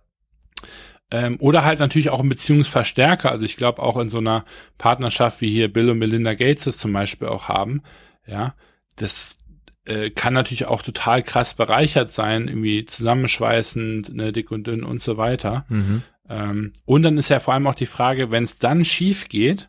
Ähm, 1.11 1.37
oder 1.41 1.67
halt 1.67 1.79
natürlich 1.79 2.09
auch 2.09 2.21
ein 2.21 2.29
Beziehungsverstärker. 2.31 3.31
Also 3.31 3.45
ich 3.45 3.59
glaube 3.59 3.83
auch 3.83 3.99
in 3.99 4.09
so 4.09 4.17
einer 4.17 4.47
Partnerschaft 4.79 5.43
wie 5.43 5.51
hier 5.51 5.71
Bill 5.71 5.91
und 5.91 5.99
Melinda 5.99 6.33
Gates 6.33 6.67
es 6.67 6.79
zum 6.79 6.95
Beispiel 6.95 7.29
auch 7.29 7.49
haben. 7.49 7.83
Ja, 8.27 8.55
das 8.97 9.37
äh, 9.85 10.09
kann 10.09 10.33
natürlich 10.33 10.65
auch 10.65 10.81
total 10.81 11.23
krass 11.23 11.53
bereichert 11.53 12.13
sein, 12.13 12.49
irgendwie 12.49 12.87
zusammenschweißend, 12.87 14.15
ne, 14.15 14.33
dick 14.33 14.51
und 14.51 14.67
dünn 14.67 14.85
und 14.85 15.03
so 15.03 15.19
weiter. 15.19 15.67
Mhm. 15.69 16.03
Ähm, 16.31 16.73
und 16.87 17.03
dann 17.03 17.19
ist 17.19 17.29
ja 17.29 17.41
vor 17.41 17.53
allem 17.53 17.67
auch 17.67 17.75
die 17.75 17.85
Frage, 17.85 18.31
wenn 18.31 18.45
es 18.45 18.57
dann 18.57 18.87
schief 18.87 19.29
geht, 19.29 19.69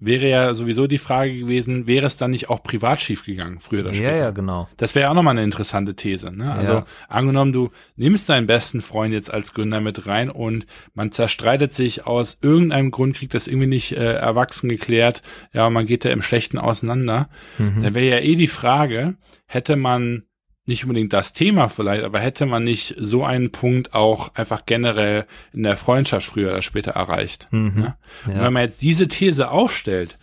wäre 0.00 0.28
ja 0.28 0.54
sowieso 0.54 0.86
die 0.86 0.98
Frage 0.98 1.38
gewesen, 1.38 1.86
wäre 1.86 2.06
es 2.06 2.16
dann 2.16 2.30
nicht 2.30 2.48
auch 2.48 2.62
privat 2.62 3.00
schiefgegangen, 3.00 3.60
früher 3.60 3.80
oder 3.80 3.94
später? 3.94 4.10
Ja, 4.10 4.16
ja, 4.16 4.30
genau. 4.30 4.68
Das 4.76 4.94
wäre 4.94 5.04
ja 5.04 5.10
auch 5.10 5.14
nochmal 5.14 5.32
eine 5.32 5.44
interessante 5.44 5.94
These. 5.94 6.32
Ne? 6.32 6.50
Also 6.50 6.72
ja. 6.72 6.86
angenommen, 7.08 7.52
du 7.52 7.70
nimmst 7.96 8.28
deinen 8.28 8.46
besten 8.46 8.80
Freund 8.80 9.12
jetzt 9.12 9.32
als 9.32 9.54
Gründer 9.54 9.80
mit 9.80 10.06
rein 10.06 10.30
und 10.30 10.66
man 10.94 11.12
zerstreitet 11.12 11.74
sich 11.74 12.06
aus 12.06 12.38
irgendeinem 12.40 12.90
Grund, 12.90 13.16
kriegt 13.16 13.34
das 13.34 13.46
irgendwie 13.46 13.68
nicht 13.68 13.92
äh, 13.92 14.14
erwachsen 14.14 14.68
geklärt, 14.68 15.22
ja, 15.52 15.68
man 15.68 15.86
geht 15.86 16.04
da 16.04 16.10
im 16.10 16.22
Schlechten 16.22 16.58
auseinander. 16.58 17.28
Mhm. 17.58 17.82
Dann 17.82 17.94
wäre 17.94 18.16
ja 18.16 18.18
eh 18.18 18.36
die 18.36 18.48
Frage, 18.48 19.16
hätte 19.46 19.76
man 19.76 20.24
nicht 20.66 20.84
unbedingt 20.84 21.12
das 21.12 21.32
Thema 21.32 21.68
vielleicht, 21.68 22.04
aber 22.04 22.20
hätte 22.20 22.46
man 22.46 22.64
nicht 22.64 22.94
so 22.98 23.24
einen 23.24 23.50
Punkt 23.50 23.94
auch 23.94 24.34
einfach 24.34 24.66
generell 24.66 25.26
in 25.52 25.62
der 25.62 25.76
Freundschaft 25.76 26.26
früher 26.26 26.50
oder 26.50 26.62
später 26.62 26.92
erreicht. 26.92 27.48
Mhm. 27.50 27.72
Ne? 27.74 27.96
Ja? 28.26 28.44
wenn 28.44 28.52
man 28.52 28.62
jetzt 28.64 28.82
diese 28.82 29.08
These 29.08 29.50
aufstellt, 29.50 30.18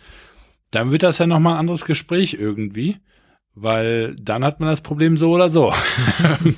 dann 0.70 0.92
wird 0.92 1.02
das 1.02 1.18
ja 1.18 1.26
nochmal 1.26 1.54
ein 1.54 1.60
anderes 1.60 1.84
Gespräch 1.84 2.34
irgendwie, 2.34 2.98
weil 3.54 4.14
dann 4.16 4.44
hat 4.44 4.60
man 4.60 4.68
das 4.68 4.82
Problem 4.82 5.16
so 5.16 5.32
oder 5.32 5.48
so. 5.48 5.72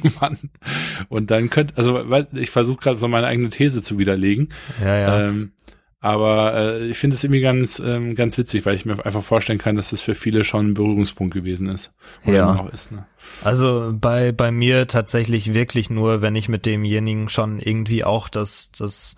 Und 1.08 1.30
dann 1.30 1.48
könnte, 1.48 1.76
also 1.76 2.04
ich 2.34 2.50
versuche 2.50 2.80
gerade 2.80 2.98
so 2.98 3.08
meine 3.08 3.26
eigene 3.26 3.48
These 3.48 3.82
zu 3.82 3.98
widerlegen. 3.98 4.52
Ja, 4.82 4.96
ja. 4.96 5.28
Ähm, 5.28 5.52
aber 6.00 6.54
äh, 6.54 6.86
ich 6.86 6.98
finde 6.98 7.14
es 7.14 7.24
irgendwie 7.24 7.42
ganz, 7.42 7.78
ähm, 7.78 8.14
ganz 8.14 8.38
witzig, 8.38 8.64
weil 8.64 8.74
ich 8.74 8.86
mir 8.86 9.04
einfach 9.04 9.22
vorstellen 9.22 9.58
kann, 9.58 9.76
dass 9.76 9.90
das 9.90 10.00
für 10.00 10.14
viele 10.14 10.44
schon 10.44 10.68
ein 10.68 10.74
Berührungspunkt 10.74 11.34
gewesen 11.34 11.68
ist. 11.68 11.94
Oder 12.24 12.36
ja. 12.36 12.54
noch 12.54 12.72
ist, 12.72 12.90
ne? 12.90 13.06
Also 13.44 13.92
bei, 13.94 14.32
bei 14.32 14.50
mir 14.50 14.86
tatsächlich 14.86 15.52
wirklich 15.52 15.90
nur, 15.90 16.22
wenn 16.22 16.34
ich 16.36 16.48
mit 16.48 16.64
demjenigen 16.64 17.28
schon 17.28 17.60
irgendwie 17.60 18.02
auch 18.02 18.30
das, 18.30 18.72
das, 18.72 19.16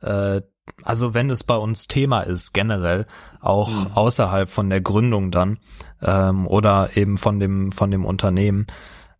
äh, 0.00 0.40
also 0.82 1.14
wenn 1.14 1.30
es 1.30 1.44
bei 1.44 1.56
uns 1.56 1.86
Thema 1.86 2.22
ist, 2.22 2.52
generell, 2.52 3.06
auch 3.40 3.70
mhm. 3.70 3.92
außerhalb 3.94 4.50
von 4.50 4.70
der 4.70 4.80
Gründung 4.80 5.30
dann, 5.30 5.58
ähm, 6.02 6.48
oder 6.48 6.90
eben 6.96 7.16
von 7.16 7.38
dem, 7.38 7.70
von 7.70 7.92
dem 7.92 8.04
Unternehmen, 8.04 8.66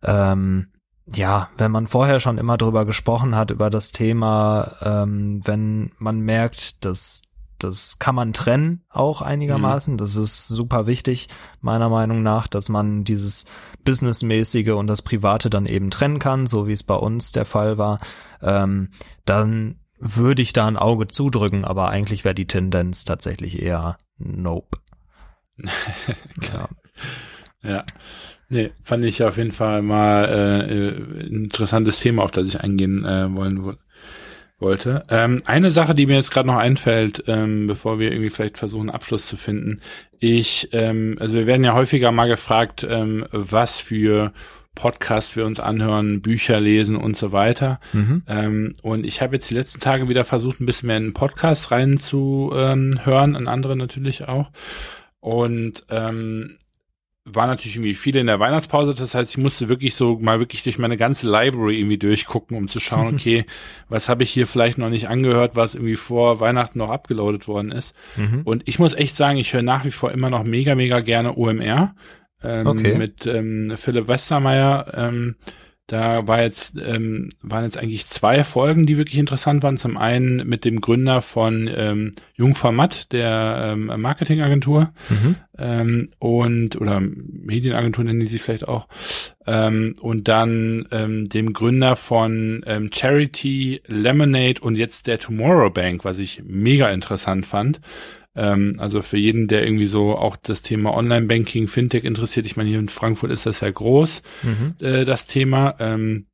ähm, 0.03 0.67
ja, 1.13 1.49
wenn 1.57 1.71
man 1.71 1.87
vorher 1.87 2.19
schon 2.19 2.37
immer 2.37 2.57
drüber 2.57 2.85
gesprochen 2.85 3.35
hat, 3.35 3.51
über 3.51 3.69
das 3.69 3.91
Thema, 3.91 4.71
ähm, 4.81 5.41
wenn 5.45 5.91
man 5.97 6.19
merkt, 6.19 6.83
dass 6.85 7.21
das 7.59 7.99
kann 7.99 8.15
man 8.15 8.33
trennen 8.33 8.83
auch 8.89 9.21
einigermaßen. 9.21 9.93
Mhm. 9.93 9.97
Das 9.97 10.15
ist 10.15 10.47
super 10.47 10.87
wichtig, 10.87 11.29
meiner 11.61 11.89
Meinung 11.89 12.21
nach, 12.21 12.47
dass 12.47 12.69
man 12.69 13.03
dieses 13.03 13.45
Businessmäßige 13.83 14.69
und 14.69 14.87
das 14.87 15.01
Private 15.01 15.49
dann 15.49 15.65
eben 15.65 15.89
trennen 15.89 16.19
kann, 16.19 16.47
so 16.47 16.67
wie 16.67 16.73
es 16.73 16.83
bei 16.83 16.95
uns 16.95 17.31
der 17.31 17.45
Fall 17.45 17.77
war. 17.77 17.99
Ähm, 18.41 18.91
dann 19.25 19.79
würde 19.97 20.41
ich 20.41 20.53
da 20.53 20.67
ein 20.67 20.77
Auge 20.77 21.07
zudrücken, 21.07 21.63
aber 21.63 21.89
eigentlich 21.89 22.25
wäre 22.25 22.35
die 22.35 22.47
Tendenz 22.47 23.05
tatsächlich 23.05 23.61
eher 23.61 23.97
Nope. 24.17 24.79
ja. 25.57 26.67
Ja. 27.67 27.83
Nee, 28.47 28.71
fand 28.83 29.03
ich 29.03 29.23
auf 29.23 29.37
jeden 29.37 29.51
Fall 29.51 29.81
mal 29.81 30.25
äh, 30.25 31.23
ein 31.25 31.45
interessantes 31.45 31.99
Thema, 31.99 32.23
auf 32.23 32.31
das 32.31 32.47
ich 32.47 32.61
eingehen 32.61 33.03
äh, 33.03 33.33
wollen 33.33 33.75
wollte. 34.59 35.03
Ähm, 35.09 35.41
eine 35.45 35.71
Sache, 35.71 35.95
die 35.95 36.05
mir 36.05 36.15
jetzt 36.15 36.31
gerade 36.31 36.47
noch 36.47 36.57
einfällt, 36.57 37.23
ähm, 37.27 37.67
bevor 37.67 37.99
wir 37.99 38.11
irgendwie 38.11 38.29
vielleicht 38.29 38.57
versuchen, 38.57 38.89
Abschluss 38.89 39.25
zu 39.25 39.35
finden. 39.35 39.81
Ich, 40.19 40.69
ähm, 40.73 41.17
also 41.19 41.35
wir 41.35 41.47
werden 41.47 41.63
ja 41.63 41.73
häufiger 41.73 42.11
mal 42.11 42.27
gefragt, 42.27 42.85
ähm, 42.87 43.25
was 43.31 43.79
für 43.79 44.31
Podcasts 44.75 45.35
wir 45.35 45.45
uns 45.45 45.59
anhören, 45.59 46.21
Bücher 46.21 46.59
lesen 46.59 46.97
und 46.97 47.17
so 47.17 47.31
weiter. 47.31 47.79
Mhm. 47.93 48.23
Ähm, 48.27 48.75
und 48.81 49.05
ich 49.05 49.21
habe 49.21 49.35
jetzt 49.35 49.49
die 49.49 49.55
letzten 49.55 49.79
Tage 49.79 50.09
wieder 50.09 50.25
versucht, 50.25 50.59
ein 50.59 50.65
bisschen 50.65 50.87
mehr 50.87 50.97
in 50.97 51.13
Podcasts 51.13 51.71
reinzuhören, 51.71 52.99
ähm, 53.05 53.35
in 53.35 53.47
andere 53.47 53.75
natürlich 53.75 54.27
auch. 54.27 54.51
Und 55.19 55.85
ähm, 55.89 56.57
war 57.25 57.47
natürlich 57.47 57.75
irgendwie 57.75 57.95
viele 57.95 58.19
in 58.19 58.27
der 58.27 58.39
Weihnachtspause. 58.39 58.93
Das 58.93 59.15
heißt, 59.15 59.31
ich 59.31 59.37
musste 59.37 59.67
wirklich 59.67 59.95
so 59.95 60.19
mal 60.19 60.39
wirklich 60.39 60.63
durch 60.63 60.77
meine 60.77 60.95
ganze 60.95 61.29
Library 61.29 61.79
irgendwie 61.79 61.97
durchgucken, 61.97 62.55
um 62.55 62.67
zu 62.67 62.79
schauen, 62.79 63.07
okay, 63.15 63.45
was 63.89 64.07
habe 64.07 64.23
ich 64.23 64.29
hier 64.29 64.45
vielleicht 64.45 64.77
noch 64.77 64.89
nicht 64.89 65.09
angehört, 65.09 65.55
was 65.55 65.73
irgendwie 65.73 65.95
vor 65.95 66.39
Weihnachten 66.39 66.77
noch 66.77 66.91
abgeloadet 66.91 67.47
worden 67.47 67.71
ist. 67.71 67.95
Mhm. 68.15 68.41
Und 68.43 68.63
ich 68.67 68.77
muss 68.77 68.93
echt 68.93 69.17
sagen, 69.17 69.37
ich 69.37 69.53
höre 69.53 69.63
nach 69.63 69.85
wie 69.85 69.91
vor 69.91 70.11
immer 70.11 70.29
noch 70.29 70.43
mega, 70.43 70.75
mega 70.75 70.99
gerne 70.99 71.35
OMR 71.35 71.95
ähm, 72.43 72.67
okay. 72.67 72.95
mit 72.95 73.25
ähm, 73.25 73.73
Philipp 73.75 74.07
Westermeier. 74.07 74.93
Ähm, 74.95 75.35
da 75.87 76.27
war 76.27 76.41
jetzt, 76.41 76.75
ähm, 76.83 77.29
waren 77.41 77.63
jetzt 77.63 77.77
eigentlich 77.77 78.07
zwei 78.07 78.43
Folgen, 78.43 78.87
die 78.87 78.97
wirklich 78.97 79.19
interessant 79.19 79.61
waren. 79.61 79.77
Zum 79.77 79.97
einen 79.97 80.47
mit 80.47 80.65
dem 80.65 80.81
Gründer 80.81 81.21
von 81.21 81.69
ähm, 81.71 82.11
Jungformat, 82.33 83.11
der 83.11 83.73
ähm, 83.73 83.91
Marketingagentur 84.01 84.91
mhm. 85.09 85.35
ähm, 85.57 86.09
und 86.17 86.81
oder 86.81 86.99
Medienagentur 86.99 88.03
nennen 88.03 88.21
die 88.21 88.27
sich 88.27 88.41
vielleicht 88.41 88.67
auch. 88.67 88.87
Ähm, 89.45 89.93
und 90.01 90.27
dann 90.27 90.87
ähm, 90.91 91.25
dem 91.25 91.53
Gründer 91.53 91.95
von 91.95 92.63
ähm, 92.65 92.89
Charity, 92.91 93.81
Lemonade 93.85 94.61
und 94.61 94.77
jetzt 94.77 95.05
der 95.05 95.19
Tomorrow 95.19 95.69
Bank, 95.69 96.03
was 96.03 96.17
ich 96.17 96.41
mega 96.43 96.89
interessant 96.89 97.45
fand. 97.45 97.79
Ähm, 98.35 98.75
also 98.77 99.01
für 99.01 99.17
jeden, 99.17 99.47
der 99.47 99.63
irgendwie 99.63 99.85
so 99.85 100.17
auch 100.17 100.35
das 100.35 100.61
Thema 100.61 100.93
Online-Banking, 100.93 101.67
Fintech 101.67 102.03
interessiert, 102.03 102.45
ich 102.45 102.57
meine, 102.57 102.69
hier 102.69 102.79
in 102.79 102.89
Frankfurt 102.89 103.31
ist 103.31 103.45
das 103.45 103.61
ja 103.61 103.71
groß, 103.71 104.21
mhm. 104.43 104.75
äh, 104.79 105.05
das 105.05 105.27
Thema. 105.27 105.75
Ähm, 105.79 106.25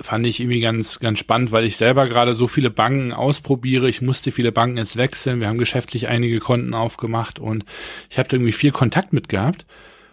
fand 0.00 0.26
ich 0.26 0.40
irgendwie 0.40 0.60
ganz, 0.60 0.98
ganz 0.98 1.18
spannend, 1.18 1.52
weil 1.52 1.64
ich 1.64 1.76
selber 1.76 2.08
gerade 2.08 2.34
so 2.34 2.48
viele 2.48 2.70
Banken 2.70 3.12
ausprobiere. 3.12 3.88
Ich 3.88 4.00
musste 4.00 4.32
viele 4.32 4.52
Banken 4.52 4.78
jetzt 4.78 4.96
wechseln. 4.96 5.40
Wir 5.40 5.48
haben 5.48 5.58
geschäftlich 5.58 6.08
einige 6.08 6.40
Konten 6.40 6.74
aufgemacht 6.74 7.38
und 7.38 7.64
ich 8.08 8.18
habe 8.18 8.28
irgendwie 8.32 8.52
viel 8.52 8.70
Kontakt 8.70 9.12
mit 9.12 9.28
gehabt 9.28 9.66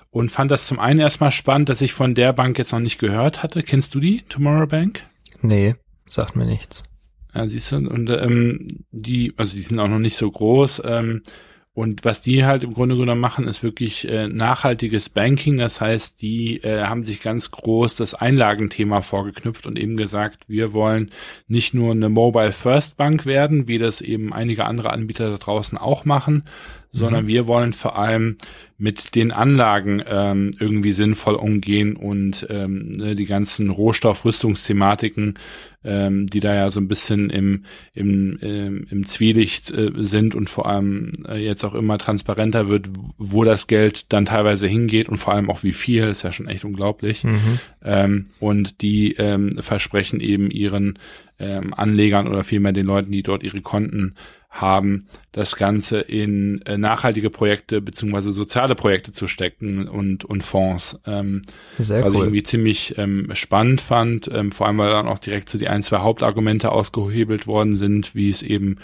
und 0.09 0.31
fand 0.31 0.51
das 0.51 0.67
zum 0.67 0.79
einen 0.79 0.99
erstmal 0.99 1.31
spannend, 1.31 1.69
dass 1.69 1.81
ich 1.81 1.93
von 1.93 2.15
der 2.15 2.33
Bank 2.33 2.57
jetzt 2.57 2.71
noch 2.71 2.79
nicht 2.79 2.99
gehört 2.99 3.43
hatte. 3.43 3.63
Kennst 3.63 3.95
du 3.95 3.99
die, 3.99 4.23
Tomorrow 4.27 4.67
Bank? 4.67 5.03
Nee, 5.41 5.75
sagt 6.05 6.35
mir 6.35 6.45
nichts. 6.45 6.83
Ja, 7.33 7.47
siehst 7.47 7.71
du, 7.71 7.77
und 7.77 8.09
ähm, 8.09 8.67
die, 8.91 9.33
also 9.37 9.55
die 9.55 9.61
sind 9.61 9.79
auch 9.79 9.87
noch 9.87 9.99
nicht 9.99 10.17
so 10.17 10.29
groß. 10.29 10.81
Ähm, 10.85 11.21
und 11.77 12.03
was 12.05 12.21
die 12.21 12.43
halt 12.43 12.63
im 12.63 12.73
Grunde 12.73 12.97
genommen 12.97 13.21
machen, 13.21 13.47
ist 13.47 13.61
wirklich 13.61 14.09
äh, 14.09 14.27
nachhaltiges 14.27 15.09
Banking. 15.09 15.57
Das 15.57 15.79
heißt, 15.79 16.19
die 16.23 16.57
äh, 16.63 16.85
haben 16.85 17.03
sich 17.03 17.21
ganz 17.21 17.51
groß 17.51 17.95
das 17.95 18.15
Einlagenthema 18.15 19.01
vorgeknüpft 19.01 19.67
und 19.67 19.77
eben 19.77 19.95
gesagt, 19.95 20.49
wir 20.49 20.73
wollen 20.73 21.11
nicht 21.47 21.75
nur 21.75 21.91
eine 21.91 22.09
Mobile 22.09 22.51
First 22.51 22.97
Bank 22.97 23.27
werden, 23.27 23.67
wie 23.67 23.77
das 23.77 24.01
eben 24.01 24.33
einige 24.33 24.65
andere 24.65 24.89
Anbieter 24.89 25.29
da 25.29 25.37
draußen 25.37 25.77
auch 25.77 26.03
machen, 26.03 26.45
sondern 26.97 27.23
mhm. 27.23 27.27
wir 27.27 27.47
wollen 27.47 27.73
vor 27.73 27.97
allem 27.97 28.37
mit 28.79 29.15
den 29.15 29.31
Anlagen 29.31 30.03
ähm, 30.07 30.51
irgendwie 30.59 30.91
sinnvoll 30.91 31.33
umgehen 31.33 31.95
und 31.95 32.45
ähm, 32.49 32.91
ne, 32.91 33.15
die 33.15 33.25
ganzen 33.25 33.71
Rohstoffrüstungsthematiken, 33.71 35.33
ähm, 35.83 36.27
die 36.27 36.39
da 36.39 36.53
ja 36.53 36.69
so 36.69 36.79
ein 36.79 36.87
bisschen 36.87 37.31
im, 37.31 37.63
im, 37.93 38.37
ähm, 38.43 38.85
im 38.91 39.07
Zwielicht 39.07 39.71
äh, 39.71 39.91
sind 39.95 40.35
und 40.35 40.47
vor 40.49 40.67
allem 40.67 41.11
äh, 41.27 41.43
jetzt 41.43 41.63
auch 41.63 41.73
immer 41.73 41.97
transparenter 41.97 42.69
wird, 42.69 42.89
wo 43.17 43.43
das 43.43 43.65
Geld 43.65 44.13
dann 44.13 44.25
teilweise 44.25 44.67
hingeht 44.67 45.09
und 45.09 45.17
vor 45.17 45.33
allem 45.33 45.49
auch 45.49 45.63
wie 45.63 45.71
viel, 45.71 46.03
ist 46.03 46.21
ja 46.21 46.31
schon 46.31 46.47
echt 46.47 46.63
unglaublich. 46.63 47.23
Mhm. 47.23 47.59
Ähm, 47.83 48.23
und 48.39 48.81
die 48.81 49.13
ähm, 49.13 49.57
versprechen 49.59 50.19
eben 50.19 50.51
ihren 50.51 50.99
ähm, 51.39 51.73
Anlegern 51.73 52.27
oder 52.27 52.43
vielmehr 52.43 52.73
den 52.73 52.85
Leuten, 52.85 53.11
die 53.11 53.23
dort 53.23 53.41
ihre 53.41 53.61
Konten 53.61 54.13
haben, 54.49 55.07
das 55.33 55.55
Ganze 55.55 55.99
in 55.99 56.61
äh, 56.63 56.77
nachhaltige 56.77 57.29
Projekte 57.29 57.81
beziehungsweise 57.81 58.31
soziale 58.31 58.75
Projekte 58.75 59.11
zu 59.11 59.27
stecken 59.27 59.87
und, 59.87 60.25
und 60.25 60.41
Fonds. 60.41 60.99
Ähm, 61.05 61.43
Sehr 61.77 62.03
was 62.03 62.07
cool. 62.07 62.15
ich 62.15 62.21
irgendwie 62.21 62.43
ziemlich 62.43 62.97
ähm, 62.97 63.29
spannend 63.33 63.81
fand, 63.81 64.29
ähm, 64.33 64.51
vor 64.51 64.67
allem 64.67 64.79
weil 64.79 64.89
dann 64.89 65.07
auch 65.07 65.19
direkt 65.19 65.49
so 65.49 65.57
die 65.57 65.67
ein, 65.67 65.83
zwei 65.83 65.99
Hauptargumente 65.99 66.71
ausgehebelt 66.71 67.45
worden 67.45 67.75
sind, 67.75 68.15
wie 68.15 68.29
es 68.29 68.41
eben 68.41 68.77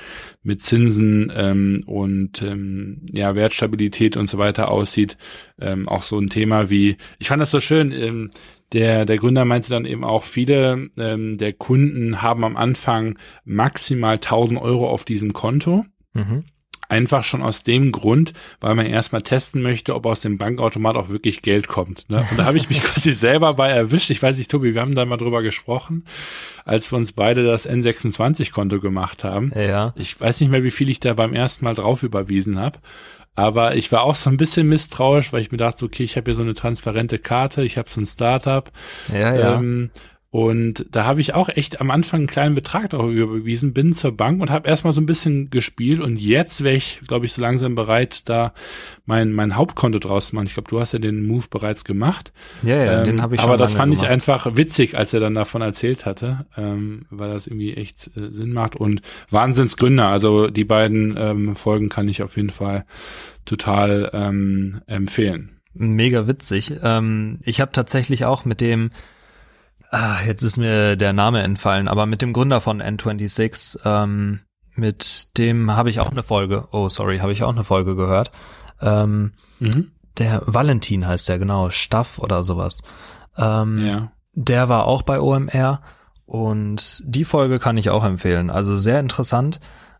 mit 0.43 0.63
Zinsen 0.63 1.31
ähm, 1.35 1.81
und 1.87 2.43
ähm, 2.43 3.01
ja, 3.11 3.35
Wertstabilität 3.35 4.15
und 4.15 4.29
so 4.29 4.37
weiter 4.37 4.69
aussieht. 4.69 5.17
Ähm, 5.59 5.87
auch 5.87 6.03
so 6.03 6.19
ein 6.19 6.29
Thema 6.29 6.69
wie, 6.69 6.97
ich 7.19 7.29
fand 7.29 7.41
das 7.41 7.51
so 7.51 7.59
schön, 7.59 7.91
ähm, 7.91 8.29
der, 8.73 9.05
der 9.05 9.17
Gründer 9.17 9.45
meinte 9.45 9.69
dann 9.69 9.85
eben 9.85 10.03
auch, 10.03 10.23
viele 10.23 10.89
ähm, 10.97 11.37
der 11.37 11.53
Kunden 11.53 12.21
haben 12.21 12.43
am 12.43 12.57
Anfang 12.57 13.17
maximal 13.45 14.15
1000 14.15 14.59
Euro 14.59 14.89
auf 14.89 15.05
diesem 15.05 15.33
Konto. 15.33 15.85
Mhm. 16.13 16.43
Einfach 16.89 17.23
schon 17.23 17.41
aus 17.41 17.63
dem 17.63 17.91
Grund, 17.91 18.33
weil 18.59 18.75
man 18.75 18.85
erstmal 18.85 19.21
testen 19.21 19.61
möchte, 19.61 19.95
ob 19.95 20.05
aus 20.05 20.19
dem 20.19 20.37
Bankautomat 20.37 20.95
auch 20.95 21.09
wirklich 21.09 21.41
Geld 21.41 21.67
kommt. 21.67 22.09
Ne? 22.09 22.23
Und 22.29 22.37
da 22.37 22.45
habe 22.45 22.57
ich 22.57 22.69
mich 22.69 22.83
quasi 22.83 23.13
selber 23.13 23.53
bei 23.53 23.69
erwischt. 23.69 24.09
Ich 24.09 24.21
weiß 24.21 24.37
nicht, 24.37 24.51
Tobi, 24.51 24.75
wir 24.75 24.81
haben 24.81 24.93
da 24.93 25.05
mal 25.05 25.17
drüber 25.17 25.41
gesprochen, 25.41 26.05
als 26.65 26.91
wir 26.91 26.97
uns 26.97 27.13
beide 27.13 27.43
das 27.43 27.67
N26-Konto 27.67 28.79
gemacht 28.79 29.23
haben. 29.23 29.51
Ja. 29.55 29.93
Ich 29.95 30.19
weiß 30.19 30.41
nicht 30.41 30.49
mehr, 30.49 30.63
wie 30.63 30.71
viel 30.71 30.89
ich 30.89 30.99
da 30.99 31.13
beim 31.13 31.33
ersten 31.33 31.65
Mal 31.65 31.73
drauf 31.73 32.03
überwiesen 32.03 32.59
habe. 32.59 32.79
Aber 33.35 33.75
ich 33.75 33.91
war 33.91 34.03
auch 34.03 34.15
so 34.15 34.29
ein 34.29 34.37
bisschen 34.37 34.67
misstrauisch, 34.69 35.33
weil 35.33 35.41
ich 35.41 35.51
mir 35.51 35.57
dachte, 35.57 35.85
okay, 35.85 36.03
ich 36.03 36.17
habe 36.17 36.25
hier 36.25 36.35
so 36.35 36.43
eine 36.43 36.53
transparente 36.53 37.17
Karte, 37.17 37.63
ich 37.63 37.77
habe 37.77 37.89
so 37.89 37.99
ein 37.99 38.05
Startup. 38.05 38.71
Ja, 39.11 39.35
ja. 39.35 39.55
Ähm, 39.55 39.89
Und 40.33 40.87
da 40.89 41.05
habe 41.05 41.21
ich 41.21 41.35
auch 41.35 41.47
echt 41.47 41.79
am 41.79 41.91
Anfang 41.91 42.21
einen 42.21 42.27
kleinen 42.27 42.55
Betrag 42.55 42.89
darüber 42.89 43.35
überwiesen, 43.35 43.71
bin 43.71 43.93
zur 43.93 44.17
Bank 44.17 44.41
und 44.41 44.49
habe 44.49 44.67
erstmal 44.67 44.91
so 44.91 44.99
ein 44.99 45.05
bisschen 45.05 45.51
gespielt 45.51 46.01
und 46.01 46.19
jetzt 46.19 46.63
wäre 46.63 46.75
ich, 46.75 47.01
glaube 47.05 47.27
ich, 47.27 47.33
so 47.33 47.41
langsam 47.43 47.75
bereit, 47.75 48.27
da 48.27 48.55
mein, 49.05 49.31
mein 49.31 49.55
Hauptkonto 49.55 49.99
draus 49.99 50.29
zu 50.29 50.35
machen. 50.35 50.47
Ich 50.47 50.55
glaube, 50.55 50.71
du 50.71 50.79
hast 50.79 50.91
ja 50.91 50.97
den 50.97 51.27
Move 51.27 51.45
bereits 51.51 51.85
gemacht. 51.85 52.33
Ja, 52.63 52.83
ja, 52.83 52.97
ähm, 52.97 53.05
den 53.05 53.21
habe 53.21 53.35
ich 53.35 53.41
schon 53.41 53.47
Aber 53.47 53.59
das 53.59 53.75
fand 53.75 53.91
gemacht. 53.91 54.07
ich 54.07 54.11
einfach 54.11 54.55
witzig, 54.55 54.97
als 54.97 55.13
er 55.13 55.19
dann 55.19 55.35
davon 55.35 55.61
erzählt 55.61 56.07
hatte, 56.07 56.47
ähm, 56.57 57.05
weil 57.11 57.31
das 57.31 57.45
irgendwie 57.45 57.75
echt 57.75 58.09
äh, 58.17 58.33
Sinn 58.33 58.53
macht 58.53 58.75
und 58.75 59.03
Wahnsinnsgründer. 59.29 60.07
Also 60.07 60.47
die 60.47 60.65
beiden 60.65 61.13
ähm, 61.15 61.55
Folgen 61.55 61.89
kann 61.89 62.07
ich 62.07 62.23
auf 62.23 62.37
jeden 62.37 62.49
Fall 62.49 62.85
total 63.45 64.09
ähm, 64.13 64.81
empfehlen. 64.87 65.59
Mega 65.75 66.27
witzig. 66.27 66.73
Ähm, 66.81 67.37
ich 67.43 67.61
habe 67.61 67.71
tatsächlich 67.71 68.25
auch 68.25 68.45
mit 68.45 68.61
dem 68.61 68.89
Ah, 69.93 70.23
jetzt 70.25 70.41
ist 70.41 70.57
mir 70.57 70.95
der 70.95 71.13
Name 71.13 71.43
entfallen, 71.43 71.87
aber 71.87 72.07
mit 72.07 72.23
dem 72.23 72.33
Gründer 72.33 72.61
von 72.61 72.81
N26, 72.81 73.81
ähm, 73.85 74.39
mit 74.73 75.37
dem 75.37 75.75
habe 75.75 75.91
ich 75.91 75.99
auch 75.99 76.09
eine 76.09 76.23
Folge, 76.23 76.67
oh 76.71 76.89
sorry, 76.89 77.19
habe 77.19 77.31
ich 77.31 77.43
auch 77.43 77.51
eine 77.51 77.63
Folge 77.63 77.95
gehört. 77.95 78.31
Ähm, 78.81 79.33
mhm. 79.59 79.91
Der 80.17 80.41
Valentin 80.47 81.05
heißt 81.05 81.29
der, 81.29 81.37
genau, 81.37 81.69
Staff 81.69 82.17
oder 82.17 82.43
sowas. 82.43 82.81
Ähm, 83.37 83.85
ja. 83.85 84.11
Der 84.33 84.67
war 84.67 84.87
auch 84.87 85.03
bei 85.03 85.21
OMR 85.21 85.83
und 86.25 87.03
die 87.05 87.23
Folge 87.23 87.59
kann 87.59 87.77
ich 87.77 87.91
auch 87.91 88.03
empfehlen. 88.03 88.49
Also 88.49 88.75
sehr 88.75 88.99
interessant, 88.99 89.59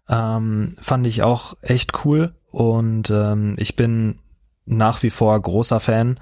ähm, 0.09 0.75
fand 0.79 1.05
ich 1.05 1.21
auch 1.21 1.53
echt 1.61 2.03
cool 2.03 2.33
und 2.49 3.11
ähm, 3.11 3.53
ich 3.59 3.75
bin 3.75 4.17
nach 4.65 5.03
wie 5.03 5.11
vor 5.11 5.39
großer 5.39 5.79
Fan 5.79 6.15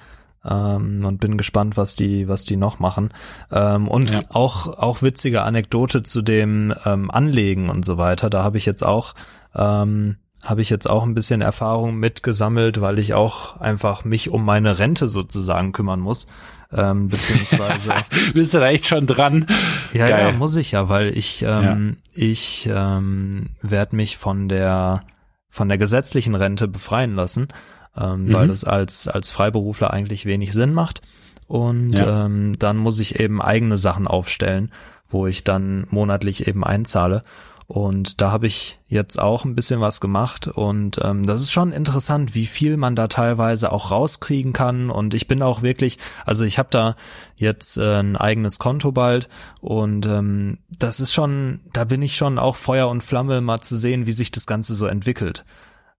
ähm, 0.50 1.06
und 1.06 1.20
bin 1.20 1.38
gespannt, 1.38 1.78
was 1.78 1.96
die, 1.96 2.28
was 2.28 2.44
die 2.44 2.58
noch 2.58 2.80
machen. 2.80 3.14
Ähm, 3.52 3.88
und 3.88 4.12
ja. 4.12 4.22
auch, 4.30 4.68
auch 4.68 5.02
witzige 5.02 5.44
Anekdote 5.44 6.04
zu 6.04 6.22
dem 6.22 6.74
ähm, 6.86 7.12
Anlegen 7.12 7.70
und 7.70 7.86
so 7.86 7.98
weiter. 7.98 8.30
Da 8.30 8.44
habe 8.44 8.58
ich 8.58 8.66
jetzt 8.66 8.84
auch, 8.84 9.14
ähm, 9.56 10.18
habe 10.44 10.62
ich 10.62 10.70
jetzt 10.70 10.90
auch 10.90 11.04
ein 11.04 11.14
bisschen 11.14 11.42
Erfahrung 11.42 11.98
mitgesammelt, 11.98 12.82
weil 12.82 12.98
ich 12.98 13.14
auch 13.14 13.60
einfach 13.62 14.04
mich 14.04 14.30
um 14.30 14.44
meine 14.44 14.80
Rente 14.80 15.08
sozusagen 15.08 15.72
kümmern 15.72 16.00
muss. 16.00 16.28
Ähm, 16.74 17.08
beziehungsweise 17.10 17.94
bist 18.34 18.54
du 18.54 18.60
da 18.60 18.70
echt 18.70 18.88
schon 18.88 19.06
dran? 19.06 19.46
Ja, 19.94 20.08
Geil. 20.08 20.28
ja, 20.28 20.32
muss 20.32 20.56
ich 20.56 20.72
ja, 20.72 20.90
weil 20.90 21.16
ich 21.16 21.44
ähm, 21.44 21.98
ja. 22.14 22.26
ich 22.26 22.70
ähm, 22.72 23.50
werde 23.62 23.96
mich 23.96 24.18
von 24.18 24.48
der 24.48 25.04
von 25.50 25.68
der 25.68 25.78
gesetzlichen 25.78 26.34
Rente 26.34 26.70
befreien 26.70 27.14
lassen 27.14 27.50
ähm, 27.98 28.26
mhm. 28.26 28.34
weil 28.34 28.48
das 28.48 28.64
als, 28.64 29.08
als 29.08 29.30
Freiberufler 29.30 29.92
eigentlich 29.92 30.26
wenig 30.26 30.54
Sinn 30.54 30.74
macht. 30.74 31.02
Und 31.48 31.98
ja. 31.98 32.26
ähm, 32.26 32.54
dann 32.58 32.78
muss 32.78 33.00
ich 33.00 33.20
eben 33.20 33.42
eigene 33.42 33.78
Sachen 33.78 34.08
aufstellen, 34.08 34.72
wo 35.08 35.28
ich 35.28 35.44
dann 35.44 35.86
monatlich 35.90 36.48
eben 36.48 36.64
einzahle. 36.64 37.24
Und 37.72 38.20
da 38.20 38.32
habe 38.32 38.48
ich 38.48 38.80
jetzt 38.90 39.18
auch 39.18 39.46
ein 39.46 39.56
bisschen 39.56 39.80
was 39.80 40.02
gemacht 40.02 40.50
und 40.50 41.00
ähm, 41.02 41.26
das 41.26 41.42
ist 41.42 41.54
schon 41.54 41.72
interessant, 41.72 42.36
wie 42.36 42.46
viel 42.46 42.76
man 42.76 42.98
da 42.98 43.08
teilweise 43.08 43.72
auch 43.72 43.92
rauskriegen 43.92 44.52
kann. 44.52 44.90
Und 44.90 45.14
ich 45.14 45.26
bin 45.26 45.42
auch 45.42 45.62
wirklich, 45.62 45.98
also 46.26 46.44
ich 46.44 46.60
habe 46.60 46.68
da 46.70 46.98
jetzt 47.38 47.78
äh, 47.78 48.00
ein 48.00 48.18
eigenes 48.18 48.60
Konto 48.60 48.92
bald 48.92 49.30
und 49.62 50.06
ähm, 50.06 50.58
das 50.80 51.00
ist 51.00 51.14
schon, 51.14 51.62
da 51.72 51.86
bin 51.86 52.02
ich 52.02 52.18
schon 52.18 52.40
auch 52.40 52.58
Feuer 52.58 52.90
und 52.90 53.04
Flamme 53.04 53.40
mal 53.40 53.62
zu 53.62 53.78
sehen, 53.78 54.06
wie 54.06 54.12
sich 54.12 54.32
das 54.32 54.48
Ganze 54.48 54.76
so 54.76 54.86
entwickelt. 54.86 55.46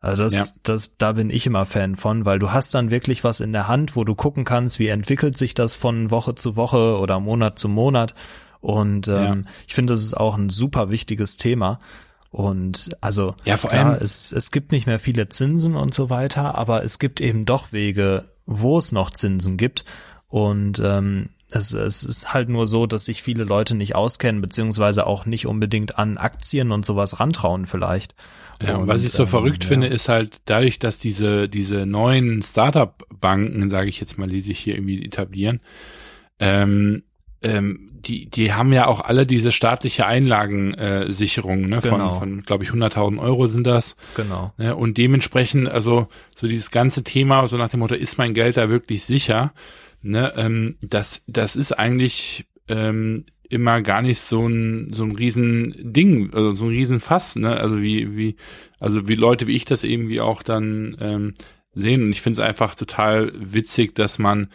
Also 0.03 0.25
das, 0.25 0.35
ja. 0.35 0.45
das, 0.65 0.97
da 0.99 1.13
bin 1.13 1.31
ich 1.31 1.47
immer 1.47 1.65
Fan 1.65 1.95
von, 1.95 2.25
weil 2.25 2.41
du 2.41 2.51
hast 2.51 2.75
dann 2.75 2.91
wirklich 2.91 3.23
was 3.23 3.39
in 3.39 3.53
der 3.53 3.69
Hand, 3.69 3.95
wo 3.95 4.03
du 4.03 4.17
gucken 4.17 4.45
kannst, 4.45 4.81
wie 4.81 4.89
entwickelt 4.89 5.39
sich 5.39 5.55
das 5.55 5.77
von 5.77 6.11
Woche 6.11 6.35
zu 6.35 6.57
Woche 6.57 6.99
oder 6.99 7.21
Monat 7.21 7.57
zu 7.61 7.69
Monat. 7.69 8.15
Und 8.61 9.07
ähm, 9.07 9.45
ja. 9.45 9.51
ich 9.69 9.75
finde, 9.75 9.93
das 9.93 10.03
ist 10.03 10.15
auch 10.15 10.37
ein 10.37 10.49
super 10.49 10.91
wichtiges 10.91 11.37
Thema. 11.37 11.79
Und 12.33 12.97
also 13.01 13.37
ja, 13.45 13.57
vor 13.57 13.71
allem 13.71 13.93
es, 13.93 14.33
es 14.33 14.51
gibt 14.51 14.73
nicht 14.73 14.87
mehr 14.87 14.99
viele 14.99 15.29
Zinsen 15.29 15.77
und 15.77 15.95
so 15.95 16.11
weiter, 16.11 16.57
aber 16.57 16.83
es 16.83 16.99
gibt 16.99 17.21
eben 17.21 17.45
doch 17.45 17.73
Wege, 17.73 18.25
wo 18.45 18.79
es 18.79 18.91
noch 18.91 19.11
Zinsen 19.11 19.57
gibt. 19.57 19.85
Und 20.29 20.81
ähm, 20.85 21.29
es, 21.49 21.73
es 21.73 22.03
ist 22.03 22.35
halt 22.35 22.49
nur 22.49 22.67
so, 22.67 22.87
dass 22.87 23.05
sich 23.05 23.23
viele 23.23 23.45
Leute 23.45 23.77
nicht 23.77 23.95
auskennen, 23.95 24.41
beziehungsweise 24.41 25.07
auch 25.07 25.27
nicht 25.27 25.47
unbedingt 25.47 25.99
an 25.99 26.19
Aktien 26.19 26.73
und 26.73 26.85
sowas 26.85 27.21
rantrauen 27.21 27.67
vielleicht. 27.67 28.17
Ja, 28.61 28.77
und, 28.77 28.89
was 28.89 29.05
ich 29.05 29.13
so 29.13 29.25
ähm, 29.25 29.29
verrückt 29.29 29.65
ja. 29.65 29.69
finde, 29.69 29.87
ist 29.87 30.09
halt 30.09 30.41
dadurch, 30.45 30.79
dass 30.79 30.99
diese, 30.99 31.49
diese 31.49 31.87
neuen 31.87 32.43
Startup-Banken, 32.43 33.69
sage 33.69 33.89
ich 33.89 34.01
jetzt 34.01 34.19
mal, 34.19 34.29
die 34.29 34.41
sich 34.41 34.59
hier 34.59 34.75
irgendwie 34.75 35.05
etablieren, 35.05 35.61
ähm, 36.39 37.05
ähm, 37.43 37.93
die, 37.93 38.29
die 38.29 38.53
haben 38.53 38.73
ja 38.73 38.87
auch 38.87 39.01
alle 39.01 39.27
diese 39.27 39.53
staatliche 39.53 40.07
Einlagensicherung, 40.07 41.65
äh, 41.65 41.69
ne, 41.69 41.81
genau. 41.81 42.11
von, 42.11 42.19
von 42.19 42.43
glaube 42.43 42.65
ich, 42.65 42.71
100.000 42.71 43.21
Euro 43.21 43.47
sind 43.47 43.67
das. 43.67 43.97
Genau. 44.17 44.53
Ne, 44.59 44.75
und 44.75 44.99
dementsprechend, 44.99 45.69
also 45.69 46.09
so 46.35 46.47
dieses 46.47 46.71
ganze 46.71 47.05
Thema, 47.05 47.47
so 47.47 47.57
nach 47.57 47.71
dem 47.71 47.81
Motto, 47.81 47.95
ist 47.95 48.19
mein 48.19 48.35
Geld 48.35 48.57
da 48.57 48.71
wirklich 48.71 49.05
sicher? 49.05 49.53
Ne, 50.03 50.33
ähm, 50.37 50.77
das, 50.81 51.23
das 51.29 51.55
ist 51.55 51.79
eigentlich 51.79 52.47
ähm, 52.69 53.25
immer 53.53 53.83
gar 53.83 54.03
nicht 54.03 54.21
so 54.21 54.47
ein 54.47 54.93
so 54.93 55.05
ein 55.05 55.13
riesen 55.13 55.75
Ding, 55.93 56.33
also 56.33 56.55
so 56.55 56.65
ein 56.67 56.71
riesen 56.71 57.01
Fass, 57.01 57.37
ne? 57.37 57.57
Also 57.57 57.81
wie 57.81 58.17
wie 58.17 58.37
also 58.81 59.09
wie 59.09 59.15
Leute 59.15 59.47
wie 59.47 59.57
ich 59.57 59.65
das 59.65 59.85
irgendwie 59.85 60.21
auch 60.21 60.43
dann 60.43 60.97
ähm, 61.01 61.35
sehen 61.75 62.05
und 62.05 62.11
ich 62.11 62.23
finde 62.23 62.41
es 62.41 62.47
einfach 62.47 62.75
total 62.75 63.33
witzig, 63.35 63.95
dass 63.95 64.19
man 64.19 64.49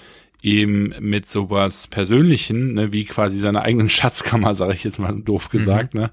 eben 0.43 0.93
mit 0.99 1.27
sowas 1.27 1.87
Persönlichen, 1.87 2.73
ne, 2.73 2.93
wie 2.93 3.05
quasi 3.05 3.39
seiner 3.39 3.63
eigenen 3.63 3.89
Schatzkammer, 3.89 4.53
sage 4.55 4.73
ich 4.73 4.83
jetzt 4.83 4.99
mal 4.99 5.19
doof 5.19 5.49
mhm. 5.51 5.57
gesagt, 5.57 5.93
mhm. 5.93 6.01
ne, 6.01 6.11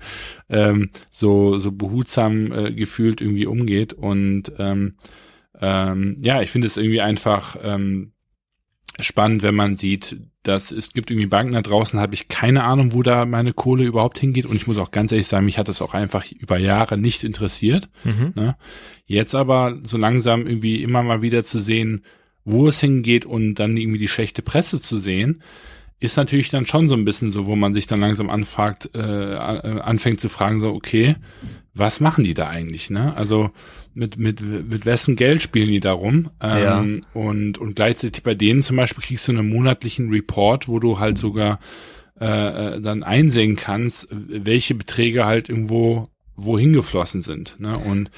ähm, 0.49 0.91
so 1.11 1.59
so 1.59 1.73
behutsam 1.73 2.53
äh, 2.53 2.71
gefühlt 2.73 3.21
irgendwie 3.21 3.47
umgeht 3.47 3.93
und 3.93 4.53
ähm, 4.59 4.95
ähm, 5.61 6.17
ja, 6.21 6.43
ich 6.43 6.51
finde 6.51 6.67
es 6.67 6.77
irgendwie 6.77 7.01
einfach 7.01 7.57
ähm, 7.63 8.13
spannend, 8.99 9.43
wenn 9.43 9.55
man 9.55 9.77
sieht, 9.77 10.17
dass 10.45 10.71
es 10.71 10.93
gibt 10.93 11.11
irgendwie 11.11 11.27
Banken 11.27 11.55
da 11.55 11.63
draußen, 11.63 11.99
habe 11.99 12.15
ich 12.15 12.29
keine 12.29 12.65
Ahnung, 12.65 12.93
wo 12.93 13.03
da 13.03 13.25
meine 13.25 13.53
Kohle 13.53 13.85
überhaupt 13.85 14.19
hingeht. 14.19 14.47
Und 14.47 14.57
ich 14.57 14.67
muss 14.67 14.79
auch 14.79 14.91
ganz 14.91 15.11
ehrlich 15.11 15.27
sagen, 15.27 15.47
mich 15.47 15.59
hat 15.59 15.69
das 15.69 15.83
auch 15.83 15.95
einfach 15.95 16.31
über 16.31 16.59
Jahre 16.59 16.99
nicht 16.99 17.25
interessiert. 17.25 17.89
Mhm. 18.05 18.33
Ne? 18.35 18.57
Jetzt 19.07 19.35
aber 19.35 19.79
so 19.85 19.97
langsam 19.97 20.47
irgendwie 20.47 20.83
immer 20.83 21.03
mal 21.03 21.23
wieder 21.23 21.45
zu 21.45 21.59
sehen, 21.59 22.05
wo 22.45 22.69
es 22.69 22.79
hingeht 22.79 23.25
und 23.25 23.55
dann 23.55 23.77
irgendwie 23.77 23.99
die 23.99 24.09
schlechte 24.09 24.43
Presse 24.43 24.81
zu 24.81 24.99
sehen, 24.99 25.43
ist 25.99 26.19
natürlich 26.19 26.51
dann 26.51 26.67
schon 26.67 26.89
so 26.89 26.95
ein 26.95 27.07
bisschen 27.07 27.31
so, 27.31 27.47
wo 27.47 27.57
man 27.57 27.73
sich 27.73 27.87
dann 27.87 28.01
langsam 28.01 28.29
anfragt, 28.29 28.91
äh, 28.95 28.99
anfängt 28.99 30.21
zu 30.21 30.29
fragen, 30.29 30.61
so, 30.61 30.69
okay, 30.69 31.17
was 31.75 32.01
machen 32.01 32.25
die 32.25 32.35
da 32.35 32.49
eigentlich, 32.49 32.91
ne? 32.91 33.17
Also 33.17 33.51
mit, 33.95 34.17
mit, 34.17 34.41
mit 34.41 34.87
wessen 34.87 35.17
Geld 35.17 35.43
spielen 35.43 35.69
die 35.69 35.81
darum? 35.81 36.31
Ähm, 36.41 37.03
ja. 37.03 37.21
und, 37.21 37.59
und 37.59 37.77
gleichzeitig 37.77 38.23
bei 38.23 38.35
denen 38.35 38.63
zum 38.63 38.77
Beispiel 38.77 39.05
kriegst 39.05 39.29
du 39.29 39.33
einen 39.33 39.49
monatlichen 39.49 40.11
Report, 40.11 40.69
wo 40.69 40.79
du 40.79 40.99
halt 40.99 41.19
sogar 41.19 41.61
äh, 42.21 42.27
äh 42.77 42.81
dann 42.81 43.03
einsehen 43.03 43.57
kannst, 43.57 44.09
welche 44.11 44.75
Beträge 44.75 45.25
halt 45.25 45.49
irgendwo 45.49 46.09
wohin 46.37 46.73
geflossen 46.73 47.23
sind. 47.23 47.57
Ne? 47.59 47.77
Und 47.79 48.11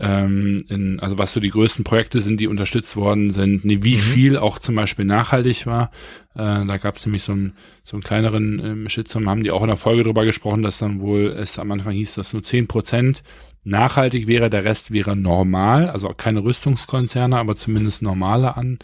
ähm, 0.00 0.64
in, 0.68 0.98
also 1.00 1.18
was 1.18 1.32
so 1.32 1.40
die 1.40 1.50
größten 1.50 1.84
Projekte 1.84 2.20
sind, 2.20 2.40
die 2.40 2.48
unterstützt 2.48 2.96
worden 2.96 3.30
sind, 3.30 3.64
nee, 3.64 3.78
wie 3.82 3.94
mhm. 3.94 4.00
viel 4.00 4.36
auch 4.36 4.58
zum 4.58 4.74
Beispiel 4.74 5.04
nachhaltig 5.04 5.66
war. 5.66 5.90
Äh, 6.34 6.66
da 6.66 6.76
gab 6.78 6.96
es 6.96 7.06
nämlich 7.06 7.22
so 7.22 7.32
einen, 7.32 7.52
so 7.84 7.96
einen 7.96 8.02
kleineren 8.02 8.60
ähm, 8.64 8.88
Shitstorm, 8.88 9.28
haben 9.28 9.44
die 9.44 9.52
auch 9.52 9.62
in 9.62 9.68
der 9.68 9.76
Folge 9.76 10.02
drüber 10.02 10.24
gesprochen, 10.24 10.62
dass 10.62 10.78
dann 10.78 11.00
wohl 11.00 11.26
es 11.26 11.58
am 11.58 11.70
Anfang 11.70 11.92
hieß, 11.92 12.14
dass 12.14 12.32
nur 12.32 12.42
zehn 12.42 12.66
Prozent 12.66 13.22
nachhaltig 13.62 14.26
wäre, 14.26 14.50
der 14.50 14.64
Rest 14.64 14.92
wäre 14.92 15.16
normal, 15.16 15.88
also 15.88 16.08
auch 16.08 16.16
keine 16.16 16.42
Rüstungskonzerne, 16.42 17.36
aber 17.36 17.56
zumindest 17.56 18.02
normale 18.02 18.56
an 18.56 18.78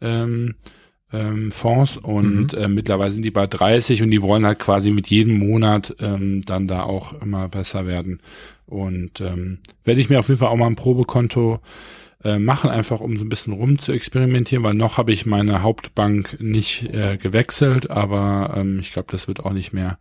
ähm, 0.00 0.54
ähm, 1.12 1.52
Fonds 1.52 1.96
und 1.96 2.52
mhm. 2.52 2.58
äh, 2.58 2.68
mittlerweile 2.68 3.10
sind 3.10 3.22
die 3.22 3.30
bei 3.30 3.46
30 3.46 4.02
und 4.02 4.10
die 4.10 4.22
wollen 4.22 4.44
halt 4.44 4.58
quasi 4.58 4.90
mit 4.90 5.08
jedem 5.08 5.38
Monat 5.38 5.94
ähm, 6.00 6.42
dann 6.42 6.66
da 6.66 6.82
auch 6.82 7.20
immer 7.20 7.48
besser 7.48 7.86
werden. 7.86 8.20
Und 8.66 9.20
ähm, 9.20 9.58
werde 9.84 10.00
ich 10.00 10.10
mir 10.10 10.18
auf 10.18 10.28
jeden 10.28 10.40
Fall 10.40 10.48
auch 10.48 10.56
mal 10.56 10.66
ein 10.66 10.76
Probekonto 10.76 11.60
äh, 12.24 12.38
machen, 12.38 12.70
einfach 12.70 13.00
um 13.00 13.16
so 13.16 13.24
ein 13.24 13.28
bisschen 13.28 13.52
rum 13.52 13.78
zu 13.78 13.92
experimentieren, 13.92 14.64
weil 14.64 14.74
noch 14.74 14.98
habe 14.98 15.12
ich 15.12 15.26
meine 15.26 15.62
Hauptbank 15.62 16.40
nicht 16.40 16.92
äh, 16.92 17.16
gewechselt, 17.18 17.90
aber 17.90 18.54
ähm, 18.56 18.80
ich 18.80 18.92
glaube, 18.92 19.12
das 19.12 19.28
wird 19.28 19.44
auch 19.44 19.52
nicht 19.52 19.72
mehr 19.72 19.98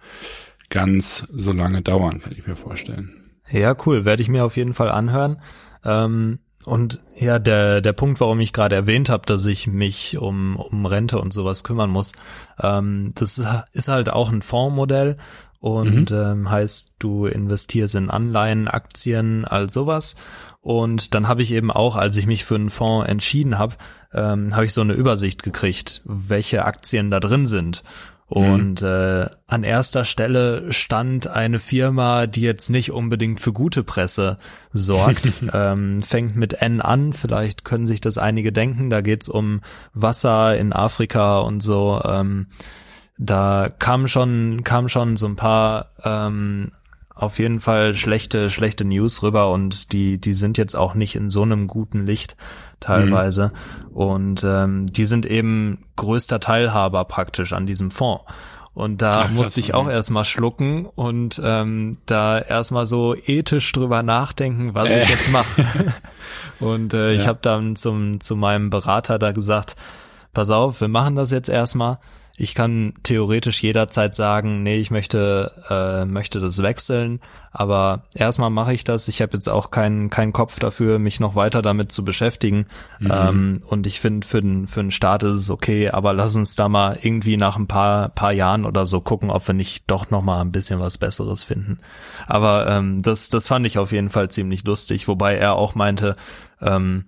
ganz 0.70 1.28
so 1.32 1.52
lange 1.52 1.84
dauern, 1.84 2.22
kann 2.22 2.34
ich 2.34 2.48
mir 2.48 2.56
vorstellen. 2.56 3.12
Ja, 3.52 3.76
cool, 3.86 4.06
werde 4.06 4.24
ich 4.24 4.30
mir 4.30 4.44
auf 4.44 4.58
jeden 4.58 4.74
Fall 4.74 4.90
anhören. 4.90 5.38
Ähm, 5.84 6.40
und 6.66 7.00
ja, 7.18 7.40
der, 7.40 7.82
der 7.82 7.94
Punkt, 7.94 8.20
warum 8.20 8.40
ich 8.40 8.54
gerade 8.54 8.76
erwähnt 8.76 9.10
habe, 9.10 9.26
dass 9.26 9.46
ich 9.46 9.68
mich 9.68 10.18
um, 10.18 10.56
um 10.56 10.86
Rente 10.86 11.20
und 11.20 11.34
sowas 11.34 11.64
kümmern 11.64 11.90
muss, 11.90 12.14
ähm, 12.62 13.12
das 13.16 13.42
ist 13.72 13.88
halt 13.88 14.10
auch 14.10 14.32
ein 14.32 14.42
Fondsmodell 14.42 15.18
und 15.60 16.12
mhm. 16.12 16.18
ähm, 16.18 16.50
heißt, 16.50 16.96
du 17.00 17.26
investierst 17.26 17.96
in 17.96 18.10
Anleihen, 18.10 18.68
Aktien, 18.68 19.46
all 19.46 19.70
sowas. 19.70 20.16
Und 20.62 21.14
dann 21.14 21.28
habe 21.28 21.44
ich 21.44 21.52
eben 21.52 21.72
auch, 21.72 21.96
als 21.96 22.18
ich 22.18 22.26
mich 22.26 22.46
für 22.46 22.56
einen 22.56 22.72
Fonds 22.72 23.08
entschieden 23.08 23.60
habe, 23.60 23.76
ähm, 24.14 24.56
habe 24.56 24.66
ich 24.66 24.74
so 24.74 24.82
eine 24.82 24.94
Übersicht 24.94 25.44
gekriegt, 25.44 26.02
welche 26.06 26.66
Aktien 26.66 27.12
da 27.12 27.20
drin 27.20 27.46
sind. 27.46 27.84
Und 28.28 28.82
mhm. 28.82 28.88
äh, 28.88 29.30
an 29.48 29.64
erster 29.64 30.04
Stelle 30.04 30.74
stand 30.74 31.28
eine 31.28 31.60
Firma, 31.60 32.26
die 32.26 32.42
jetzt 32.42 32.70
nicht 32.70 32.92
unbedingt 32.92 33.40
für 33.40 33.54
gute 33.54 33.84
Presse 33.84 34.38
sorgt. 34.74 35.32
ähm, 35.54 36.02
fängt 36.02 36.36
mit 36.36 36.54
N 36.62 36.82
an, 36.82 37.14
vielleicht 37.14 37.64
können 37.64 37.86
sich 37.86 38.02
das 38.02 38.18
einige 38.18 38.52
denken. 38.52 38.90
Da 38.90 39.02
geht's 39.02 39.30
um 39.30 39.62
Wasser 39.94 40.58
in 40.58 40.74
Afrika 40.74 41.40
und 41.40 41.62
so. 41.62 42.02
Ähm, 42.04 42.48
da 43.18 43.70
kamen 43.78 44.08
schon, 44.08 44.64
kamen 44.64 44.90
schon 44.90 45.18
so 45.18 45.28
ein 45.28 45.36
paar 45.36 45.88
ähm, 46.04 46.72
auf 47.16 47.40
jeden 47.40 47.62
Fall 47.62 47.96
schlechte, 47.96 48.50
schlechte 48.50 48.84
News 48.84 49.24
rüber 49.24 49.50
und 49.50 49.94
die, 49.94 50.20
die 50.20 50.34
sind 50.34 50.58
jetzt 50.58 50.76
auch 50.76 50.96
nicht 50.96 51.16
in 51.16 51.30
so 51.30 51.44
einem 51.44 51.68
guten 51.68 52.06
Licht 52.06 52.36
teilweise. 52.82 53.54
Mhm. 53.90 53.96
Und 53.96 54.44
ähm, 54.44 54.86
die 54.88 55.06
sind 55.06 55.26
eben 55.26 55.86
größter 55.96 56.42
Teilhaber 56.42 57.06
praktisch 57.06 57.54
an 57.54 57.66
diesem 57.66 57.90
Fonds. 57.90 58.26
Und 58.74 59.02
da 59.02 59.22
Ach, 59.24 59.32
musste 59.32 59.62
ich 59.62 59.74
auch 59.74 59.88
erstmal 59.88 60.26
schlucken 60.26 60.86
und 60.86 61.40
ähm, 61.42 61.98
da 62.06 62.38
erstmal 62.38 62.86
so 62.86 63.16
ethisch 63.16 63.72
drüber 63.72 64.04
nachdenken, 64.04 64.76
was 64.76 64.92
äh. 64.94 65.04
ich 65.04 65.10
jetzt 65.10 65.32
mache. 65.32 65.94
und 66.60 66.94
äh, 66.94 67.14
ja. 67.14 67.22
ich 67.22 67.28
habe 67.28 67.40
dann 67.42 67.78
zum, 67.78 68.20
zu 68.20 68.36
meinem 68.36 68.70
Berater 68.70 69.18
da 69.18 69.32
gesagt, 69.32 69.78
pass 70.34 70.50
auf, 70.50 70.82
wir 70.82 70.90
machen 70.90 71.16
das 71.16 71.32
jetzt 71.32 71.48
erstmal 71.48 72.00
ich 72.38 72.54
kann 72.54 72.94
theoretisch 73.04 73.64
jederzeit 73.64 74.14
sagen, 74.14 74.62
nee, 74.62 74.78
ich 74.78 74.92
möchte 74.92 75.54
äh, 75.70 76.06
möchte 76.06 76.42
das 76.42 76.62
wechseln, 76.62 77.22
aber 77.54 78.04
erstmal 78.14 78.50
mache 78.50 78.74
ich 78.74 78.84
das. 78.84 79.08
Ich 79.08 79.22
habe 79.22 79.34
jetzt 79.34 79.48
auch 79.48 79.72
keinen 79.72 80.10
keinen 80.10 80.34
Kopf 80.34 80.60
dafür, 80.60 81.00
mich 81.00 81.22
noch 81.22 81.36
weiter 81.36 81.62
damit 81.62 81.94
zu 81.94 82.04
beschäftigen. 82.04 82.66
Mhm. 83.00 83.12
Ähm, 83.12 83.64
und 83.68 83.88
ich 83.88 84.02
finde 84.02 84.28
für 84.28 84.42
den 84.42 84.68
für 84.68 84.82
den 84.82 84.92
Start 84.92 85.24
ist 85.24 85.40
es 85.40 85.50
okay, 85.50 85.92
aber 85.92 86.14
lass 86.14 86.36
uns 86.36 86.56
da 86.56 86.68
mal 86.68 86.98
irgendwie 87.02 87.38
nach 87.38 87.56
ein 87.56 87.68
paar 87.68 88.10
paar 88.10 88.34
Jahren 88.34 88.66
oder 88.66 88.86
so 88.86 89.00
gucken, 89.00 89.30
ob 89.30 89.48
wir 89.48 89.56
nicht 89.56 89.86
doch 89.88 90.10
noch 90.10 90.22
mal 90.22 90.42
ein 90.42 90.52
bisschen 90.52 90.82
was 90.82 90.98
Besseres 90.98 91.44
finden. 91.44 91.80
Aber 92.28 92.68
ähm, 92.68 93.02
das 93.02 93.30
das 93.30 93.48
fand 93.48 93.66
ich 93.66 93.78
auf 93.78 93.94
jeden 93.94 94.10
Fall 94.10 94.30
ziemlich 94.30 94.66
lustig, 94.66 95.08
wobei 95.08 95.38
er 95.38 95.56
auch 95.56 95.74
meinte, 95.74 96.18
ähm, 96.60 97.06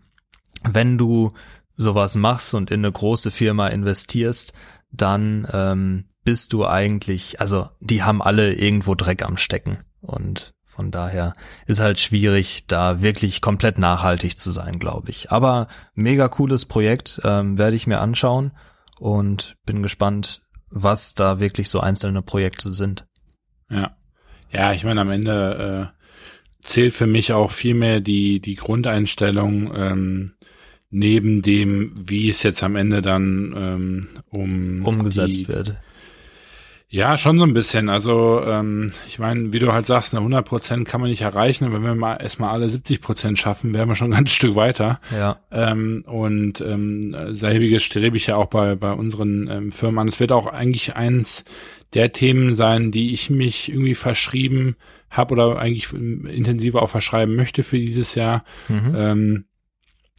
wenn 0.64 0.98
du 0.98 1.34
sowas 1.76 2.16
machst 2.16 2.54
und 2.54 2.72
in 2.72 2.80
eine 2.80 2.92
große 2.92 3.30
Firma 3.30 3.68
investierst, 3.68 4.54
dann 4.92 5.48
ähm, 5.52 6.06
bist 6.24 6.54
du 6.54 6.66
eigentlich, 6.66 7.40
also 7.40 7.70
die 7.80 8.04
haben 8.04 8.22
alle 8.22 8.54
irgendwo 8.54 8.96
Dreck 8.96 9.24
am 9.24 9.38
Stecken 9.38 9.78
und 10.02 10.54
von 10.64 10.92
daher 10.92 11.34
ist 11.66 11.80
halt 11.80 12.00
schwierig, 12.00 12.68
da 12.68 13.02
wirklich 13.02 13.42
komplett 13.42 13.80
nachhaltig 13.80 14.38
zu 14.38 14.52
sein, 14.52 14.78
glaube 14.78 15.10
ich. 15.10 15.32
Aber 15.32 15.68
mega 15.96 16.28
cooles 16.28 16.66
Projekt, 16.66 17.20
ähm, 17.24 17.58
werde 17.58 17.76
ich 17.76 17.88
mir 17.88 18.00
anschauen 18.00 18.52
und 19.00 19.56
bin 19.66 19.82
gespannt, 19.82 20.44
was 20.70 21.16
da 21.16 21.40
wirklich 21.40 21.70
so 21.70 21.80
einzelne 21.80 22.22
Projekte 22.22 22.72
sind. 22.72 23.08
Ja, 23.72 23.96
ja, 24.52 24.74
ich 24.74 24.84
meine 24.84 25.02
am 25.02 25.10
Ende 25.10 25.92
äh, 25.96 26.66
zählt 26.66 26.94
für 26.94 27.08
mich 27.08 27.34
auch 27.34 27.52
viel 27.52 27.74
mehr 27.74 28.00
die 28.00 28.40
die 28.40 28.56
Grundeinstellung. 28.56 29.74
Ähm, 29.76 30.34
neben 30.90 31.42
dem, 31.42 31.94
wie 32.00 32.30
es 32.30 32.44
jetzt 32.44 32.64
am 32.64 32.76
Ende 32.76 33.02
dann 33.02 33.54
ähm, 33.58 34.08
um 34.30 34.86
umgesetzt 34.86 35.42
die, 35.42 35.48
wird. 35.48 35.76
Ja, 36.90 37.18
schon 37.18 37.38
so 37.38 37.44
ein 37.44 37.54
bisschen. 37.54 37.90
Also 37.90 38.42
ähm, 38.46 38.94
ich 39.08 39.20
meine, 39.20 39.52
wie 39.52 39.60
du 39.60 39.74
halt 39.74 39.86
sagst, 39.88 40.14
eine 40.14 40.22
100 40.22 40.48
Prozent 40.48 40.88
kann 40.88 41.02
man 41.02 41.10
nicht 41.10 41.22
erreichen. 41.22 41.66
Und 41.66 41.74
wenn 41.74 41.84
wir 41.84 41.96
mal 41.96 42.16
erstmal 42.16 42.52
alle 42.52 42.70
70 42.70 43.02
Prozent 43.02 43.38
schaffen, 43.38 43.74
wären 43.74 43.90
wir 43.90 43.96
schon 43.96 44.08
ein 44.14 44.18
ganzes 44.18 44.36
Stück 44.36 44.56
weiter. 44.56 45.02
Ja. 45.14 45.42
Ähm, 45.52 46.04
und 46.08 46.62
ähm, 46.62 47.14
selbiges 47.36 47.84
strebe 47.84 48.16
ich 48.16 48.28
ja 48.28 48.38
auch 48.38 48.46
bei 48.46 48.76
bei 48.76 48.94
unseren 48.94 49.50
ähm, 49.50 49.72
Firmen 49.74 50.00
an. 50.00 50.08
Es 50.08 50.22
wird 50.22 50.32
auch 50.32 50.48
eigentlich 50.48 50.96
eins 50.96 51.44
der 51.94 52.14
Themen 52.14 52.54
sein, 52.54 52.92
die 52.92 53.14
ich 53.14 53.30
mich 53.30 53.70
irgendwie 53.70 53.96
verschrieben 53.96 54.78
habe 55.10 55.34
oder 55.34 55.60
eigentlich 55.60 55.92
intensiver 55.94 56.82
auch 56.82 56.90
verschreiben 56.90 57.36
möchte 57.36 57.64
für 57.64 57.78
dieses 57.78 58.16
Jahr. 58.16 58.46
Mhm. 58.70 58.94
Ähm, 58.96 59.46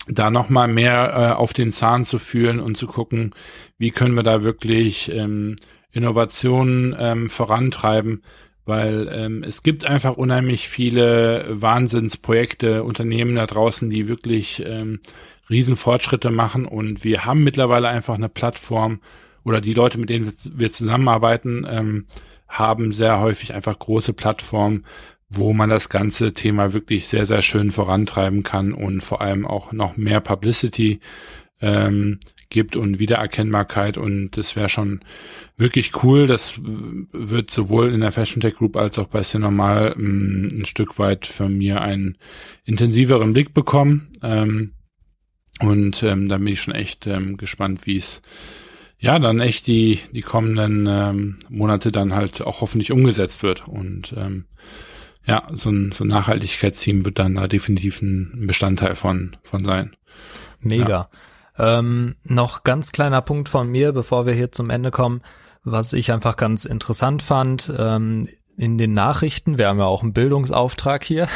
da 0.07 0.31
nochmal 0.31 0.69
mehr 0.69 1.13
äh, 1.15 1.35
auf 1.35 1.53
den 1.53 1.73
Zahn 1.73 2.05
zu 2.05 2.19
fühlen 2.19 2.61
und 2.61 2.77
zu 2.77 2.87
gucken, 2.87 3.35
wie 3.79 3.91
können 3.91 4.17
wir 4.17 4.23
da 4.23 4.43
wirklich 4.43 5.13
ähm, 5.13 5.57
Innovationen 5.91 6.95
ähm, 6.99 7.31
vorantreiben, 7.31 8.23
weil 8.65 9.09
ähm, 9.13 9.43
es 9.43 9.63
gibt 9.63 9.87
einfach 9.87 10.17
unheimlich 10.17 10.69
viele 10.69 11.47
Wahnsinnsprojekte, 11.49 12.85
Unternehmen 12.85 13.35
da 13.37 13.47
draußen, 13.47 13.89
die 13.91 14.09
wirklich 14.09 14.63
ähm, 14.65 15.01
Riesenfortschritte 15.49 16.31
machen. 16.31 16.67
Und 16.67 17.05
wir 17.05 17.25
haben 17.25 17.43
mittlerweile 17.43 17.89
einfach 17.89 18.15
eine 18.15 18.29
Plattform 18.29 19.01
oder 19.45 19.61
die 19.61 19.73
Leute, 19.73 19.99
mit 19.99 20.11
denen 20.11 20.33
wir 20.53 20.71
zusammenarbeiten, 20.71 21.67
ähm, 21.69 22.07
haben 22.47 22.93
sehr 22.93 23.21
häufig 23.21 23.55
einfach 23.55 23.79
große 23.79 24.13
Plattformen, 24.13 24.85
wo 25.29 25.53
man 25.53 25.69
das 25.69 25.89
ganze 25.89 26.33
Thema 26.33 26.73
wirklich 26.73 27.07
sehr, 27.07 27.27
sehr 27.27 27.43
schön 27.43 27.71
vorantreiben 27.71 28.43
kann 28.43 28.73
und 28.73 29.03
vor 29.03 29.21
allem 29.21 29.47
auch 29.47 29.73
noch 29.73 29.97
mehr 29.97 30.21
Publicity 30.21 31.01
ähm, 31.61 32.19
gibt 32.51 32.77
und 32.77 32.99
Wiedererkennbarkeit 32.99 33.99
und 33.99 34.31
das 34.37 34.57
wäre 34.57 34.69
schon 34.69 35.01
wirklich 35.57 36.03
cool. 36.03 36.27
Das 36.27 36.59
wird 36.63 37.51
sowohl 37.51 37.93
in 37.93 38.01
der 38.01 38.13
Fashion 38.13 38.41
Tech 38.41 38.55
Group 38.55 38.77
als 38.77 38.99
auch 38.99 39.09
bei 39.09 39.23
Cinemal 39.23 39.95
ähm, 39.99 40.49
ein 40.53 40.65
Stück 40.65 40.99
weit 40.99 41.27
von 41.27 41.57
mir 41.57 41.83
einen 41.83 42.17
intensiveren 42.65 43.35
Blick 43.35 43.53
bekommen. 43.53 44.09
Ähm, 44.23 44.73
und 45.61 46.03
ähm, 46.05 46.29
da 46.29 46.39
bin 46.39 46.49
ich 46.49 46.61
schon 46.61 46.75
echt 46.75 47.07
ähm, 47.07 47.37
gespannt, 47.37 47.87
wie 47.87 47.97
es 47.97 48.23
ja 48.99 49.19
dann 49.19 49.41
echt 49.41 49.67
die 49.67 49.99
die 50.13 50.23
kommenden 50.23 50.87
ähm, 50.89 51.37
Monate 51.51 51.93
dann 51.93 52.15
halt 52.15 52.41
auch 52.43 52.61
hoffentlich 52.61 52.93
umgesetzt 52.93 53.43
wird 53.43 53.69
und 53.69 54.15
ähm, 54.17 54.45
ja, 55.29 55.43
so 55.53 55.71
ein, 55.71 55.93
so 55.93 56.05
ein 56.05 56.09
Nachhaltigkeitsteam 56.09 57.05
wird 57.05 57.19
dann 57.19 57.35
da 57.35 57.47
definitiv 57.47 58.01
ein 58.01 58.47
Bestandteil 58.47 58.95
von, 58.95 59.37
von 59.43 59.65
sein. 59.65 59.95
Mega. 60.61 61.11
Ja. 61.59 61.79
Ähm, 61.79 62.17
noch 62.25 62.65
ganz 62.65 62.93
kleiner 62.93 63.21
Punkt 63.21 63.49
von 63.49 63.69
mir, 63.69 63.93
bevor 63.93 64.27
wir 64.27 64.33
hier 64.33 64.53
zum 64.53 64.71
Ende 64.71 64.91
kommen, 64.91 65.21
was 65.65 65.93
ich 65.93 66.13
einfach 66.13 66.37
ganz 66.37 66.65
interessant 66.65 67.23
fand. 67.23 67.73
Ähm, 67.77 68.27
in 68.57 68.77
den 68.77 68.93
Nachrichten, 68.93 69.57
wir 69.57 69.69
haben 69.69 69.79
ja 69.79 69.85
auch 69.85 70.03
einen 70.03 70.13
Bildungsauftrag 70.13 71.05
hier, 71.05 71.29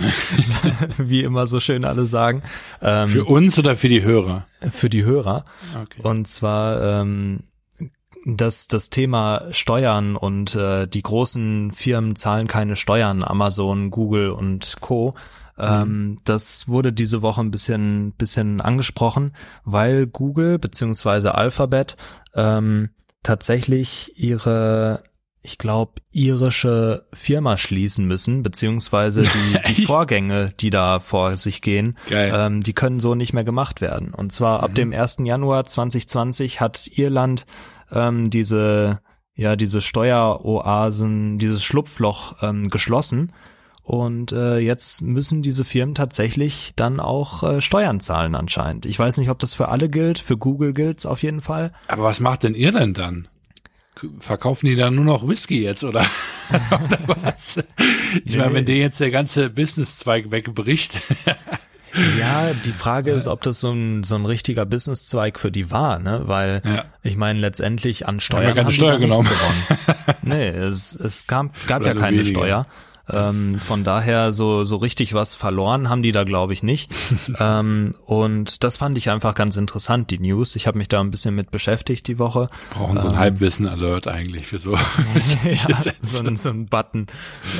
wie 0.96 1.22
immer 1.22 1.46
so 1.46 1.58
schön 1.58 1.84
alle 1.84 2.06
sagen. 2.06 2.42
Ähm, 2.80 3.08
für 3.08 3.24
uns 3.24 3.58
oder 3.58 3.76
für 3.76 3.88
die 3.88 4.02
Hörer? 4.02 4.46
Für 4.70 4.88
die 4.88 5.04
Hörer. 5.04 5.44
Okay. 5.74 6.00
Und 6.02 6.28
zwar 6.28 7.02
ähm, 7.02 7.40
dass 8.24 8.68
das 8.68 8.90
Thema 8.90 9.46
Steuern 9.50 10.16
und 10.16 10.54
äh, 10.54 10.86
die 10.86 11.02
großen 11.02 11.72
Firmen 11.72 12.16
zahlen 12.16 12.46
keine 12.46 12.76
Steuern, 12.76 13.24
Amazon, 13.24 13.90
Google 13.90 14.30
und 14.30 14.76
Co. 14.80 15.14
Ähm, 15.58 15.82
mhm. 15.82 16.18
das 16.24 16.68
wurde 16.68 16.92
diese 16.92 17.20
Woche 17.22 17.40
ein 17.40 17.50
bisschen, 17.50 18.12
bisschen 18.12 18.60
angesprochen, 18.60 19.32
weil 19.64 20.06
Google 20.06 20.58
beziehungsweise 20.58 21.34
Alphabet 21.34 21.96
ähm, 22.34 22.90
tatsächlich 23.22 24.12
ihre 24.16 25.04
ich 25.44 25.58
glaube, 25.58 25.94
irische 26.12 27.04
Firma 27.12 27.56
schließen 27.56 28.06
müssen, 28.06 28.44
beziehungsweise 28.44 29.22
die, 29.66 29.74
die 29.74 29.86
Vorgänge, 29.86 30.52
die 30.60 30.70
da 30.70 31.00
vor 31.00 31.36
sich 31.36 31.62
gehen, 31.62 31.98
ähm, 32.10 32.60
die 32.60 32.72
können 32.72 33.00
so 33.00 33.16
nicht 33.16 33.32
mehr 33.32 33.44
gemacht 33.44 33.80
werden. 33.80 34.14
Und 34.14 34.32
zwar 34.32 34.58
mhm. 34.58 34.64
ab 34.64 34.74
dem 34.76 34.92
1. 34.92 35.18
Januar 35.24 35.64
2020 35.64 36.60
hat 36.60 36.88
Irland 36.94 37.44
ähm, 37.92 38.30
diese, 38.30 39.00
ja, 39.34 39.56
diese 39.56 39.80
Steueroasen, 39.80 41.38
dieses 41.38 41.62
Schlupfloch 41.62 42.42
ähm, 42.42 42.68
geschlossen. 42.68 43.32
Und 43.84 44.30
äh, 44.32 44.58
jetzt 44.58 45.02
müssen 45.02 45.42
diese 45.42 45.64
Firmen 45.64 45.94
tatsächlich 45.94 46.72
dann 46.76 47.00
auch 47.00 47.42
äh, 47.42 47.60
Steuern 47.60 47.98
zahlen 47.98 48.34
anscheinend. 48.36 48.86
Ich 48.86 48.98
weiß 48.98 49.16
nicht, 49.18 49.28
ob 49.28 49.40
das 49.40 49.54
für 49.54 49.68
alle 49.68 49.88
gilt, 49.88 50.20
für 50.20 50.36
Google 50.36 50.72
gilt's 50.72 51.04
auf 51.04 51.22
jeden 51.22 51.40
Fall. 51.40 51.72
Aber 51.88 52.04
was 52.04 52.20
macht 52.20 52.44
denn 52.44 52.54
ihr 52.54 52.70
denn 52.70 52.94
dann? 52.94 53.28
Verkaufen 54.18 54.66
die 54.66 54.76
dann 54.76 54.94
nur 54.94 55.04
noch 55.04 55.26
Whisky 55.28 55.62
jetzt 55.62 55.84
oder, 55.84 56.00
oder 56.70 56.98
was? 57.06 57.58
Ich 58.24 58.36
nee. 58.36 58.38
meine, 58.38 58.54
wenn 58.54 58.64
dir 58.64 58.78
jetzt 58.78 59.00
der 59.00 59.10
ganze 59.10 59.50
Businesszweig 59.50 60.30
wegbricht. 60.30 61.02
Ja, 62.18 62.52
die 62.54 62.72
Frage 62.72 63.10
ist, 63.10 63.28
ob 63.28 63.42
das 63.42 63.60
so 63.60 63.70
ein, 63.72 64.02
so 64.02 64.14
ein 64.14 64.24
richtiger 64.24 64.64
Businesszweig 64.64 65.38
für 65.38 65.50
die 65.50 65.70
war, 65.70 65.98
ne? 65.98 66.22
Weil 66.24 66.62
ja. 66.64 66.84
ich 67.02 67.16
meine, 67.16 67.38
letztendlich 67.38 68.06
an 68.08 68.20
Steuern 68.20 68.50
haben, 68.50 68.64
haben 68.64 68.72
Steuer 68.72 68.98
genommen. 68.98 69.28
gewonnen. 69.28 70.18
nee, 70.22 70.48
es, 70.48 70.94
es 70.94 71.26
gab, 71.26 71.50
gab 71.66 71.84
ja 71.84 71.94
keine 71.94 72.18
weniger. 72.18 72.40
Steuer. 72.40 72.66
Ähm, 73.12 73.58
von 73.58 73.84
daher 73.84 74.32
so 74.32 74.64
so 74.64 74.76
richtig 74.76 75.14
was 75.14 75.34
verloren 75.34 75.88
haben 75.88 76.02
die 76.02 76.12
da 76.12 76.24
glaube 76.24 76.52
ich 76.52 76.62
nicht. 76.62 76.92
ähm, 77.38 77.94
und 78.04 78.64
das 78.64 78.76
fand 78.76 78.98
ich 78.98 79.10
einfach 79.10 79.34
ganz 79.34 79.56
interessant 79.56 80.10
die 80.10 80.18
News. 80.18 80.56
Ich 80.56 80.66
habe 80.66 80.78
mich 80.78 80.88
da 80.88 81.00
ein 81.00 81.10
bisschen 81.10 81.34
mit 81.34 81.50
beschäftigt 81.50 82.08
die 82.08 82.18
Woche. 82.18 82.48
Brauchen 82.70 82.98
so 82.98 83.08
ein 83.08 83.14
ähm, 83.14 83.20
Halbwissen-Alert 83.20 84.08
eigentlich 84.08 84.46
für 84.46 84.58
so. 84.58 84.72
ja, 84.74 85.76
so, 86.02 86.24
ein, 86.24 86.36
so 86.36 86.48
ein 86.48 86.66
Button. 86.66 87.06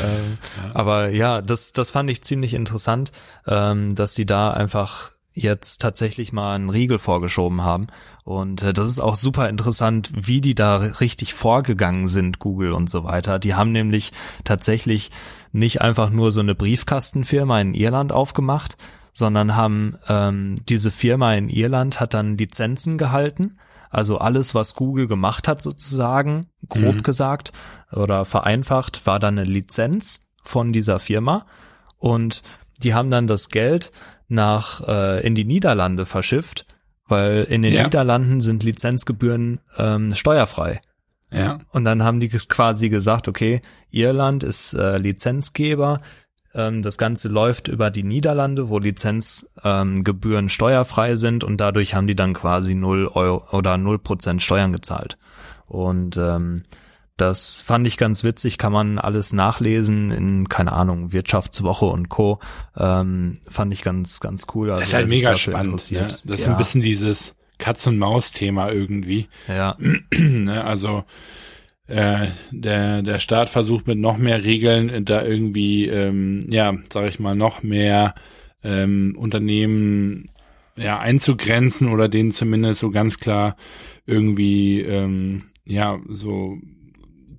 Ähm, 0.03 0.39
ja. 0.57 0.71
Aber 0.75 1.09
ja, 1.11 1.43
das 1.43 1.73
das 1.73 1.91
fand 1.91 2.11
ich 2.11 2.23
ziemlich 2.23 2.55
interessant, 2.55 3.13
ähm, 3.47 3.95
dass 3.95 4.15
die 4.15 4.27
da 4.27 4.51
einfach 4.51 5.13
jetzt 5.35 5.81
tatsächlich 5.81 6.33
mal 6.33 6.55
einen 6.55 6.71
Riegel 6.71 6.99
vorgeschoben 6.99 7.63
haben. 7.63 7.87
Und 8.25 8.63
äh, 8.63 8.73
das 8.73 8.89
ist 8.89 9.01
auch 9.01 9.17
super 9.17 9.49
interessant, 9.49 10.11
wie 10.15 10.41
die 10.41 10.55
da 10.55 10.77
richtig 10.77 11.35
vorgegangen 11.35 12.09
sind, 12.09 12.39
Google 12.39 12.73
und 12.73 12.91
so 12.91 13.05
weiter. 13.05 13.39
Die 13.39 13.55
haben 13.55 13.73
nämlich 13.73 14.13
tatsächlich 14.45 15.11
nicht 15.53 15.81
einfach 15.81 16.11
nur 16.11 16.31
so 16.31 16.41
eine 16.41 16.55
Briefkastenfirma 16.55 17.61
in 17.61 17.75
Irland 17.75 18.13
aufgemacht, 18.13 18.77
sondern 19.13 19.57
haben 19.57 19.97
ähm, 20.09 20.57
diese 20.69 20.91
Firma 20.91 21.35
in 21.35 21.49
Irland 21.49 22.01
hat 22.01 22.15
dann 22.15 22.39
Lizenzen 22.39 22.97
gehalten. 22.99 23.59
Also 23.91 24.17
alles, 24.19 24.55
was 24.55 24.75
Google 24.75 25.07
gemacht 25.07 25.49
hat, 25.49 25.61
sozusagen, 25.61 26.47
grob 26.69 26.95
mhm. 26.95 27.03
gesagt 27.03 27.53
oder 27.93 28.25
vereinfacht, 28.25 29.07
war 29.07 29.19
dann 29.19 29.39
eine 29.39 29.49
Lizenz 29.49 30.27
von 30.43 30.73
dieser 30.73 30.99
Firma. 30.99 31.47
Und 31.99 32.43
die 32.83 32.95
haben 32.95 33.11
dann 33.11 33.27
das 33.27 33.51
Geld 33.51 33.93
nach 34.33 34.87
äh, 34.87 35.27
in 35.27 35.35
die 35.35 35.45
Niederlande 35.45 36.07
verschifft, 36.07 36.67
weil 37.07 37.45
in 37.45 37.63
den 37.63 37.75
ja. 37.75 37.85
Niederlanden 37.85 38.41
sind 38.41 38.65
Lizenzgebühren 38.65 39.61
ähm, 39.79 40.15
steuerfrei. 40.15 40.81
Ja. 41.31 41.61
Und 41.71 41.85
dann 41.85 42.03
haben 42.03 42.21
die 42.21 42.29
quasi 42.29 42.89
gesagt, 42.89 43.29
okay, 43.29 43.63
Irland 43.91 44.43
ist 44.43 44.75
äh, 44.75 44.99
Lizenzgeber, 44.99 46.01
ähm, 46.55 46.83
das 46.83 46.99
Ganze 46.99 47.29
läuft 47.29 47.69
über 47.69 47.91
die 47.91 48.03
Niederlande, 48.03 48.69
wo 48.69 48.79
Lizenzgebühren 48.79 50.45
ähm, 50.45 50.49
steuerfrei 50.49 51.17
sind 51.17 51.45
und 51.45 51.59
dadurch 51.59 51.95
haben 51.95 52.07
die 52.07 52.17
dann 52.17 52.35
quasi 52.35 52.75
null 52.75 53.07
Euro 53.07 53.45
oder 53.57 53.79
null 53.79 53.99
Prozent 53.99 54.43
Steuern 54.43 54.73
gezahlt. 54.73 55.19
Und 55.67 56.17
ähm, 56.19 56.63
das 57.17 57.61
fand 57.61 57.87
ich 57.87 57.99
ganz 57.99 58.25
witzig, 58.25 58.59
kann 58.59 58.73
man 58.73 58.99
alles 58.99 59.33
nachlesen 59.33 60.11
in, 60.11 60.49
keine 60.49 60.73
Ahnung, 60.73 61.13
Wirtschaftswoche 61.13 61.87
und 61.87 62.09
Co. 62.09 62.39
Ähm, 62.77 63.35
fand 63.49 63.73
ich 63.73 63.83
ganz, 63.83 64.21
ganz 64.21 64.47
cool. 64.55 64.71
Also, 64.71 64.81
das 64.81 64.89
ist 64.89 64.95
halt 64.95 65.09
mega 65.09 65.37
spannend. 65.37 65.91
Ne? 65.91 66.09
Das 66.09 66.23
ja. 66.25 66.35
ist 66.35 66.49
ein 66.49 66.57
bisschen 66.57 66.81
dieses 66.81 67.35
Katz-und-Maus-Thema 67.59 68.71
irgendwie. 68.71 69.29
Ja. 69.49 69.77
Ne, 70.13 70.65
also 70.65 71.05
äh, 71.87 72.29
der, 72.51 73.03
der 73.03 73.19
Staat 73.19 73.49
versucht 73.49 73.87
mit 73.87 73.99
noch 73.99 74.17
mehr 74.17 74.45
Regeln 74.45 75.05
da 75.05 75.23
irgendwie, 75.23 75.87
ähm, 75.87 76.47
ja, 76.51 76.75
sag 76.93 77.09
ich 77.09 77.21
mal, 77.21 77.35
noch 77.35 77.63
mehr 77.63 78.15
ähm, 78.65 79.17
Unternehmen 79.19 80.27
ja 80.77 80.99
einzugrenzen 80.99 81.89
oder 81.89 82.09
denen 82.09 82.33
zumindest 82.33 82.81
so 82.81 82.91
ganz 82.91 83.19
klar 83.19 83.57
irgendwie 84.07 84.81
ähm, 84.81 85.45
ja 85.65 86.01
so 86.09 86.59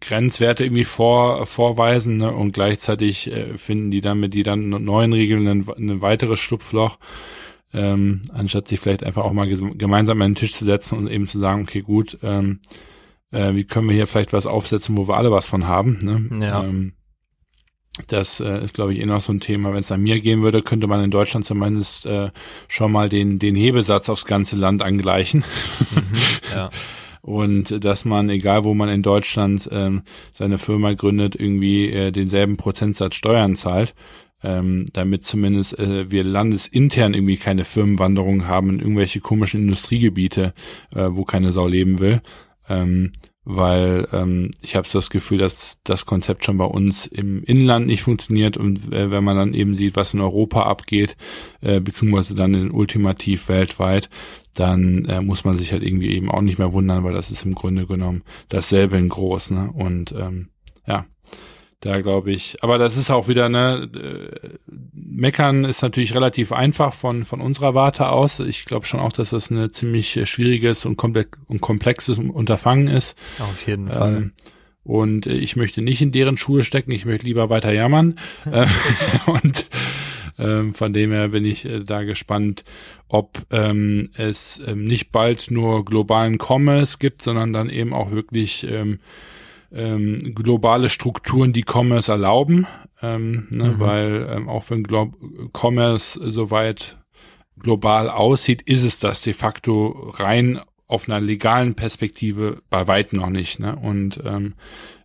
Grenzwerte 0.04 0.66
irgendwie 0.66 0.84
vor, 0.84 1.45
vorweisen 1.45 2.18
ne? 2.18 2.32
und 2.32 2.51
gleichzeitig 2.51 3.32
äh, 3.32 3.58
finden 3.58 3.89
die 3.89 4.01
dann 4.01 4.20
mit 4.20 4.34
die 4.34 4.43
dann 4.43 4.70
neuen 4.70 5.14
Regeln 5.14 5.47
ein, 5.47 5.66
ein 5.78 6.01
weiteres 6.01 6.39
Schlupfloch, 6.39 6.99
ähm, 7.74 8.22
anstatt 8.34 8.68
sich 8.68 8.80
vielleicht 8.80 9.04
einfach 9.04 9.24
auch 9.24 9.32
mal 9.32 9.47
gemeinsam 9.47 10.22
an 10.22 10.32
den 10.32 10.36
Tisch 10.36 10.54
zu 10.54 10.66
setzen 10.66 10.97
und 10.97 11.10
eben 11.10 11.26
zu 11.26 11.39
sagen, 11.39 11.62
okay, 11.64 11.82
gut, 11.82 12.18
ähm, 12.22 12.60
äh, 13.32 13.56
wie 13.56 13.64
können 13.64 13.88
wir 13.88 13.95
hier 13.95 14.08
vielleicht 14.08 14.34
was 14.34 14.45
aufsetzen, 14.45 14.97
wo 14.97 15.08
wir 15.08 15.16
alle 15.16 15.32
was 15.32 15.47
von 15.47 15.68
haben. 15.68 15.99
Ne? 16.01 16.47
Ja. 16.49 16.64
Ähm, 16.66 16.93
das 18.08 18.39
äh, 18.39 18.64
ist, 18.64 18.74
glaube 18.74 18.93
ich, 18.93 18.99
eh 18.99 19.06
noch 19.06 19.22
so 19.22 19.32
ein 19.32 19.39
Thema. 19.39 19.72
Wenn 19.72 19.80
es 19.80 19.91
an 19.91 20.01
mir 20.01 20.20
gehen 20.20 20.43
würde, 20.43 20.64
könnte 20.64 20.88
man 20.88 21.04
in 21.04 21.12
Deutschland 21.12 21.45
zumindest 21.45 22.06
äh, 22.08 22.32
schon 22.68 22.91
mal 22.91 23.08
den, 23.08 23.39
den 23.39 23.56
Hebesatz 23.56 24.10
aufs 24.10 24.26
ganze 24.26 24.56
Land 24.56 24.82
angleichen. 24.82 25.43
Mhm, 25.91 26.16
ja. 26.54 26.70
und 27.24 27.86
dass 27.86 28.03
man, 28.03 28.30
egal 28.30 28.65
wo 28.65 28.74
man 28.74 28.89
in 28.89 29.01
Deutschland 29.01 29.69
ähm, 29.71 30.03
seine 30.34 30.57
Firma 30.57 30.91
gründet, 30.93 31.36
irgendwie 31.36 31.89
äh, 31.89 32.11
denselben 32.11 32.57
Prozentsatz 32.57 33.15
Steuern 33.15 33.55
zahlt, 33.55 33.95
ähm, 34.43 34.88
damit 34.91 35.26
zumindest 35.26 35.80
äh, 35.80 36.11
wir 36.11 36.26
landesintern 36.26 37.13
irgendwie 37.13 37.38
keine 37.38 37.63
Firmenwanderung 37.63 38.45
haben 38.45 38.71
in 38.71 38.80
irgendwelche 38.82 39.21
komischen 39.21 39.61
Industriegebiete, 39.61 40.53
äh, 40.93 41.07
wo 41.11 41.24
keine 41.24 41.53
Sau 41.53 41.65
leben 41.65 41.99
will. 41.99 42.21
Ähm, 42.67 43.13
weil 43.45 44.07
ähm, 44.13 44.51
ich 44.61 44.76
habe 44.76 44.88
so 44.88 44.97
das 44.97 45.09
Gefühl, 45.09 45.38
dass 45.38 45.80
das 45.84 46.05
Konzept 46.05 46.45
schon 46.45 46.57
bei 46.57 46.65
uns 46.65 47.05
im 47.05 47.43
Inland 47.43 47.88
nicht 47.88 48.01
funktioniert 48.01 48.55
und 48.55 48.93
äh, 48.93 49.11
wenn 49.11 49.24
man 49.24 49.36
dann 49.36 49.53
eben 49.53 49.76
sieht, 49.76 49.95
was 49.95 50.13
in 50.13 50.21
Europa 50.21 50.63
abgeht, 50.63 51.17
äh, 51.61 51.82
beziehungsweise 51.82 52.36
dann 52.36 52.53
in 52.53 52.71
ultimativ 52.71 53.49
weltweit, 53.49 54.09
dann 54.54 55.06
äh, 55.06 55.22
muss 55.22 55.45
man 55.45 55.58
sich 55.58 55.72
halt 55.72 55.84
irgendwie 55.84 56.12
eben 56.12 56.30
auch 56.30 56.41
nicht 56.41 56.60
mehr 56.60 56.74
wundern, 56.74 57.04
weil 57.04 57.14
das 57.14 57.32
ist 57.32 57.45
im 57.45 57.56
Grunde 57.56 57.86
genommen 57.86 58.24
dasselbe 58.49 58.97
in 58.97 59.10
groß, 59.10 59.51
ne? 59.51 59.72
Und 59.74 60.12
ähm, 60.12 60.49
ja, 60.86 61.06
da 61.84 61.99
glaube 61.99 62.32
ich, 62.32 62.64
aber 62.64 62.78
das 62.78 62.95
ist 62.95 63.12
auch 63.12 63.28
wieder, 63.28 63.49
ne, 63.49 63.89
äh, 63.93 64.49
meckern 64.93 65.66
ist 65.66 65.82
natürlich 65.82 66.16
relativ 66.16 66.54
einfach 66.54 66.93
von, 66.93 67.26
von 67.26 67.41
unserer 67.41 67.76
Warte 67.76 68.08
aus. 68.08 68.39
Ich 68.39 68.64
glaube 68.64 68.86
schon 68.86 69.01
auch, 69.01 69.12
dass 69.12 69.32
das 69.32 69.51
eine 69.51 69.70
ziemlich 69.72 70.20
schwieriges 70.24 70.86
und, 70.86 70.95
komplex 70.95 71.38
und 71.47 71.60
komplexes 71.60 72.20
Unterfangen 72.20 72.88
ist. 72.88 73.18
Auf 73.39 73.68
jeden 73.68 73.88
ähm, 73.88 73.93
Fall. 73.93 74.32
Und 74.84 75.28
äh, 75.28 75.34
ich 75.34 75.56
möchte 75.56 75.82
nicht 75.82 76.01
in 76.01 76.12
deren 76.12 76.38
Schuhe 76.38 76.64
stecken, 76.64 76.91
ich 76.91 77.06
möchte 77.06 77.26
lieber 77.26 77.49
weiter 77.49 77.74
jammern. 77.74 78.20
Äh, 78.49 78.68
und 79.26 79.66
ähm, 80.38 80.74
von 80.74 80.94
dem 80.94 81.12
her 81.12 81.30
bin 81.30 81.46
ich 81.46 81.66
äh, 81.66 81.84
da 81.84 82.04
gespannt, 82.04 82.64
ob 83.08 83.46
ähm, 83.52 84.10
es 84.16 84.62
ähm, 84.66 84.84
nicht 84.84 85.12
bald 85.12 85.52
nur 85.52 85.86
globalen 85.86 86.38
Commerce 86.40 86.98
gibt, 87.00 87.22
sondern 87.22 87.54
dann 87.54 87.70
eben 87.70 87.94
auch 87.94 88.12
wirklich 88.12 88.68
ähm, 88.70 89.00
ähm, 89.72 90.34
globale 90.36 90.90
Strukturen, 90.90 91.54
die 91.54 91.66
Commerce 91.68 92.12
erlauben, 92.12 92.68
ähm, 93.02 93.48
ne, 93.50 93.70
mhm. 93.70 93.80
weil 93.80 94.28
ähm, 94.30 94.50
auch 94.50 94.70
wenn 94.70 94.84
Glo 94.84 95.12
Commerce 95.54 96.20
soweit 96.32 96.98
global 97.60 98.10
aussieht, 98.10 98.62
ist 98.64 98.84
es 98.84 99.00
das 99.00 99.22
de 99.22 99.34
facto 99.34 100.12
rein 100.16 100.60
auf 100.88 101.10
einer 101.10 101.22
legalen 101.22 101.76
Perspektive 101.76 102.62
bei 102.70 102.88
weitem 102.88 103.20
noch 103.20 103.30
nicht. 103.30 103.60
Ne? 103.60 103.76
Und 103.76 104.20
ähm, 104.26 104.54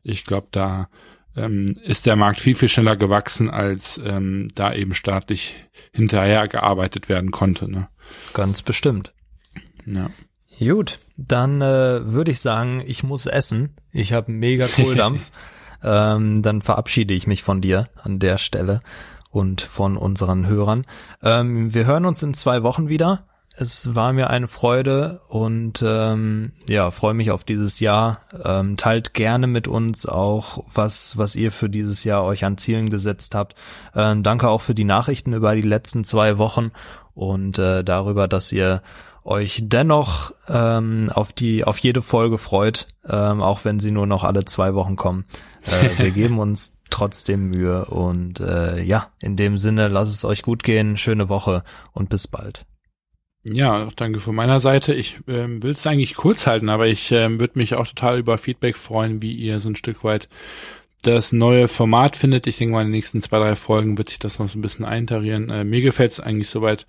ich 0.02 0.24
glaube, 0.24 0.48
da 0.50 0.88
ähm, 1.36 1.76
ist 1.82 2.06
der 2.06 2.16
Markt 2.16 2.40
viel, 2.40 2.54
viel 2.54 2.68
schneller 2.68 2.96
gewachsen, 2.96 3.50
als 3.50 4.00
ähm, 4.04 4.48
da 4.54 4.72
eben 4.74 4.94
staatlich 4.94 5.54
hinterher 5.92 6.48
gearbeitet 6.48 7.08
werden 7.08 7.30
konnte. 7.30 7.70
Ne? 7.70 7.88
Ganz 8.34 8.62
bestimmt. 8.62 9.12
Ja. 9.86 10.10
Gut, 10.58 10.98
dann 11.16 11.60
äh, 11.60 12.12
würde 12.12 12.32
ich 12.32 12.40
sagen, 12.40 12.82
ich 12.84 13.04
muss 13.04 13.26
essen. 13.26 13.76
Ich 13.92 14.12
habe 14.12 14.32
mega 14.32 14.66
Kohldampf. 14.66 15.30
ähm, 15.82 16.42
dann 16.42 16.62
verabschiede 16.62 17.14
ich 17.14 17.26
mich 17.26 17.42
von 17.42 17.60
dir 17.60 17.88
an 17.96 18.18
der 18.18 18.38
Stelle 18.38 18.82
und 19.30 19.60
von 19.60 19.96
unseren 19.96 20.46
Hörern. 20.46 20.84
Ähm, 21.22 21.72
wir 21.74 21.86
hören 21.86 22.06
uns 22.06 22.22
in 22.22 22.34
zwei 22.34 22.62
Wochen 22.62 22.88
wieder. 22.88 23.28
Es 23.60 23.92
war 23.96 24.12
mir 24.12 24.30
eine 24.30 24.46
Freude 24.46 25.20
und 25.26 25.82
ähm, 25.84 26.52
ja, 26.68 26.92
freue 26.92 27.14
mich 27.14 27.32
auf 27.32 27.42
dieses 27.42 27.80
Jahr. 27.80 28.20
Ähm, 28.44 28.76
teilt 28.76 29.14
gerne 29.14 29.48
mit 29.48 29.66
uns 29.66 30.06
auch, 30.06 30.64
was, 30.72 31.18
was 31.18 31.34
ihr 31.34 31.50
für 31.50 31.68
dieses 31.68 32.04
Jahr 32.04 32.24
euch 32.24 32.44
an 32.44 32.56
Zielen 32.56 32.88
gesetzt 32.88 33.34
habt. 33.34 33.56
Ähm, 33.96 34.22
danke 34.22 34.48
auch 34.48 34.60
für 34.60 34.76
die 34.76 34.84
Nachrichten 34.84 35.32
über 35.32 35.56
die 35.56 35.62
letzten 35.62 36.04
zwei 36.04 36.38
Wochen 36.38 36.70
und 37.14 37.58
äh, 37.58 37.82
darüber, 37.82 38.28
dass 38.28 38.52
ihr 38.52 38.80
euch 39.24 39.62
dennoch 39.64 40.32
ähm, 40.48 41.10
auf 41.12 41.32
die 41.32 41.64
auf 41.64 41.78
jede 41.78 42.00
Folge 42.00 42.38
freut, 42.38 42.86
ähm, 43.08 43.42
auch 43.42 43.64
wenn 43.64 43.80
sie 43.80 43.90
nur 43.90 44.06
noch 44.06 44.22
alle 44.22 44.44
zwei 44.44 44.74
Wochen 44.74 44.94
kommen. 44.94 45.24
Äh, 45.66 45.98
wir 46.00 46.10
geben 46.12 46.38
uns 46.38 46.78
trotzdem 46.90 47.50
Mühe 47.50 47.86
und 47.86 48.38
äh, 48.38 48.80
ja, 48.84 49.08
in 49.20 49.34
dem 49.34 49.58
Sinne, 49.58 49.88
lasst 49.88 50.14
es 50.14 50.24
euch 50.24 50.42
gut 50.42 50.62
gehen, 50.62 50.96
schöne 50.96 51.28
Woche 51.28 51.64
und 51.92 52.08
bis 52.08 52.28
bald. 52.28 52.64
Ja, 53.44 53.86
auch 53.86 53.92
danke 53.92 54.20
von 54.20 54.34
meiner 54.34 54.60
Seite. 54.60 54.94
Ich 54.94 55.20
ähm, 55.26 55.62
will 55.62 55.70
es 55.70 55.86
eigentlich 55.86 56.14
kurz 56.14 56.46
halten, 56.46 56.68
aber 56.68 56.86
ich 56.86 57.10
ähm, 57.12 57.40
würde 57.40 57.58
mich 57.58 57.74
auch 57.74 57.86
total 57.86 58.18
über 58.18 58.36
Feedback 58.36 58.76
freuen, 58.76 59.22
wie 59.22 59.32
ihr 59.32 59.60
so 59.60 59.68
ein 59.68 59.76
Stück 59.76 60.04
weit 60.04 60.28
das 61.02 61.32
neue 61.32 61.68
Format 61.68 62.16
findet. 62.16 62.46
Ich 62.46 62.56
denke 62.56 62.72
mal, 62.72 62.80
in 62.80 62.88
den 62.88 62.92
nächsten 62.92 63.22
zwei, 63.22 63.38
drei 63.38 63.56
Folgen 63.56 63.96
wird 63.96 64.08
sich 64.08 64.18
das 64.18 64.38
noch 64.38 64.48
so 64.48 64.58
ein 64.58 64.62
bisschen 64.62 64.84
eintarieren. 64.84 65.48
Äh, 65.50 65.64
mir 65.64 65.80
gefällt 65.80 66.12
es 66.12 66.20
eigentlich 66.20 66.48
soweit 66.48 66.86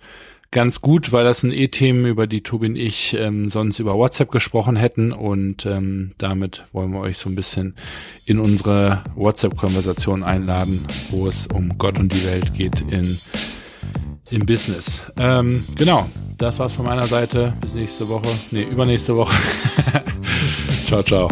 ganz 0.50 0.80
gut, 0.80 1.12
weil 1.12 1.24
das 1.24 1.42
sind 1.42 1.52
eh 1.52 1.68
Themen, 1.68 2.06
über 2.06 2.26
die 2.26 2.42
Tobi 2.42 2.66
und 2.66 2.76
ich 2.76 3.14
ähm, 3.14 3.50
sonst 3.50 3.78
über 3.78 3.94
WhatsApp 3.94 4.32
gesprochen 4.32 4.74
hätten 4.74 5.12
und 5.12 5.64
ähm, 5.64 6.10
damit 6.18 6.64
wollen 6.72 6.92
wir 6.92 7.00
euch 7.00 7.18
so 7.18 7.28
ein 7.28 7.36
bisschen 7.36 7.76
in 8.26 8.40
unsere 8.40 9.04
WhatsApp-Konversation 9.14 10.24
einladen, 10.24 10.84
wo 11.10 11.28
es 11.28 11.46
um 11.46 11.78
Gott 11.78 12.00
und 12.00 12.12
die 12.12 12.24
Welt 12.24 12.52
geht 12.54 12.80
in 12.80 13.18
im 14.30 14.46
Business. 14.46 15.00
Ähm, 15.18 15.64
genau, 15.76 16.06
das 16.38 16.58
war's 16.58 16.74
von 16.74 16.86
meiner 16.86 17.06
Seite. 17.06 17.52
Bis 17.60 17.74
nächste 17.74 18.08
Woche. 18.08 18.28
Nee, 18.50 18.62
übernächste 18.70 19.16
Woche. 19.16 19.34
ciao, 20.86 21.02
ciao. 21.02 21.28